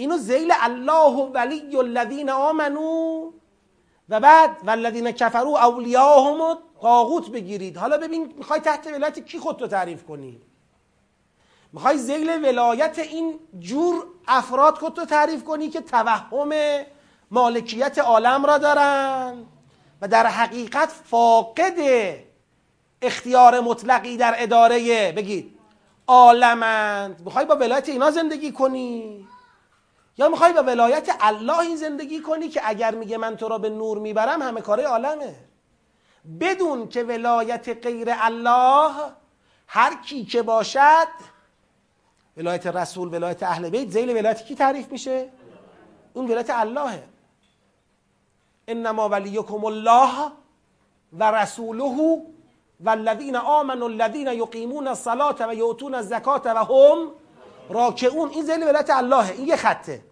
اینو 0.00 0.16
زیل 0.18 0.52
الله 0.60 1.30
ولی 1.34 1.76
الذین 1.76 2.30
آمنو. 2.30 3.30
و 4.08 4.20
بعد 4.20 4.56
والذین 4.64 5.10
کفروا 5.12 5.58
اولیاءهم 5.58 6.58
طاغوت 6.82 7.30
بگیرید. 7.30 7.76
حالا 7.76 7.98
ببین 7.98 8.34
می‌خوای 8.36 8.60
تحت 8.60 8.86
ولایت 8.86 9.26
کی 9.26 9.38
خودتو 9.38 9.66
تعریف 9.66 10.04
کنی؟ 10.04 10.40
می‌خوای 11.72 11.98
زیل 11.98 12.44
ولایت 12.44 12.98
این 12.98 13.38
جور 13.58 14.06
افراد 14.28 14.74
خودتو 14.78 15.04
تعریف 15.04 15.44
کنی 15.44 15.68
که 15.68 15.80
توهم 15.80 16.50
مالکیت 17.30 17.98
عالم 17.98 18.46
را 18.46 18.58
دارن 18.58 19.46
و 20.02 20.08
در 20.08 20.26
حقیقت 20.26 20.88
فاقد 21.04 21.78
اختیار 23.02 23.60
مطلقی 23.60 24.16
در 24.16 24.34
اداره 24.38 25.12
بگید 25.12 25.58
عالمند. 26.06 27.20
می‌خوای 27.24 27.44
با 27.44 27.56
ولایت 27.56 27.88
اینا 27.88 28.10
زندگی 28.10 28.52
کنی؟ 28.52 29.26
یا 30.18 30.28
می‌خوای 30.28 30.52
به 30.52 30.62
ولایت 30.62 31.16
الله 31.20 31.76
زندگی 31.76 32.20
کنی 32.20 32.48
که 32.48 32.60
اگر 32.64 32.94
میگه 32.94 33.16
من 33.16 33.36
تو 33.36 33.48
را 33.48 33.58
به 33.58 33.70
نور 33.70 33.98
می‌برم 33.98 34.42
همه 34.42 34.60
کاره 34.60 34.82
عالمه. 34.82 35.34
بدون 36.40 36.88
که 36.88 37.02
ولایت 37.02 37.86
غیر 37.86 38.08
الله 38.10 38.92
هر 39.66 40.02
کی 40.02 40.24
که 40.24 40.42
باشد 40.42 41.08
ولایت 42.36 42.66
رسول 42.66 43.14
ولایت 43.14 43.42
اهل 43.42 43.70
بیت 43.70 43.90
زیل 43.90 44.10
ولایت 44.16 44.44
کی 44.44 44.54
تعریف 44.54 44.92
میشه؟ 44.92 45.28
اون 46.14 46.30
ولایت 46.30 46.50
اللهه 46.50 47.02
انما 48.68 49.08
ولیکم 49.08 49.64
الله 49.64 50.32
و 51.12 51.30
رسوله 51.30 52.22
والذین 52.80 53.36
آمنوا 53.36 53.88
الذین 53.88 54.26
یقیمون 54.26 54.88
الصلاة 54.88 55.36
و 55.48 55.54
یؤتون 55.54 55.94
الزکات 55.94 56.46
و 56.46 56.58
هم 56.58 57.10
راکعون 57.70 58.28
این 58.28 58.44
زیل 58.44 58.62
ولایت 58.62 58.90
اللهه 58.90 59.30
این 59.30 59.48
یه 59.48 59.56
خطه. 59.56 60.02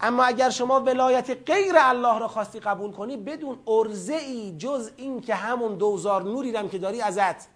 اما 0.00 0.24
اگر 0.24 0.50
شما 0.50 0.80
ولایت 0.80 1.50
غیر 1.50 1.74
الله 1.76 2.18
را 2.18 2.28
خواستی 2.28 2.60
قبول 2.60 2.92
کنی 2.92 3.16
بدون 3.16 3.58
ارزه 3.66 4.14
ای 4.14 4.56
جز 4.58 4.90
این 4.96 5.20
که 5.20 5.34
همون 5.34 5.74
دوزار 5.74 6.22
نوری 6.22 6.52
رم 6.52 6.68
که 6.68 6.78
داری 6.78 7.00
ازت 7.00 7.48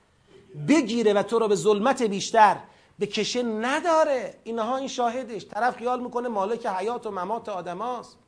بگیره 0.68 1.12
و 1.12 1.22
تو 1.22 1.38
را 1.38 1.48
به 1.48 1.54
ظلمت 1.54 2.02
بیشتر 2.02 2.56
بکشه 3.00 3.42
نداره. 3.42 4.34
اینها 4.44 4.76
این 4.76 4.88
شاهدش. 4.88 5.46
طرف 5.46 5.76
خیال 5.76 6.00
می‌کنه 6.00 6.28
مالک 6.28 6.66
حیات 6.66 7.06
و 7.06 7.10
ممات 7.10 7.48
آدم 7.48 7.78
هاست. 7.78 8.18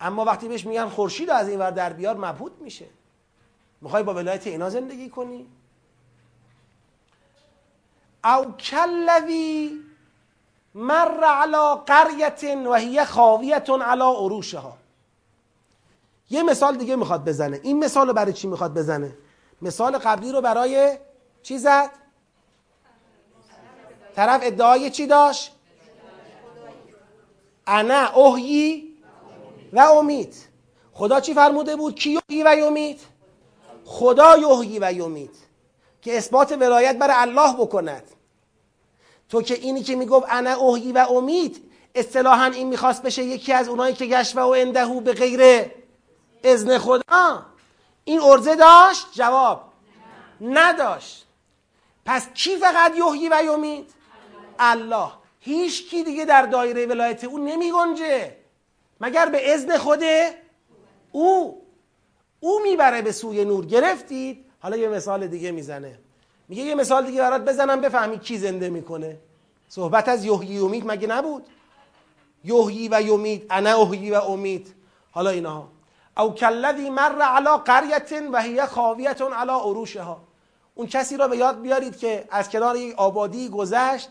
اما 0.00 0.24
وقتی 0.24 0.48
بهش 0.48 0.66
میگن 0.66 0.88
خورشید 0.88 1.30
از 1.30 1.48
این 1.48 1.58
ور 1.58 1.70
در 1.70 1.92
بیار 1.92 2.16
مبهوت 2.16 2.52
میشه. 2.60 2.86
می‌خوای 3.80 4.02
با 4.02 4.14
ولایت 4.14 4.46
اینا 4.46 4.70
زندگی 4.70 5.08
کنی؟ 5.08 5.46
او 8.24 8.52
کلوی 8.52 9.70
مر 10.78 11.24
علی 11.24 11.80
قریه 11.86 12.68
و 12.68 12.74
هی 12.74 13.04
خاویه 13.04 13.56
علی 13.58 14.02
عروشها. 14.02 14.76
یه 16.30 16.42
مثال 16.42 16.76
دیگه 16.76 16.96
می‌خواد 16.96 17.24
بزنه. 17.24 17.60
این 17.62 17.84
مثال 17.84 18.06
رو 18.06 18.12
برای 18.12 18.32
چی 18.32 18.48
می‌خواد 18.48 18.74
بزنه؟ 18.74 19.12
مثال 19.62 19.98
قبلی 19.98 20.32
رو 20.32 20.40
برای 20.40 20.98
چی 21.42 21.58
زد؟ 21.58 21.90
طرف 24.16 24.40
ادعای 24.44 24.90
چی 24.90 25.06
داشت؟ 25.06 25.52
انا 27.66 28.12
اوهی 28.14 28.92
و 29.72 29.80
امید 29.80 30.34
خدا 30.92 31.20
چی 31.20 31.34
فرموده 31.34 31.76
بود؟ 31.76 31.94
کی 31.94 32.10
یحیی 32.10 32.42
و 32.44 32.56
یمید 32.58 33.00
خدا 33.84 34.36
یحیی 34.36 34.78
و 34.78 34.92
یمید 34.92 35.36
که 36.02 36.16
اثبات 36.16 36.52
ولایت 36.52 36.98
برای 36.98 37.14
الله 37.16 37.52
بکند. 37.52 38.02
تو 39.28 39.42
که 39.42 39.54
اینی 39.54 39.82
که 39.82 39.96
می‌گفت 39.96 40.26
انا 40.28 40.54
اوهی 40.54 40.92
و 40.92 40.98
امید 40.98 41.70
اصطلاحا 41.94 42.44
این 42.44 42.68
می‌خواست 42.68 43.02
بشه 43.02 43.24
یکی 43.24 43.52
از 43.52 43.68
اونایی 43.68 43.94
که 43.94 44.06
گشت 44.06 44.36
و 44.36 44.40
اندهو 44.40 45.00
به 45.00 45.12
غیر 45.12 45.70
اذن 46.44 46.78
خدا. 46.78 47.46
این 48.04 48.20
ارزه 48.20 48.56
داشت؟ 48.56 49.06
جواب 49.12 49.72
نداشت. 50.40 51.26
پس 52.06 52.28
کی 52.34 52.56
فقط 52.56 52.92
یحیی 52.96 53.28
و 53.28 53.42
یمید؟ 53.44 53.90
الله. 54.58 55.08
هیچ 55.40 55.90
کی 55.90 56.04
دیگه 56.04 56.24
در 56.24 56.42
دایره 56.42 56.86
ولایت 56.86 57.24
او 57.24 57.38
نمی 57.38 57.72
گنجه 57.72 58.36
مگر 59.00 59.26
به 59.26 59.54
اذن 59.54 59.76
خود 59.76 60.02
او؟ 61.12 61.62
او 62.40 62.60
می‌بره 62.62 63.02
به 63.02 63.12
سوی 63.12 63.44
نور. 63.44 63.66
گرفتید؟ 63.66 64.44
حالا 64.60 64.76
یه 64.76 64.88
مثال 64.88 65.26
دیگه 65.26 65.50
می‌زنه. 65.50 65.98
میگه 66.48 66.62
یه 66.62 66.74
مثال 66.74 67.06
دیگه 67.06 67.20
برات 67.20 67.42
بزنم 67.42 67.80
بفهمی 67.80 68.18
کی 68.18 68.38
زنده 68.38 68.70
می‌کنه. 68.70 69.18
صحبت 69.68 70.08
از 70.08 70.24
یحیی 70.24 70.58
امید 70.58 70.86
مگه 70.86 71.06
نبود؟ 71.06 71.46
یحیی 72.44 72.88
و 72.88 73.02
یمید 73.02 73.46
انا 73.50 73.82
احیی 73.82 74.10
و 74.10 74.14
امید. 74.14 74.74
حالا 75.10 75.30
اینها. 75.30 75.68
او 76.16 76.34
کلذی 76.34 76.90
مر 76.90 77.22
علی 77.22 77.56
قریه 77.64 78.30
و 78.32 78.42
هی 78.42 78.66
خاویه 78.66 79.08
علی 79.10 79.50
عروشها. 79.50 80.20
اون 80.74 80.86
کسی 80.86 81.16
را 81.16 81.28
به 81.28 81.36
یاد 81.36 81.60
بیارید 81.60 81.96
که 81.96 82.24
از 82.30 82.50
کنار 82.50 82.76
یک 82.76 82.94
آبادی 82.94 83.48
گذشت. 83.48 84.10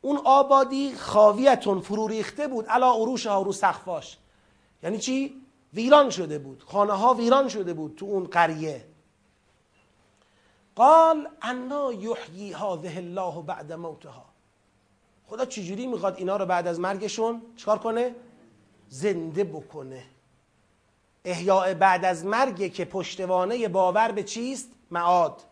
اون 0.00 0.20
آبادی 0.24 0.94
خاویتون 0.94 1.80
فرو 1.80 2.08
ریخته 2.08 2.48
بود 2.48 2.66
علا 2.66 2.92
عروش 2.92 3.26
ها 3.26 3.42
رو 3.42 3.52
سخفاش 3.52 4.18
یعنی 4.82 4.98
چی؟ 4.98 5.42
ویران 5.74 6.10
شده 6.10 6.38
بود. 6.38 6.62
خانه 6.66 6.92
ها 6.92 7.14
ویران 7.14 7.48
شده 7.48 7.74
بود 7.74 7.94
تو 7.96 8.06
اون 8.06 8.24
قریه. 8.24 8.84
قال 10.76 11.28
انا 11.42 11.92
یحیی 11.92 12.52
هذه 12.52 12.96
الله 12.96 13.42
بعد 13.42 13.72
موتها 13.72 14.24
خدا 15.26 15.44
چجوری 15.44 15.86
می‌خواد 15.86 16.16
اینا 16.16 16.36
رو 16.36 16.46
بعد 16.46 16.66
از 16.66 16.80
مرگشون 16.80 17.42
چکار 17.56 17.78
کنه؟ 17.78 18.14
زنده 18.88 19.44
بکنه 19.44 20.02
احیاء 21.24 21.74
بعد 21.74 22.04
از 22.04 22.26
مرگ 22.26 22.72
که 22.72 22.84
پشتوانه 22.84 23.68
باور 23.68 24.12
به 24.12 24.22
چیست؟ 24.22 24.68
معاد 24.90 25.42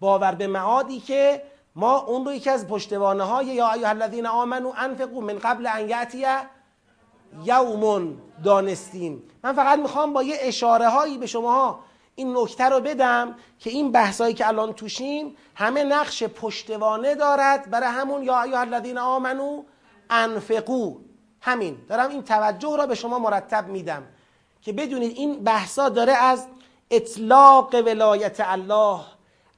باور 0.00 0.34
به 0.34 0.46
معادی 0.46 1.00
که 1.00 1.42
ما 1.74 1.98
اون 1.98 2.24
رو 2.24 2.32
یکی 2.32 2.50
از 2.50 2.68
پشتوانه 2.68 3.24
های 3.24 3.46
یا 3.46 3.72
ایها 3.72 3.88
الذین 3.88 4.26
آمنو 4.26 4.72
انفقوا 4.76 5.20
من 5.20 5.38
قبل 5.38 5.66
ان 5.66 5.88
یاتی 5.88 6.26
یوم 7.44 8.18
دانستیم 8.44 9.22
من 9.44 9.52
فقط 9.52 9.78
می‌خوام 9.78 10.12
با 10.12 10.22
یه 10.22 10.36
اشاره 10.40 10.88
هایی 10.88 11.18
به 11.18 11.26
شما 11.26 11.80
این 12.20 12.36
نکته 12.36 12.64
رو 12.64 12.80
بدم 12.80 13.34
که 13.58 13.70
این 13.70 13.92
بحثایی 13.92 14.34
که 14.34 14.48
الان 14.48 14.72
توشیم 14.72 15.36
همه 15.54 15.84
نقش 15.84 16.22
پشتوانه 16.22 17.14
دارد 17.14 17.70
برای 17.70 17.88
همون 17.88 18.22
یا 18.22 18.42
ایها 18.42 18.60
الذین 18.60 18.98
آمنو 18.98 19.62
انفقو. 20.10 20.98
همین. 21.40 21.76
دارم 21.88 22.10
این 22.10 22.22
توجه 22.22 22.76
را 22.76 22.86
به 22.86 22.94
شما 22.94 23.18
مرتب 23.18 23.68
میدم 23.68 24.02
که 24.62 24.72
بدونید 24.72 25.16
این 25.16 25.44
بحثا 25.44 25.88
داره 25.88 26.12
از 26.12 26.46
اطلاق 26.90 27.74
ولایت 27.74 28.36
الله 28.40 29.00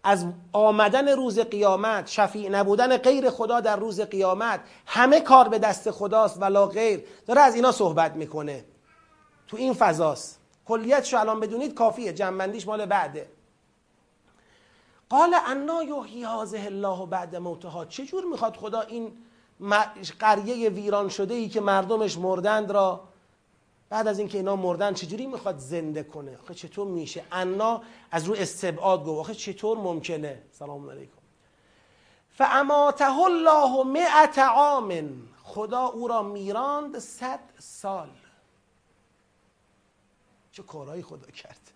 از 0.05 0.27
آمدن 0.53 1.09
روز 1.09 1.39
قیامت 1.39 2.09
شفیع 2.09 2.51
نبودن 2.51 2.97
غیر 2.97 3.31
خدا 3.31 3.61
در 3.61 3.77
روز 3.77 4.01
قیامت. 4.01 4.61
همه 4.87 5.21
کار 5.21 5.49
به 5.49 5.59
دست 5.59 5.91
خداست 5.91 6.43
ولا 6.43 6.67
غیر. 6.67 7.05
داره 7.27 7.41
از 7.41 7.55
اینا 7.55 7.73
صحبت 7.73 8.13
می‌کنه. 8.17 8.65
تو 9.49 9.57
این 9.57 9.75
فضاست. 9.75 10.42
کلیتشو 10.67 11.19
الان 11.19 11.41
بدونید 11.41 11.75
کافیه 11.75 12.13
جنبندیش 12.13 12.67
مال 12.67 12.87
بعده. 12.87 13.31
قال 15.09 15.35
انا 15.47 15.83
یحیی 15.83 16.25
هذه 16.25 16.65
الله 16.65 17.07
بعد 17.07 17.37
موتها. 17.37 17.85
چجور 17.85 18.25
می‌خواد 18.25 18.57
خدا 18.57 18.81
این 18.81 19.13
قریه 20.19 20.69
ویران 20.69 21.09
شده 21.09 21.35
ای 21.35 21.49
که 21.49 21.61
مردمش 21.61 22.19
مردند 22.19 22.71
را 22.71 23.09
بعد 23.91 24.09
از 24.09 24.19
اینکه 24.19 24.39
اینا 24.39 24.57
مردن 24.57 24.95
چجوری 24.95 25.27
می‌خواد 25.27 25.59
زنده 25.59 26.03
کنه؟ 26.03 26.39
آخه 26.43 26.55
چطور 26.55 26.87
میشه؟ 26.87 27.25
انا 27.33 27.83
از 28.11 28.25
رو 28.25 28.35
استبعاد 28.35 29.05
گفت. 29.05 29.21
آخه 29.21 29.35
چطور 29.35 29.79
ممکنه؟ 29.79 30.43
سلام 30.53 30.91
علیکم. 30.91 31.19
فاماته 32.31 33.19
الله 33.19 33.85
مئت 33.85 34.39
عام. 34.39 34.93
خدا 35.43 35.87
او 35.87 36.09
را 36.09 36.23
میراند 36.23 36.99
صد 36.99 37.41
سال. 37.59 38.09
چه 40.53 40.63
کارهایی 40.63 41.03
خدا 41.03 41.31
کرد. 41.31 41.71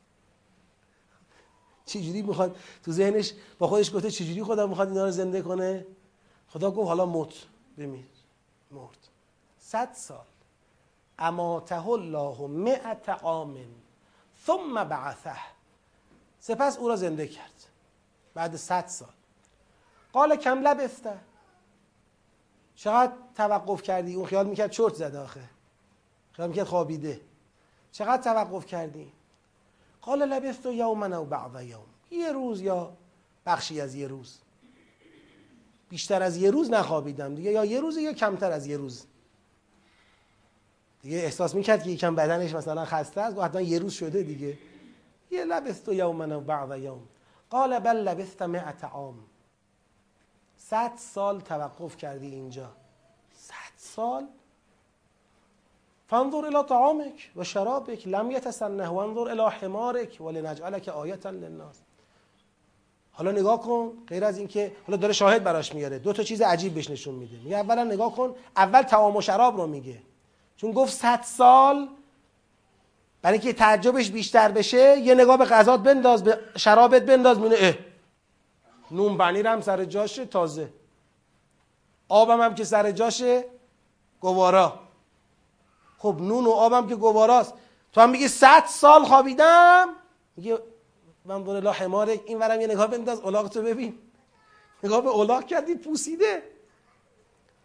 چجوری 1.87 2.23
می‌خواد؟ 2.23 2.57
تو 2.83 2.93
ذهنش 2.93 3.33
با 3.59 3.69
خودش 3.69 3.95
گفته 3.95 4.11
چجوری 4.11 4.45
خدا 4.45 4.67
می‌خواد 4.67 4.89
اینا 4.89 5.05
رو 5.05 5.11
زنده 5.11 5.43
کنه؟ 5.43 5.87
خدا 6.49 6.71
گفت 6.71 6.89
حالا 6.89 7.07
موت 7.07 7.47
بمیر 7.79 8.05
مرد. 8.71 9.09
صد 9.59 9.93
سال. 9.93 10.25
اماته 11.19 11.89
الله 11.89 12.47
مئت 12.47 13.09
عام. 13.09 13.57
ثم 14.47 14.85
بعثه. 14.85 15.37
سپس 16.41 16.79
او 16.79 16.89
را 16.89 16.97
زنده 16.97 17.29
کرد. 17.29 17.65
بعد 18.35 18.57
صد 18.57 18.87
سال. 18.87 19.09
قال 20.13 20.37
کم 20.37 20.63
لبسته 20.63 21.21
چقدر 22.75 23.13
توقف 23.35 23.83
کردی؟ 23.83 24.15
اون 24.15 24.27
خیال 24.27 24.47
می‌کرد 24.47 24.71
چرت 24.71 24.95
زده 24.95 25.19
آخه. 25.19 25.45
خیال 26.33 26.49
می‌کرد 26.49 26.67
خوابیده. 26.67 27.21
چقدر 27.97 28.23
توقف 28.23 28.67
کردی؟ 28.67 29.13
قال 30.01 30.23
لبست 30.29 30.67
یوما 30.67 31.17
او 31.17 31.25
بعض 31.25 31.63
یوم. 31.63 31.87
یه 32.11 32.33
روز 32.33 32.61
یا 32.61 32.97
بخشی 33.47 33.81
از 33.81 33.95
یه 33.95 34.09
روز. 34.09 34.39
بیشتر 35.89 36.23
از 36.23 36.37
یه 36.37 36.51
روز 36.51 36.71
نخوابیدم 36.71 37.35
دیگه 37.35 37.51
یا 37.51 37.65
یه 37.65 37.81
روز 37.81 37.97
یا 37.97 38.13
کمتر 38.13 38.53
از 38.53 38.67
یه 38.67 38.77
روز. 38.77 39.07
دیگه 41.03 41.17
احساس 41.17 41.55
می‌کرد 41.55 41.83
که 41.83 41.91
یکم 41.91 42.15
بدنش 42.15 42.55
مثلا 42.55 42.85
خسته 42.85 43.21
است 43.21 43.39
و 43.39 43.43
حتما 43.43 43.61
یه 43.61 43.79
روز 43.79 43.93
شده 43.93 44.23
دیگه. 44.23 44.59
یه 45.31 45.45
لبست 45.45 45.89
یوما 45.89 46.39
و 46.39 46.41
بعض 46.41 46.81
یوم. 46.81 47.09
قال 47.51 47.79
بل 47.79 47.97
لبست 47.97 48.43
مئت 48.43 48.85
عام. 48.85 49.25
صد 50.57 50.93
سال 50.97 51.41
توقف 51.41 51.97
کردی 51.97 52.27
اینجا. 52.27 52.73
صد 53.33 53.77
سال؟ 53.77 54.29
فانظر 56.09 56.47
الى 56.47 56.63
طعامك 56.63 57.31
و 57.37 57.45
شرابك 57.45 58.07
لم 58.07 58.31
يتسنه 58.31 58.93
وانظر 58.93 59.31
الى 59.31 59.51
حمارك 59.51 60.17
ولنجعلك 60.21 60.89
آیه 60.89 61.27
للناس. 61.27 61.77
حالا 63.13 63.33
نگاه 63.33 63.61
کن 63.61 63.93
غیر 64.09 64.25
از 64.25 64.39
اینکه 64.39 64.73
حالا 64.87 64.97
داره 64.97 65.13
شاهد 65.13 65.45
براش 65.45 65.75
میاره. 65.75 65.99
دو 65.99 66.13
تا 66.13 66.23
چیز 66.23 66.43
عجیب 66.43 66.75
بهش 66.75 66.91
نشون 66.91 67.15
میده. 67.15 67.37
میگه 67.45 67.57
اولا 67.57 67.85
نگاه 67.85 68.15
کن 68.15 68.35
اول 68.57 68.83
تعام 68.83 69.17
و 69.17 69.21
شراب 69.21 69.57
رو 69.57 69.67
میگه. 69.67 69.99
چون 70.57 70.73
گفت 70.73 70.93
صد 70.93 71.23
سال 71.23 71.89
برای 73.23 73.39
اینکه 73.39 73.53
تعجبش 73.53 74.11
بیشتر 74.11 74.53
بشه 74.53 74.99
یه 74.99 75.15
نگاه 75.15 75.37
به 75.37 75.45
غذات 75.45 75.81
بنداز 75.81 76.25
به 76.25 76.39
شرابت 76.57 77.03
بنداز 77.03 77.39
مینه 77.39 77.57
اه 77.59 77.75
نون 78.91 79.17
بنیرم 79.17 79.61
سر 79.61 79.85
جاشه 79.85 80.27
تازه. 80.27 80.69
آبم 82.09 82.41
هم 82.41 82.55
که 82.55 82.65
سر 82.65 82.91
جاشه 82.91 83.45
گوارا. 84.21 84.86
خب 85.99 86.17
نون 86.21 86.45
و 86.45 86.51
آبم 86.51 86.87
که 86.87 86.97
گواراست 86.97 87.55
تو 87.93 88.01
هم 88.01 88.11
میگی 88.11 88.29
صد 88.29 88.65
سال 88.67 89.05
خوابیدم؟ 89.05 89.89
میگه 90.37 90.59
من 91.25 91.45
بر 91.45 91.57
الله 91.57 91.71
حمارک 91.71 92.21
این 92.27 92.39
ورم 92.39 92.61
یه 92.61 92.67
نگاه 92.67 92.87
بنداز 92.87 93.21
تو 93.21 93.63
ببین. 93.63 93.99
نگاه 94.85 95.01
به 95.01 95.09
اولاغ 95.09 95.47
کردی 95.47 95.75
پوسیده. 95.75 96.43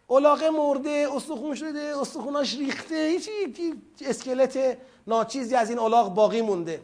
اولاغه 0.06 0.50
مرده 0.50 1.08
استخون 1.14 1.54
شده 1.54 2.00
استخوناش 2.00 2.54
ریخته. 2.54 2.94
هیچ 2.94 3.30
اسکلت 4.00 4.78
ناچیزی 5.06 5.54
از 5.54 5.70
این 5.70 5.78
اولاغ 5.78 6.14
باقی 6.14 6.42
مونده. 6.42 6.82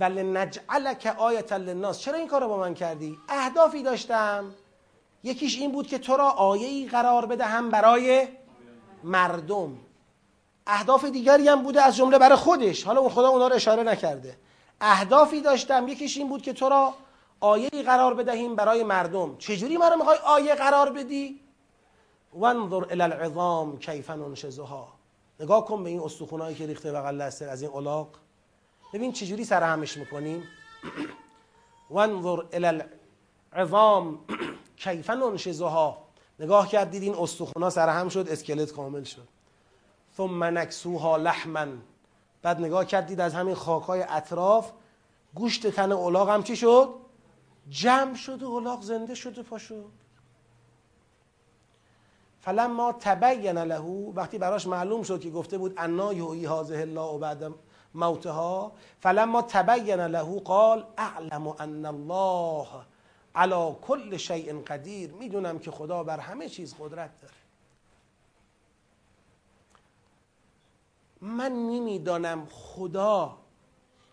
ولی 0.00 0.22
نجعلک 0.22 1.14
آیت 1.18 1.52
للناس. 1.52 1.98
چرا 1.98 2.18
این 2.18 2.28
کار 2.28 2.40
رو 2.40 2.48
با 2.48 2.56
من 2.56 2.74
کردی؟ 2.74 3.18
اهدافی 3.28 3.82
داشتم. 3.82 4.54
یکیش 5.22 5.58
این 5.58 5.72
بود 5.72 5.86
که 5.86 5.98
تو 5.98 6.16
را 6.16 6.30
آیه 6.30 6.88
قرار 6.88 7.26
بدهم 7.26 7.70
برای 7.70 8.28
مردم. 9.06 9.78
اهداف 10.66 11.04
دیگری 11.04 11.48
هم 11.48 11.62
بوده 11.62 11.82
از 11.82 11.96
جمله 11.96 12.18
برای 12.18 12.36
خودش. 12.36 12.84
حالا 12.84 13.00
اون 13.00 13.10
خدا 13.10 13.28
اونا 13.28 13.48
رو 13.48 13.54
اشاره 13.54 13.82
نکرده. 13.82 14.38
اهدافی 14.80 15.40
داشتم. 15.40 15.88
یکیش 15.88 16.16
این 16.16 16.28
بود 16.28 16.42
که 16.42 16.52
تو 16.52 16.68
را 16.68 16.94
آیه 17.40 17.68
قرار 17.68 18.14
بدهیم 18.14 18.56
برای 18.56 18.84
مردم. 18.84 19.36
چجوری 19.36 19.76
من 19.76 19.90
رو 19.90 19.96
می‌خوای 19.96 20.18
آیه 20.24 20.54
قرار 20.54 20.92
بدی؟ 20.92 21.40
وانظر 22.34 22.84
الى 22.90 23.02
العظام 23.02 23.78
کیف 23.78 24.10
ننشزها. 24.10 24.88
نگاه 25.40 25.64
کن 25.64 25.84
به 25.84 25.90
این 25.90 26.00
استخونایی 26.00 26.56
که 26.56 26.66
ریخته 26.66 26.92
بغل 26.92 27.18
دسته 27.22 27.44
از 27.44 27.62
این 27.62 27.70
الاغ 27.70 28.08
ببین 28.92 29.12
چجوری 29.12 29.44
سرهمش 29.44 29.96
می‌کنیم. 29.96 30.42
وانظر 31.90 32.42
الى 32.52 32.82
العظام 33.52 34.18
کیف 34.84 35.10
ننشزها. 35.10 36.05
نگاه 36.40 36.68
کرد 36.68 36.90
دید 36.90 37.02
این 37.02 37.14
استخونا 37.14 37.70
سرهم 37.70 38.08
شد 38.08 38.28
اسکلت 38.28 38.72
کامل 38.72 39.04
شد. 39.04 39.28
ثم 40.16 40.44
نکسوها 40.44 41.16
لحما. 41.16 41.66
بعد 42.42 42.60
نگاه 42.60 42.84
کردید 42.84 43.20
از 43.20 43.34
همین 43.34 43.54
خاکای 43.54 44.04
اطراف 44.08 44.72
گوشت 45.34 45.66
تن 45.66 45.92
الاغ 45.92 46.30
هم 46.30 46.42
چی 46.42 46.56
شد؟ 46.56 46.88
جمع 47.70 48.14
شد 48.14 48.42
و 48.42 48.50
الاغ 48.50 48.82
زنده 48.82 49.14
شد 49.14 49.38
و 49.38 49.42
پا 49.42 49.58
شد 49.58 49.90
فلما 52.40 52.92
تبین 52.92 53.58
له 53.58 54.12
وقتی 54.14 54.38
براش 54.38 54.66
معلوم 54.66 55.02
شد 55.02 55.20
که 55.20 55.30
گفته 55.30 55.58
بود 55.58 55.74
انا 55.76 56.12
یحیی 56.12 56.46
هذه 56.46 56.80
الله 56.80 57.18
بعد 57.18 57.52
موتها 57.94 58.72
فلما 59.00 59.42
تبین 59.42 60.00
له 60.00 60.40
قال 60.40 60.84
اعلم 60.98 61.48
ان 61.48 61.86
الله 61.86 62.66
علی 63.36 63.76
کل 63.82 64.16
شیء 64.16 64.62
قدیر 64.62 65.12
می‌دونم 65.12 65.58
که 65.58 65.70
خدا 65.70 66.02
بر 66.02 66.18
همه 66.20 66.48
چیز 66.48 66.74
قدرت 66.80 67.10
داره. 67.20 67.34
من 71.20 71.52
نمی‌دانم 71.52 72.46
خدا 72.50 73.36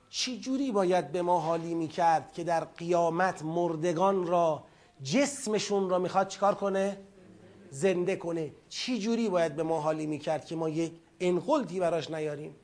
چی 0.10 0.40
جوری 0.40 0.72
باید 0.72 1.12
به 1.12 1.22
ما 1.22 1.40
حالی 1.40 1.74
می‌کرد 1.74 2.34
که 2.34 2.44
در 2.44 2.64
قیامت 2.64 3.44
مردگان 3.44 4.28
را 4.28 4.64
جسمشون 5.04 5.90
را 5.90 6.00
می‌خواد 6.00 6.28
چیکار 6.28 6.56
کنه؟ 6.56 6.98
زنده 7.70 8.16
کنه. 8.16 8.52
چی 8.70 9.00
جوری 9.00 9.30
باید 9.30 9.56
به 9.56 9.64
ما 9.64 9.82
حالی 9.82 10.06
می‌کرد 10.06 10.46
که 10.46 10.56
ما 10.56 10.70
یک 10.70 10.94
انقلتی 11.20 11.80
براش 11.80 12.12
نیاریم؟ 12.12 12.56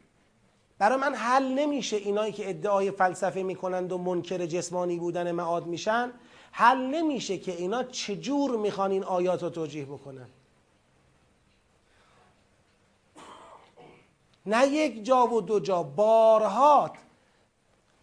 برای 0.77 0.97
من 0.97 1.15
حل 1.15 1.43
نمیشه 1.43 1.97
اینایی 1.97 2.31
که 2.33 2.49
ادعای 2.49 2.91
فلسفه 2.91 3.43
می‌کنند 3.43 3.91
و 3.91 3.97
منکر 3.97 4.45
جسمانی 4.45 4.97
بودن 4.99 5.31
معاد 5.31 5.65
میشن. 5.67 6.11
حل 6.51 6.77
نمیشه 6.77 7.37
که 7.37 7.51
اینا 7.51 7.83
چجور 7.83 8.57
می‌خوان 8.57 8.91
این 8.91 9.03
آیات 9.03 9.43
رو 9.43 9.49
توجیه 9.49 9.85
بکنن. 9.85 10.27
نه 14.45 14.67
یک 14.67 15.05
جا 15.05 15.27
و 15.27 15.41
دو 15.41 15.59
جا 15.59 15.83
بارها 15.83 16.91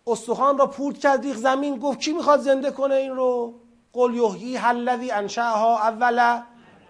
استخوان 0.07 0.59
را 0.59 0.67
پورت 0.67 0.99
کرد 0.99 1.23
ریخ 1.23 1.37
زمین 1.37 1.79
گفت 1.79 2.01
کی 2.01 2.13
می‌خواد 2.13 2.41
زنده 2.41 2.71
کنه 2.71 2.95
این 2.95 3.17
رو؟ 3.17 3.55
قل 3.93 4.15
یحیی 4.15 4.57
الذی 4.57 5.11
انشأها 5.11 5.79
اول 5.79 6.43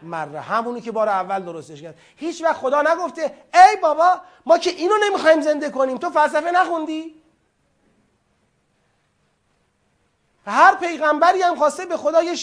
مره. 0.02 0.40
همونی 0.40 0.80
که 0.80 0.92
بار 0.92 1.08
اول 1.08 1.42
درستش 1.42 1.82
کرد. 1.82 1.98
هیچ 2.16 2.42
وقت 2.42 2.56
خدا 2.56 2.82
نگفته 2.82 3.22
ای 3.54 3.76
بابا 3.82 4.20
ما 4.46 4.58
که 4.58 4.70
اینو 4.70 4.94
نمی‌خوایم 5.06 5.40
زنده 5.40 5.70
کنیم. 5.70 5.98
تو 5.98 6.10
فلسفه 6.10 6.50
نخوندی؟ 6.50 7.14
هر 10.50 10.74
پیغمبری 10.74 11.42
هم 11.42 11.56
خواسته 11.56 11.86
به 11.86 11.96
خدا 11.96 12.22
یه 12.22 12.36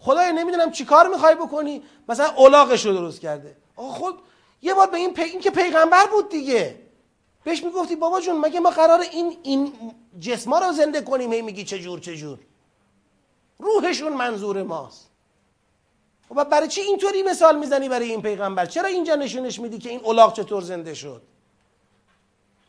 خدای 0.00 0.32
نمی‌دونم 0.32 0.70
چیکار 0.70 1.08
می‌خوای 1.08 1.34
بکنی. 1.34 1.82
مثلا 2.08 2.26
الاغش 2.38 2.86
رو 2.86 2.92
درست 2.92 3.20
کرده. 3.20 3.56
آقا 3.76 3.88
خود 3.88 4.18
یه 4.62 4.74
بار 4.74 4.86
به 4.86 4.96
این, 4.96 5.14
پی... 5.14 5.22
این 5.22 5.40
که 5.40 5.50
پیغمبر 5.50 6.06
بود 6.06 6.28
دیگه. 6.28 6.80
بهش 7.44 7.64
می‌گفتی 7.64 7.96
بابا 7.96 8.20
جون 8.20 8.38
مگه 8.38 8.60
ما 8.60 8.70
قرار 8.70 9.00
این 9.00 9.36
این 9.42 9.72
جسما 10.20 10.58
رو 10.58 10.72
زنده 10.72 11.00
کنیم؟ 11.02 11.32
هی 11.32 11.42
میگی 11.42 11.64
چجور 11.64 12.00
چجور؟ 12.00 12.38
روحشون 13.58 14.12
منظور 14.12 14.62
ماست. 14.62 15.10
و 16.30 16.34
خب 16.34 16.44
برای 16.44 16.68
چی 16.68 16.80
اینطوری 16.80 17.22
مثال 17.22 17.58
می‌زنی 17.58 17.88
برای 17.88 18.10
این 18.10 18.22
پیغمبر؟ 18.22 18.66
چرا 18.66 18.88
اینجا 18.88 19.14
نشونش 19.14 19.60
میدی 19.60 19.78
که 19.78 19.90
این 19.90 20.00
الاغ 20.04 20.32
چطور 20.36 20.62
زنده 20.62 20.94
شد؟ 20.94 21.22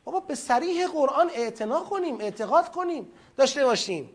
بابا 0.06 0.20
به 0.20 0.36
سریح 0.36 0.88
قرآن 0.88 1.30
اعتنا 1.34 1.80
کنیم 1.80 2.22
اعتقاد 2.22 2.72
کنیم. 2.72 3.12
داشته 3.38 3.66
باشیم. 3.66 4.10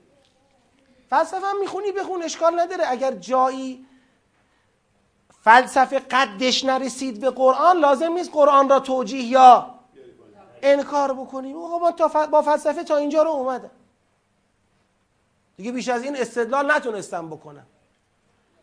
فلسفه 1.10 1.46
هم 1.46 1.60
می‌خونی 1.60 1.92
بخون 1.92 2.22
اشکال 2.22 2.60
نداره. 2.60 2.84
اگر 2.88 3.12
جایی 3.12 3.86
فلسفه 5.42 5.98
قدش 5.98 6.64
نرسید 6.64 7.20
به 7.20 7.30
قرآن 7.30 7.76
لازم 7.76 8.12
نیست 8.12 8.30
قرآن 8.32 8.68
را 8.68 8.80
توجیه 8.80 9.22
یا 9.22 9.74
انکار 10.62 11.12
بکنیم. 11.12 11.56
آقا 11.56 11.92
تا 11.92 12.26
با 12.26 12.42
فلسفه 12.42 12.84
تا 12.84 12.96
اینجا 12.96 13.22
رو 13.22 13.30
اومدم. 13.30 13.70
دیگه 15.56 15.72
بیش 15.72 15.88
از 15.88 16.02
این 16.02 16.16
استدلال 16.16 16.72
نتونستم 16.72 17.30
بکنم. 17.30 17.66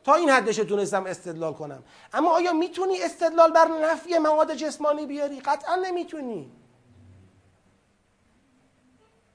تا 0.03 0.13
این 0.13 0.29
حدش 0.29 0.55
تونستم 0.55 1.05
استدلال 1.05 1.53
کنم. 1.53 1.83
اما 2.13 2.29
آیا 2.29 2.53
می‌تونی 2.53 3.01
استدلال 3.01 3.51
بر 3.51 3.67
نفی 3.67 4.17
مواد 4.17 4.53
جسمانی 4.53 5.05
بیاری؟ 5.05 5.39
قطعا 5.39 5.75
نمی‌تونی. 5.75 6.51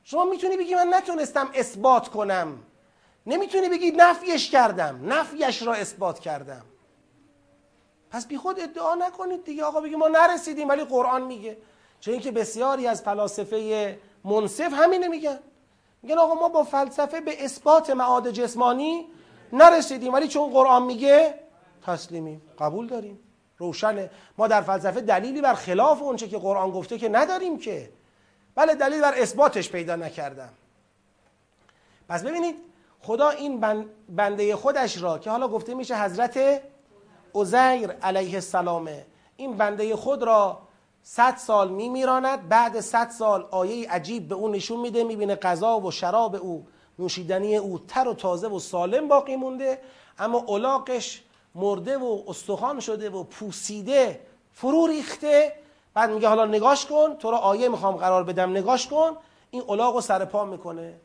شما 0.05 0.24
می‌تونی 0.24 0.56
بگی 0.56 0.74
من 0.74 0.94
نتونستم 0.94 1.51
اثبات 1.55 2.09
کنم. 2.09 2.59
نمی‌تونی 3.27 3.69
بگی 3.69 3.90
نفیش 3.90 4.51
کردم 4.51 5.12
نفیش 5.12 5.62
را 5.62 5.74
اثبات 5.74 6.19
کردم. 6.19 6.65
پس 8.11 8.27
بی 8.27 8.36
خود 8.36 8.61
ادعا 8.61 8.95
نکنید 8.95 9.45
دیگه. 9.45 9.65
آقا 9.65 9.81
بگی 9.81 9.97
ما 9.97 10.09
نرسیدیم 10.09 10.69
ولی 10.69 10.85
قرآن 10.85 11.23
میگه. 11.23 11.57
چون 12.01 12.12
اینکه 12.15 12.31
بسیاری 12.31 12.86
از 12.86 13.03
فلاسفه 13.03 13.99
منصف 14.24 14.73
همینه 14.73 15.09
میگن. 15.09 15.39
میگن 16.03 16.19
آقا 16.19 16.35
ما 16.35 16.49
با 16.49 16.65
فلسفه 16.65 17.20
به 17.20 17.45
اثبات 17.45 17.90
معاد 17.90 18.31
جسمانی 18.31 19.07
نرسیدیم 19.53 20.12
ولی 20.12 20.28
چون 20.28 20.51
قرآن 20.51 20.82
میگه 20.82 21.35
تسلیمیم. 21.86 22.43
قبول 22.59 22.86
داریم. 22.86 23.19
روشنه. 23.59 24.11
ما 24.39 24.49
در 24.49 24.61
فلسفه 24.61 25.01
دلیلی 25.01 25.40
بر 25.40 25.55
خلاف 25.55 26.03
اونچه 26.03 26.28
که 26.28 26.39
قرآن 26.39 26.70
گفته 26.70 26.99
که 26.99 27.09
نداریم 27.09 27.59
که. 27.59 27.90
بله 28.55 28.74
دلیل 28.74 29.01
بر 29.01 29.15
اثباتش 29.15 29.70
پیدا 29.70 29.97
نکردم. 29.97 30.51
پس 32.09 32.24
ببینید 32.24 32.57
خدا 33.02 33.28
این 33.28 33.60
بنده 34.08 34.56
خودش 34.56 35.02
را 35.02 35.18
که 35.18 35.30
حالا 35.30 35.48
گفته 35.48 35.74
میشه 35.74 36.02
حضرت 36.02 36.62
عزیر 37.34 37.90
علیه 37.90 38.34
السلامه 38.34 39.06
این 39.36 39.56
بنده 39.56 39.96
خود 39.96 40.22
را 40.22 40.58
صد 41.02 41.36
سال 41.36 41.70
میمیراند 41.70 42.48
بعد 42.48 42.80
صد 42.80 43.10
سال 43.10 43.48
آیه 43.50 43.90
عجیب 43.90 44.28
به 44.28 44.34
او 44.34 44.48
نشون 44.48 44.80
میده 44.80 45.04
می‌بینه 45.04 45.34
غذا 45.34 45.80
و 45.80 45.90
شراب 45.90 46.34
او 46.34 46.66
نوشیدنی 46.98 47.56
او 47.56 47.78
تر 47.78 48.08
و 48.08 48.14
تازه 48.14 48.48
و 48.48 48.58
سالم 48.58 49.08
باقی 49.08 49.36
مونده. 49.36 49.78
اما 50.18 50.38
اولاقش 50.38 51.22
مرده 51.54 51.98
و 51.98 52.22
استخوان 52.28 52.80
شده 52.80 53.10
و 53.10 53.24
پوسیده 53.24 54.20
فرو 54.52 54.86
ریخته. 54.86 55.52
بعد 55.94 56.10
میگه 56.10 56.28
حالا 56.28 56.44
نگاش 56.44 56.86
کن 56.86 57.16
تو 57.16 57.30
را 57.30 57.38
آیه 57.38 57.68
می‌خوام 57.68 57.96
قرار 57.96 58.24
بدم 58.24 58.50
نگاش 58.50 58.86
کن. 58.86 59.16
این 59.50 59.62
اولاق 59.66 59.94
رو 59.94 60.00
سر 60.00 60.24
پا 60.24 60.44
می‌کنه. 60.44 61.00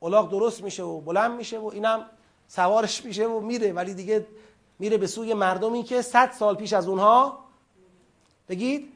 اولاق 0.00 0.30
درست 0.30 0.62
میشه 0.62 0.82
و 0.82 1.00
بلند 1.00 1.36
میشه 1.36 1.58
و 1.58 1.70
اینم 1.74 2.04
سوارش 2.48 3.04
میشه 3.04 3.26
و 3.26 3.40
میره. 3.40 3.72
ولی 3.72 3.94
دیگه 3.94 4.26
میره 4.78 4.98
به 4.98 5.06
سوی 5.06 5.34
مردمی 5.34 5.82
که 5.82 6.02
صد 6.02 6.32
سال 6.32 6.56
پیش 6.56 6.72
از 6.72 6.88
اونها 6.88 7.44
بگید 8.48 8.92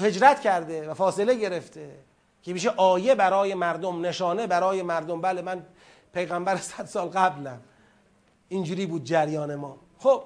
هجرت 0.00 0.40
کرده 0.40 0.90
و 0.90 0.94
فاصله 0.94 1.34
گرفته 1.34 1.96
که 2.42 2.52
میشه 2.52 2.70
آیه 2.70 3.14
برای 3.14 3.54
مردم 3.54 4.06
نشانه 4.06 4.46
برای 4.46 4.82
مردم. 4.82 5.20
بله 5.20 5.42
من 5.42 5.66
پیغمبر 6.12 6.56
صد 6.56 6.86
سال 6.86 7.08
قبلم. 7.08 7.60
اینجوری 8.48 8.86
بود 8.86 9.04
جریان 9.04 9.54
ما. 9.54 9.76
خب 9.98 10.22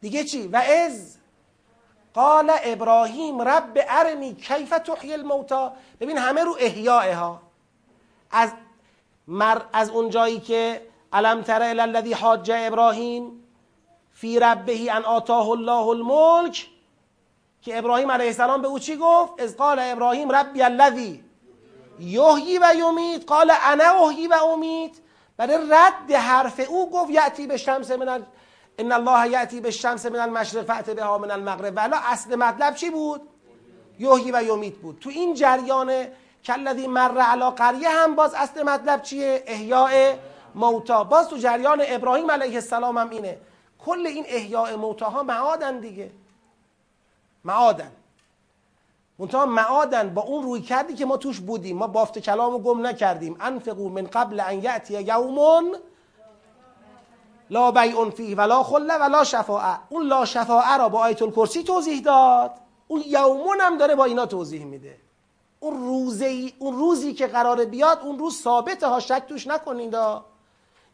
دیگه 0.00 0.24
چی؟ 0.24 0.48
و 0.48 0.56
از 0.56 1.16
قال 2.14 2.52
ابراهیم 2.64 3.42
رب 3.42 3.78
ارنی 3.88 4.34
کیف 4.34 4.70
تحیی 4.70 5.12
الموتا 5.12 5.72
ببین 6.00 6.18
همه 6.18 6.44
رو 6.44 6.56
احیاء 6.60 7.14
ها. 7.14 7.40
از 8.30 8.52
مر 9.28 9.62
از 9.72 9.90
اون 9.90 10.10
جایی 10.10 10.40
که 10.40 10.82
علم 11.12 11.42
تر 11.42 11.62
الذی 11.62 12.12
حاج 12.12 12.50
ابراهیم 12.54 13.44
فی 14.14 14.40
ربه 14.40 14.92
ان 14.92 15.04
آتاه 15.04 15.48
الله 15.48 15.86
الملک 15.88 16.68
که 17.62 17.78
ابراهیم 17.78 18.10
علیه 18.10 18.26
السلام 18.26 18.62
به 18.62 18.68
او 18.68 18.78
چی 18.78 18.96
گفت؟ 18.96 19.40
از 19.40 19.56
قال 19.56 19.78
ابراهیم 19.80 20.32
ربی 20.32 20.62
الذی 20.62 21.24
یحیی 22.00 22.58
و 22.58 22.74
یمیت. 22.76 23.26
قال 23.26 23.52
انا 23.62 24.06
احیی 24.06 24.26
و 24.26 24.34
امید. 24.34 25.02
برای 25.36 25.58
رد 25.70 26.12
حرف 26.12 26.60
او 26.68 26.90
گفت 26.90 27.10
یعتی 27.10 27.46
به 27.46 27.56
شمس 27.56 27.90
من. 27.90 28.26
ان 28.78 28.92
الله 28.92 29.30
یعتی 29.30 29.60
به 29.60 29.70
شمس 29.70 30.06
من 30.06 30.20
المشرق 30.20 30.64
فأت 30.64 30.90
بها 30.90 31.18
من 31.18 31.30
المغرب 31.30 31.72
ولی 31.76 31.94
اصل 31.94 32.36
مطلب 32.36 32.74
چی 32.74 32.90
بود? 32.90 33.20
یحیی 33.98 34.32
و 34.32 34.42
یمیت 34.42 34.74
بود. 34.74 34.98
تو 35.00 35.10
این 35.10 35.34
جریان 35.34 36.06
کلذی 36.44 36.86
مر 36.86 37.18
علی 37.18 37.50
قریه 37.50 37.88
هم 37.88 38.14
باز 38.14 38.34
اصل 38.34 38.62
مطلب 38.62 39.02
چیه 39.02 39.44
احیاء 39.46 40.14
موتا 40.54 41.04
باز 41.04 41.28
تو 41.28 41.36
جریان 41.36 41.82
ابراهیم 41.86 42.30
علیه 42.30 42.54
السلام 42.54 42.98
هم 42.98 43.10
اینه 43.10 43.38
کل 43.78 44.06
این 44.06 44.24
احیاء 44.28 44.76
موتا 44.76 45.06
ها 45.06 45.22
معادن 45.22 45.78
دیگه 45.78 46.10
معادن 47.44 47.92
منتها 49.18 49.46
معادن 49.46 50.14
با 50.14 50.22
اون 50.22 50.42
روی 50.42 50.60
کردی 50.60 50.94
که 50.94 51.06
ما 51.06 51.16
توش 51.16 51.40
بودیم 51.40 51.76
ما 51.76 51.86
بافت 51.86 52.18
کلامو 52.18 52.58
گم 52.58 52.86
نکردیم 52.86 53.36
انفقو 53.40 53.88
من 53.88 54.06
قبل 54.06 54.40
ان 54.40 54.62
یأتی 54.62 55.02
یومون 55.02 55.76
لا 57.52 57.70
بیع 57.70 58.10
فیه 58.10 58.36
ولا 58.36 58.62
خله 58.62 58.94
ولا 58.94 59.24
شفاعه. 59.24 59.78
اون 59.88 60.02
لا 60.06 60.24
شفاعه 60.24 60.76
را 60.76 60.88
با 60.88 60.98
آیت 60.98 61.22
الکرسی 61.22 61.62
توضیح 61.62 62.00
داد. 62.00 62.50
اون 62.88 63.02
یومون 63.06 63.60
هم 63.60 63.78
داره 63.78 63.94
با 63.94 64.04
اینا 64.04 64.26
توضیح 64.26 64.64
میده. 64.64 64.96
اون 65.60 65.80
روزی 65.80 66.54
اون 66.58 66.78
روزی 66.78 67.12
که 67.12 67.26
قراره 67.26 67.64
بیاد 67.64 67.98
اون 68.02 68.18
روز 68.18 68.42
ثابته 68.42 68.86
ها 68.86 69.00
شک 69.00 69.22
توش 69.28 69.46
نکنید 69.46 69.96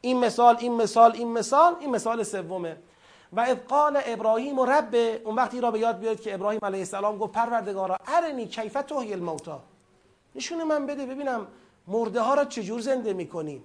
این 0.00 0.18
مثال 0.18 0.56
این 0.60 0.74
مثال 0.74 1.12
این 1.12 1.32
مثال 1.32 1.76
این 1.80 1.90
مثال 1.90 2.22
سومه. 2.22 2.76
و 3.32 3.40
اذ 3.40 3.56
قال 3.68 4.00
ابراهیم 4.06 4.58
و 4.58 4.64
رب 4.64 4.94
اون 5.24 5.36
وقتی 5.36 5.60
را 5.60 5.70
به 5.70 5.78
یاد 5.78 5.98
بیاد 5.98 6.20
که 6.20 6.34
ابراهیم 6.34 6.60
علیه 6.62 6.80
السلام 6.80 7.18
گفت 7.18 7.32
پروردگارا 7.32 7.96
ارنی 8.06 8.46
کیف 8.46 8.72
تحیی 8.72 9.12
الموتا. 9.12 9.60
نشون 10.34 10.62
من 10.62 10.86
بده 10.86 11.06
ببینم 11.06 11.46
مرده 11.86 12.20
ها 12.20 12.34
را 12.34 12.44
چجور 12.44 12.80
زنده 12.80 13.12
می‌کنی. 13.12 13.62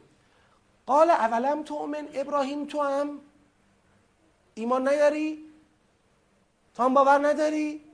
قال 0.86 1.10
اولم 1.10 1.64
تؤمن؟ 1.64 2.08
ابراهیم 2.14 2.66
تو 2.66 2.82
هم؟ 2.82 3.20
ایمان 4.56 4.88
نداری 4.88 5.46
تو 6.76 6.84
هم 6.84 6.94
باور 6.94 7.28
نداری؟ 7.28 7.86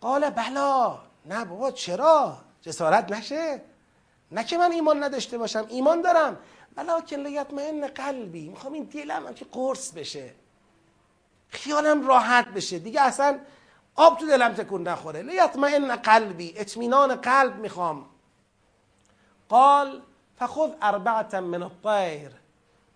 قال 0.00 0.30
بلا. 0.30 0.98
نه 1.26 1.44
بابا 1.44 1.70
چرا؟ 1.70 2.38
جسارت 2.60 3.12
نشه. 3.12 3.62
نه 4.32 4.44
که 4.44 4.58
من 4.58 4.72
ایمان 4.72 5.04
نداشته 5.04 5.38
باشم 5.38 5.66
ایمان 5.68 6.02
دارم. 6.02 6.38
ولکن 6.76 7.16
لیطمئن 7.16 7.86
قلبی. 7.86 8.48
می‌خوام 8.48 8.72
این 8.72 8.84
دلم 8.84 9.34
که 9.34 9.44
قرص 9.52 9.92
بشه. 9.92 10.34
خیالم 11.48 12.06
راحت 12.06 12.48
بشه. 12.48 12.78
دیگه 12.78 13.00
اصلا 13.00 13.38
آب 13.94 14.18
تو 14.18 14.26
دلم 14.26 14.52
تکون 14.52 14.88
نخوره. 14.88 15.22
لیطمئن 15.22 15.96
قلبی. 15.96 16.54
اطمینان 16.56 17.14
قلب 17.14 17.56
می‌خوام. 17.56 18.06
قال 19.48 20.02
فخذ 20.40 20.70
اربعتا 20.82 21.40
من 21.40 21.62
الطیر 21.62 22.30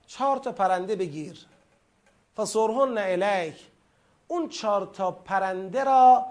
چهار 0.06 0.36
تا 0.36 0.52
پرنده 0.52 0.96
بگیر. 0.96 1.46
فصرهن 2.36 2.98
الیک 2.98 3.66
اون 4.28 4.48
چهار 4.48 4.86
تا 4.86 5.10
پرنده 5.10 5.84
را 5.84 6.26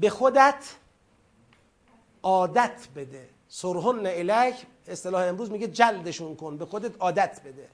به 0.00 0.10
خودت 0.10 0.76
عادت 2.22 2.88
بده. 2.96 3.28
سرهن 3.48 4.06
الیک 4.06 4.66
اصطلاح 4.88 5.28
امروز 5.28 5.50
میگه 5.50 5.66
جلدشون 5.66 6.36
کن 6.36 6.56
به 6.56 6.66
خودت 6.66 7.00
عادت 7.00 7.40
بده. 7.44 7.68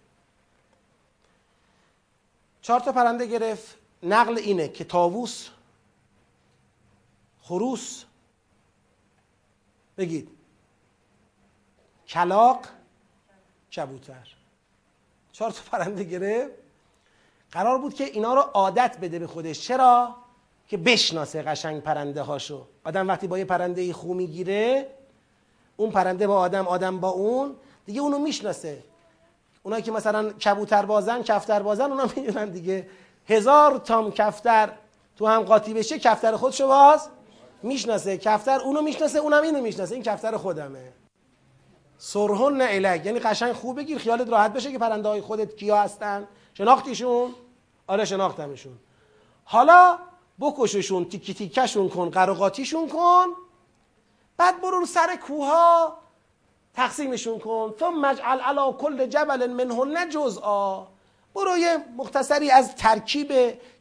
چهار 2.62 2.80
تا 2.80 2.92
پرنده 2.92 3.26
گرفت. 3.26 3.76
نقل 4.02 4.38
اینه 4.38 4.68
که 4.68 4.84
تاووس 4.84 5.48
خروس 7.42 8.04
بگید. 9.96 10.28
کلاق 12.08 12.77
کبوتر. 13.72 14.28
چهار 15.32 15.50
تا 15.50 15.60
پرنده 15.70 16.04
گرفت. 16.04 16.52
قرار 17.52 17.78
بود 17.78 17.94
که 17.94 18.04
اینا 18.04 18.34
رو 18.34 18.40
عادت 18.40 18.96
بده 19.02 19.18
به 19.18 19.26
خودش. 19.26 19.60
چرا؟ 19.60 20.14
که 20.68 20.76
بشناسه 20.76 21.42
قشنگ 21.42 21.82
پرنده 21.82 22.22
هاشو. 22.22 22.66
آدم 22.84 23.08
وقتی 23.08 23.26
با 23.26 23.38
یه 23.38 23.44
پرنده 23.44 23.92
خو 23.92 24.14
می‌گیره 24.14 24.90
اون 25.76 25.90
پرنده 25.90 26.26
با 26.26 26.38
آدم 26.38 26.66
آدم 26.66 27.00
با 27.00 27.08
اون 27.08 27.56
دیگه 27.86 28.00
اونو 28.00 28.18
می‌شناسه. 28.18 28.82
اونایی 29.62 29.82
که 29.82 29.92
مثلا 29.92 30.32
کبوتر 30.32 30.84
بازن 30.84 31.22
کفتر 31.22 31.62
بازن 31.62 31.90
اونا 31.90 32.08
می‌دونن 32.16 32.48
دیگه. 32.48 32.88
هزار 33.28 33.78
تام 33.78 34.10
کفتر 34.10 34.72
تو 35.16 35.26
هم 35.26 35.42
قاطی 35.42 35.74
بشه 35.74 35.98
کفتر 35.98 36.36
خودشو 36.36 36.66
باز 36.66 37.08
می‌شناسه. 37.62 38.18
کفتر 38.18 38.60
اونو 38.60 38.82
می‌شناسه 38.82 39.18
اونم 39.18 39.42
اینو 39.42 39.60
می‌شناسه. 39.60 39.94
این 39.94 40.04
کفتر 40.04 40.36
خودمه. 40.36 40.92
سرهن 41.98 42.60
الک 42.60 43.06
یعنی 43.06 43.18
قشنگ 43.18 43.52
خوب 43.52 43.78
بگیر 43.78 43.98
خیالت 43.98 44.28
راحت 44.28 44.52
بشه 44.52 44.72
که 44.72 44.78
پرنده 44.78 45.08
های 45.08 45.20
خودت 45.20 45.56
کیا 45.56 45.76
هستن. 45.76 46.28
شناختیشون؟ 46.54 47.34
آره 47.86 48.04
شناختمشون. 48.04 48.78
حالا 49.44 49.98
بکششون 50.40 51.04
تیکی 51.04 51.34
تیکشون 51.34 51.88
کن 51.88 52.10
قراقاتیشون 52.10 52.88
کن. 52.88 53.26
بعد 54.36 54.60
برو 54.60 54.86
سر 54.86 55.16
کوها 55.16 55.98
تقسیمشون 56.74 57.38
کن. 57.38 57.74
ثم 57.80 58.00
مجعل 58.00 58.40
علا 58.40 58.72
کل 58.72 59.06
جبل 59.06 59.46
منهن 59.46 60.08
جزءا. 60.08 60.86
برو 61.34 61.56
یه 61.58 61.76
مختصری 61.96 62.50
از 62.50 62.74
ترکیب 62.74 63.32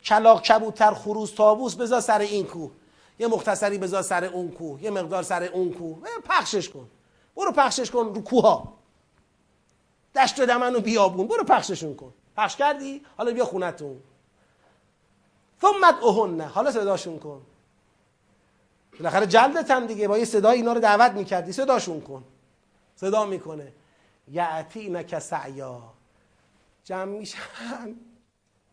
کلاق 0.05 0.41
کبوتر 0.41 0.93
خروس 0.93 1.31
تابوس 1.31 1.75
بذار 1.75 2.01
سر 2.01 2.19
این 2.19 2.45
کوه. 2.45 2.71
یه 3.19 3.27
مختصری 3.27 3.77
بذار 3.77 4.01
سر 4.01 4.25
اون 4.25 4.51
کوه. 4.51 4.83
یه 4.83 4.89
مقدار 4.89 5.23
سر 5.23 5.43
اون 5.43 5.73
کوه. 5.73 5.97
پخشش 6.29 6.69
کن. 6.69 6.87
برو 7.37 7.51
پخشش 7.51 7.91
کن 7.91 8.13
رو 8.15 8.21
کوها. 8.21 8.73
دشت 10.15 10.39
و 10.39 10.45
دمن 10.45 10.75
و 10.75 10.79
بیابون. 10.79 11.27
برو 11.27 11.43
پخششون 11.43 11.95
کن. 11.95 12.13
پخش 12.37 12.55
کردی؟ 12.55 13.01
حالا 13.17 13.31
بیا 13.31 13.45
خونتون. 13.45 13.99
ثم 15.61 15.83
ادعوهن 15.87 16.41
حالا 16.41 16.71
صداشون 16.71 17.19
کن. 17.19 17.41
بالاخره 18.99 19.25
جلدت 19.25 19.71
هم 19.71 19.85
دیگه. 19.85 20.07
با 20.07 20.17
یه 20.17 20.25
صدا 20.25 20.49
اینا 20.49 20.73
رو 20.73 20.79
دعوت 20.79 21.11
می‌کردی. 21.11 21.51
صداشون 21.51 22.01
کن. 22.01 22.23
صدا 22.95 23.25
می‌کنه. 23.25 23.73
یعتینک 24.31 25.19
سعیا. 25.19 25.81
جمع 26.83 27.03
میشن. 27.03 27.39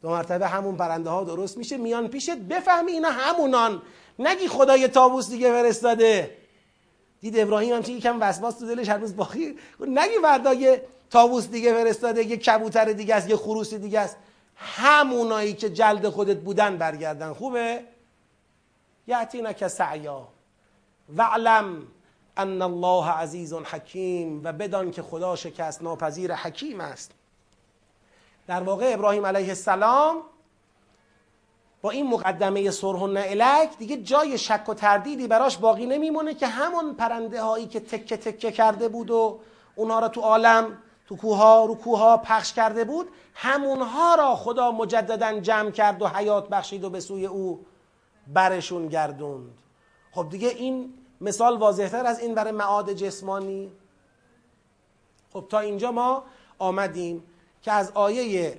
دو 0.03 0.11
مرتبه 0.11 0.49
همون 0.49 0.77
پرنده 0.77 1.11
ها 1.11 1.25
درست 1.25 1.59
میشه. 1.59 1.77
میان 1.77 2.09
پیشت. 2.09 2.37
بفهمی 2.37 2.93
اینا 2.93 3.11
همونان. 3.11 3.83
نگی 4.19 4.49
خدای 4.49 4.89
تابوس 4.89 5.31
دیگه 5.31 5.53
فرستاده. 5.53 6.44
دید 7.25 7.39
ابراهیم 7.39 7.75
هم 7.75 7.83
چه 7.83 7.93
یکم 7.93 8.19
وسواس 8.21 8.59
تو 8.59 8.67
دلش 8.67 8.89
هر 8.89 8.97
روز 8.97 9.17
باقی. 9.17 9.59
نگی 9.81 10.19
فردا 10.23 10.55
یه 10.55 10.83
تابوس 11.11 11.49
دیگه 11.49 11.73
فرستاده 11.73 12.25
یه 12.25 12.37
کبوتر 12.37 12.85
دیگه 12.85 13.15
است 13.15 13.29
یه 13.29 13.37
خروس 13.37 13.75
دیگه 13.75 14.01
است. 14.01 14.17
همونایی 14.57 15.55
که 15.55 15.71
جلد 15.71 16.09
خودت 16.09 16.37
بودن 16.37 16.77
برگردن. 16.77 17.33
خوبه؟ 17.33 17.81
یعتینک 19.07 19.69
سعیا. 19.69 20.29
وعلم 21.17 21.83
ان 22.37 22.63
الله 22.63 23.11
عزیز 23.11 23.53
حکیم 23.53 24.41
و 24.45 24.53
بدان 24.53 24.91
که 24.91 25.03
خدا 25.03 25.37
شکست 25.37 25.83
ناپذیر 25.83 26.35
حکیم 26.35 26.81
است. 26.81 27.11
در 28.47 28.63
واقع 28.63 28.93
ابراهیم 28.95 29.27
علیه 29.27 29.49
السلام 29.49 30.23
با 31.85 31.91
این 31.91 32.07
مقدمه 32.07 32.71
سرهن 32.71 33.17
الک 33.17 33.79
دیگه 33.79 33.97
جای 33.97 34.39
شک 34.39 34.69
و 34.69 34.75
تردیدی 34.75 35.27
براش 35.27 35.59
باقی 35.59 35.87
نمیمونه 35.87 36.35
که 36.35 36.47
همون 36.47 36.95
پرنده 36.95 37.43
هایی 37.43 37.67
که 37.67 37.81
تکه 37.81 38.17
تکه 38.17 38.53
کرده 38.53 38.89
بود 38.89 39.11
و 39.11 39.39
اونها 39.75 39.99
را 39.99 40.09
تو 40.09 40.21
عالم 40.21 40.79
تو 41.07 41.17
کوها 41.17 41.65
رو 41.65 41.75
کوها 41.75 42.17
پخش 42.17 42.53
کرده 42.53 42.85
بود 42.85 43.09
همونها 43.35 44.15
را 44.15 44.37
خدا 44.37 44.73
مجددا 44.73 45.41
جمع 45.41 45.71
کرد 45.71 46.03
و 46.03 46.07
حیات 46.09 46.49
بخشید 46.49 46.85
و 46.85 46.91
به 46.91 47.01
سوی 47.01 47.27
او 47.27 47.67
برشون 48.27 48.89
گردوند. 48.89 49.59
خب 50.13 50.29
دیگه 50.31 50.49
این 50.49 50.95
مثال 51.21 51.59
واضحتر 51.59 52.07
از 52.07 52.21
این 52.21 52.35
برای 52.35 52.53
معاد 52.53 52.93
جسمانی. 52.93 53.73
خب 55.33 55.45
تا 55.49 55.59
اینجا 55.59 55.93
ما 55.93 56.25
آمدیم 56.59 57.25
که 57.63 57.73
از 57.73 57.91
آیه 57.95 58.59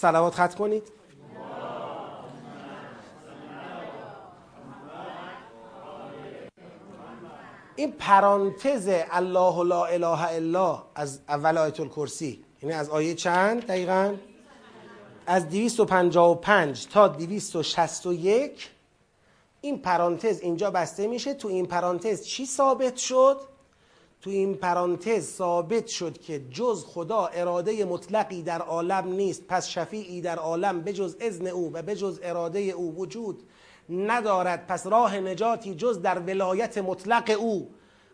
سلوات 0.00 0.34
خط 0.34 0.54
کنید؟ 0.54 0.92
این 7.76 7.92
پرانتز 7.92 8.88
الله 9.10 9.64
لا 9.64 9.84
اله 9.84 10.22
الا 10.22 10.82
از 10.94 11.20
اول 11.28 11.58
آیت 11.58 11.80
الکرسی. 11.80 12.44
یعنی 12.62 12.74
از 12.74 12.88
آیه 12.90 13.14
چند 13.14 13.66
دقیقا؟ 13.66 14.14
از 15.26 15.48
255 15.48 16.86
تا 16.86 17.08
261 17.08 18.70
این 19.60 19.78
پرانتز 19.78 20.40
اینجا 20.40 20.70
بسته 20.70 21.06
میشه. 21.06 21.34
تو 21.34 21.48
این 21.48 21.66
پرانتز 21.66 22.24
چی 22.24 22.46
ثابت 22.46 22.96
شد؟ 22.96 23.40
تو 24.22 24.30
این 24.30 24.54
پرانتز 24.54 25.26
ثابت 25.26 25.86
شد 25.86 26.18
که 26.18 26.40
جز 26.50 26.84
خدا 26.84 27.26
اراده 27.26 27.84
مطلقی 27.84 28.42
در 28.42 28.62
عالم 28.62 29.12
نیست 29.12 29.42
پس 29.48 29.68
شفیعی 29.68 30.20
در 30.20 30.36
عالم 30.36 30.80
بجز 30.80 31.16
اذن 31.20 31.46
او 31.46 31.70
و 31.72 31.82
بجز 31.82 32.20
اراده 32.22 32.60
او 32.60 32.94
وجود 32.96 33.42
ندارد. 33.90 34.66
پس 34.66 34.86
راه 34.86 35.20
نجاتی 35.20 35.74
جز 35.74 36.02
در 36.02 36.18
ولایت 36.18 36.78
مطلق 36.78 37.36
او 37.38 37.70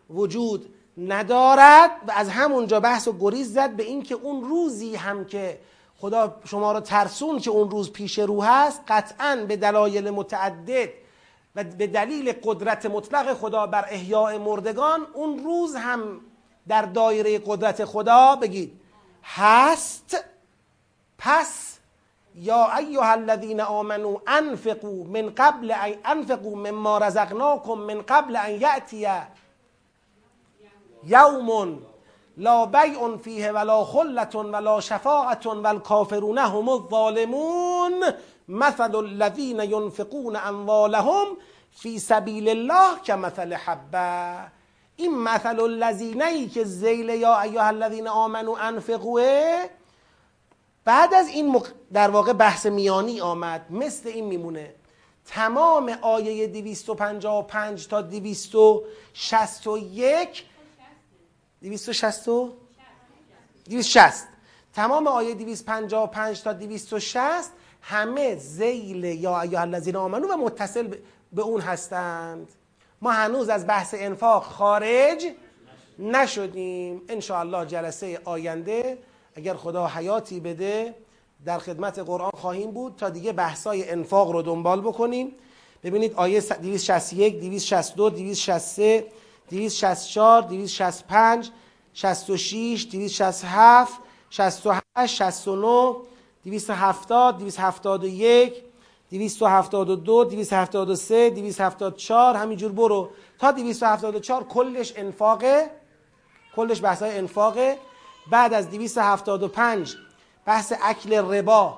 وجود 0.09 0.73
ندارد. 0.97 1.91
و 2.07 2.11
از 2.11 2.29
همونجا 2.29 2.79
بحث 2.79 3.07
و 3.07 3.17
گریز 3.19 3.53
زد 3.53 3.75
به 3.75 3.83
اینکه 3.83 4.15
اون 4.15 4.43
روزی 4.43 4.95
هم 4.95 5.25
که 5.25 5.59
خدا 5.97 6.35
شما 6.45 6.71
را 6.71 6.79
ترسون 6.79 7.39
که 7.39 7.49
اون 7.49 7.71
روز 7.71 7.91
پیش 7.91 8.19
رو 8.19 8.43
هست 8.43 8.81
قطعا 8.87 9.45
به 9.47 9.57
دلایل 9.57 10.09
متعدد 10.09 10.89
و 11.55 11.63
به 11.63 11.87
دلیل 11.87 12.33
قدرت 12.43 12.85
مطلق 12.85 13.33
خدا 13.33 13.67
بر 13.67 13.85
احیاء 13.89 14.37
مردگان 14.37 15.07
اون 15.13 15.43
روز 15.43 15.75
هم 15.75 16.21
در 16.67 16.81
دایره 16.81 17.39
قدرت 17.45 17.85
خدا 17.85 18.35
بگید 18.35 18.81
هست 19.23 20.25
پس 21.17 21.75
یا 22.35 22.75
ایها 22.77 23.11
الذین 23.11 23.61
آمنو 23.61 24.17
انفقوا 24.27 25.03
من 25.03 25.33
قبل 25.37 25.71
ان 25.71 25.93
انفقوا 26.05 26.55
مما 26.55 26.97
رزقناکم 26.97 27.73
من 27.73 28.01
قبل 28.01 28.35
ان 28.35 28.51
یأتی 28.51 29.07
یوم 31.03 31.79
لا 32.37 32.65
بیع 32.65 33.17
فیه 33.17 33.51
ولا 33.51 33.83
خلت 33.83 34.35
ولا 34.35 34.79
شفاعت 34.79 35.45
والکافرون 35.45 36.37
هم 36.37 36.69
الظالمون. 36.69 38.03
مثل 38.47 38.95
الذین 38.95 39.59
ینفقون 39.59 40.35
اموالهم 40.35 41.27
فی 41.71 41.99
سبیل 41.99 42.49
الله 42.49 43.01
که 43.03 43.15
مثل 43.15 43.53
حبه. 43.53 44.51
این 44.95 45.17
مثل 45.17 45.59
الذینه 45.59 46.47
که 46.47 46.63
زیل 46.63 47.09
یا 47.09 47.41
ایها 47.41 47.65
الذین 47.65 48.07
آمنو 48.07 48.51
انفقوه. 48.51 49.65
بعد 50.85 51.13
از 51.13 51.27
این 51.27 51.61
در 51.93 52.09
واقع 52.09 52.33
بحث 52.33 52.65
میانی 52.65 53.21
آمد. 53.21 53.65
مثل 53.69 54.09
این 54.09 54.25
میمونه. 54.25 54.75
تمام 55.25 55.89
آیه 56.01 56.47
255 56.47 57.87
تا 57.87 58.01
261 58.01 60.45
260 61.61 62.29
260 63.65 64.27
تمام 64.73 65.07
آیه 65.07 65.35
255 65.35 66.41
تا 66.41 66.53
260 66.53 67.51
همه 67.87 68.35
زیل 68.35 69.03
یا 69.03 69.41
ایها 69.41 69.61
الذین 69.61 69.95
آمنو 69.95 70.27
و 70.27 70.37
متصل 70.37 70.87
به 71.33 71.41
اون 71.41 71.61
هستند. 71.61 72.47
ما 73.01 73.11
هنوز 73.11 73.49
از 73.49 73.67
بحث 73.67 73.95
انفاق 73.97 74.43
خارج 74.43 75.27
نشدیم. 75.99 77.01
ان 77.09 77.67
جلسه 77.67 78.19
آینده 78.25 78.97
اگر 79.35 79.53
خدا 79.53 79.87
حیاتی 79.87 80.39
بده 80.39 80.95
در 81.45 81.59
خدمت 81.59 81.99
قرآن 81.99 82.31
خواهیم 82.33 82.71
بود 82.71 82.95
تا 82.97 83.09
دیگه 83.09 83.33
بحثای 83.33 83.89
انفاق 83.89 84.31
رو 84.31 84.41
دنبال 84.41 84.81
بکنیم. 84.81 85.31
ببینید 85.83 86.13
آیه 86.13 86.41
261 86.41 87.39
262 87.39 88.09
263 88.09 89.05
264 89.49 90.41
265 90.41 91.51
66 91.93 92.87
267 92.91 93.93
68 94.29 95.15
69 95.15 95.95
270 96.45 97.37
271 97.37 98.63
272 99.11 100.23
273 100.25 101.29
274 101.29 102.35
همینجور 102.35 102.71
برو. 102.71 103.09
تا 103.39 103.51
274 103.51 104.43
کلش 104.43 104.93
انفاقه 104.95 105.69
کلش 106.55 106.83
بحث 106.83 107.01
های 107.01 107.17
انفاقه. 107.17 107.77
بعد 108.31 108.53
از 108.53 108.69
275 108.69 109.95
بحث 110.45 110.73
اکل 110.83 111.13
ربا. 111.13 111.77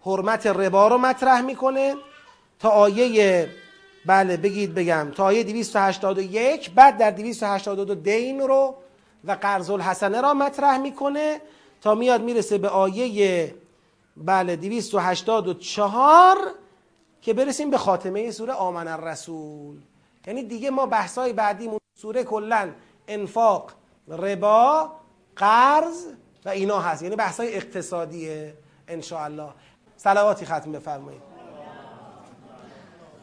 حرمت 0.00 0.46
ربا 0.46 0.88
رو 0.88 0.98
مطرح 0.98 1.40
می‌کنه. 1.40 1.94
تا 2.58 2.68
آیه 2.68 3.48
بله 4.06 4.36
بگید 4.36 4.74
بگم. 4.74 5.10
تا 5.14 5.24
آیه 5.24 5.42
281 5.42 6.70
بعد 6.70 6.98
در 6.98 7.10
282 7.10 7.94
دین 7.94 8.40
رو 8.40 8.74
و 9.24 9.32
قرض 9.32 9.70
الحسنه 9.70 10.20
را 10.20 10.34
مطرح 10.34 10.78
می‌کنه. 10.78 11.40
تا 11.80 11.94
میاد 11.94 12.22
می‌رسه 12.22 12.58
به 12.58 12.68
آیه 12.68 13.54
بله 14.24 14.56
284 14.56 16.36
که 17.22 17.34
برسیم 17.34 17.70
به 17.70 17.78
خاتمه 17.78 18.30
سوره 18.30 18.52
آمن 18.52 18.88
الرسول. 18.88 19.76
یعنی 20.26 20.42
دیگه 20.42 20.70
ما 20.70 20.86
بحثای 20.86 21.32
بعدیمون 21.32 21.78
سوره 21.94 22.24
کلا 22.24 22.70
انفاق 23.08 23.72
ربا 24.08 24.92
قرض 25.36 26.06
و 26.44 26.48
اینا 26.48 26.80
هست. 26.80 27.02
یعنی 27.02 27.16
بحثای 27.16 27.54
اقتصادیه 27.54 28.54
ان 28.88 29.02
الله 29.12 29.50
صلواتی 29.96 30.46
ختم 30.46 30.72
بفرمایید. 30.72 31.27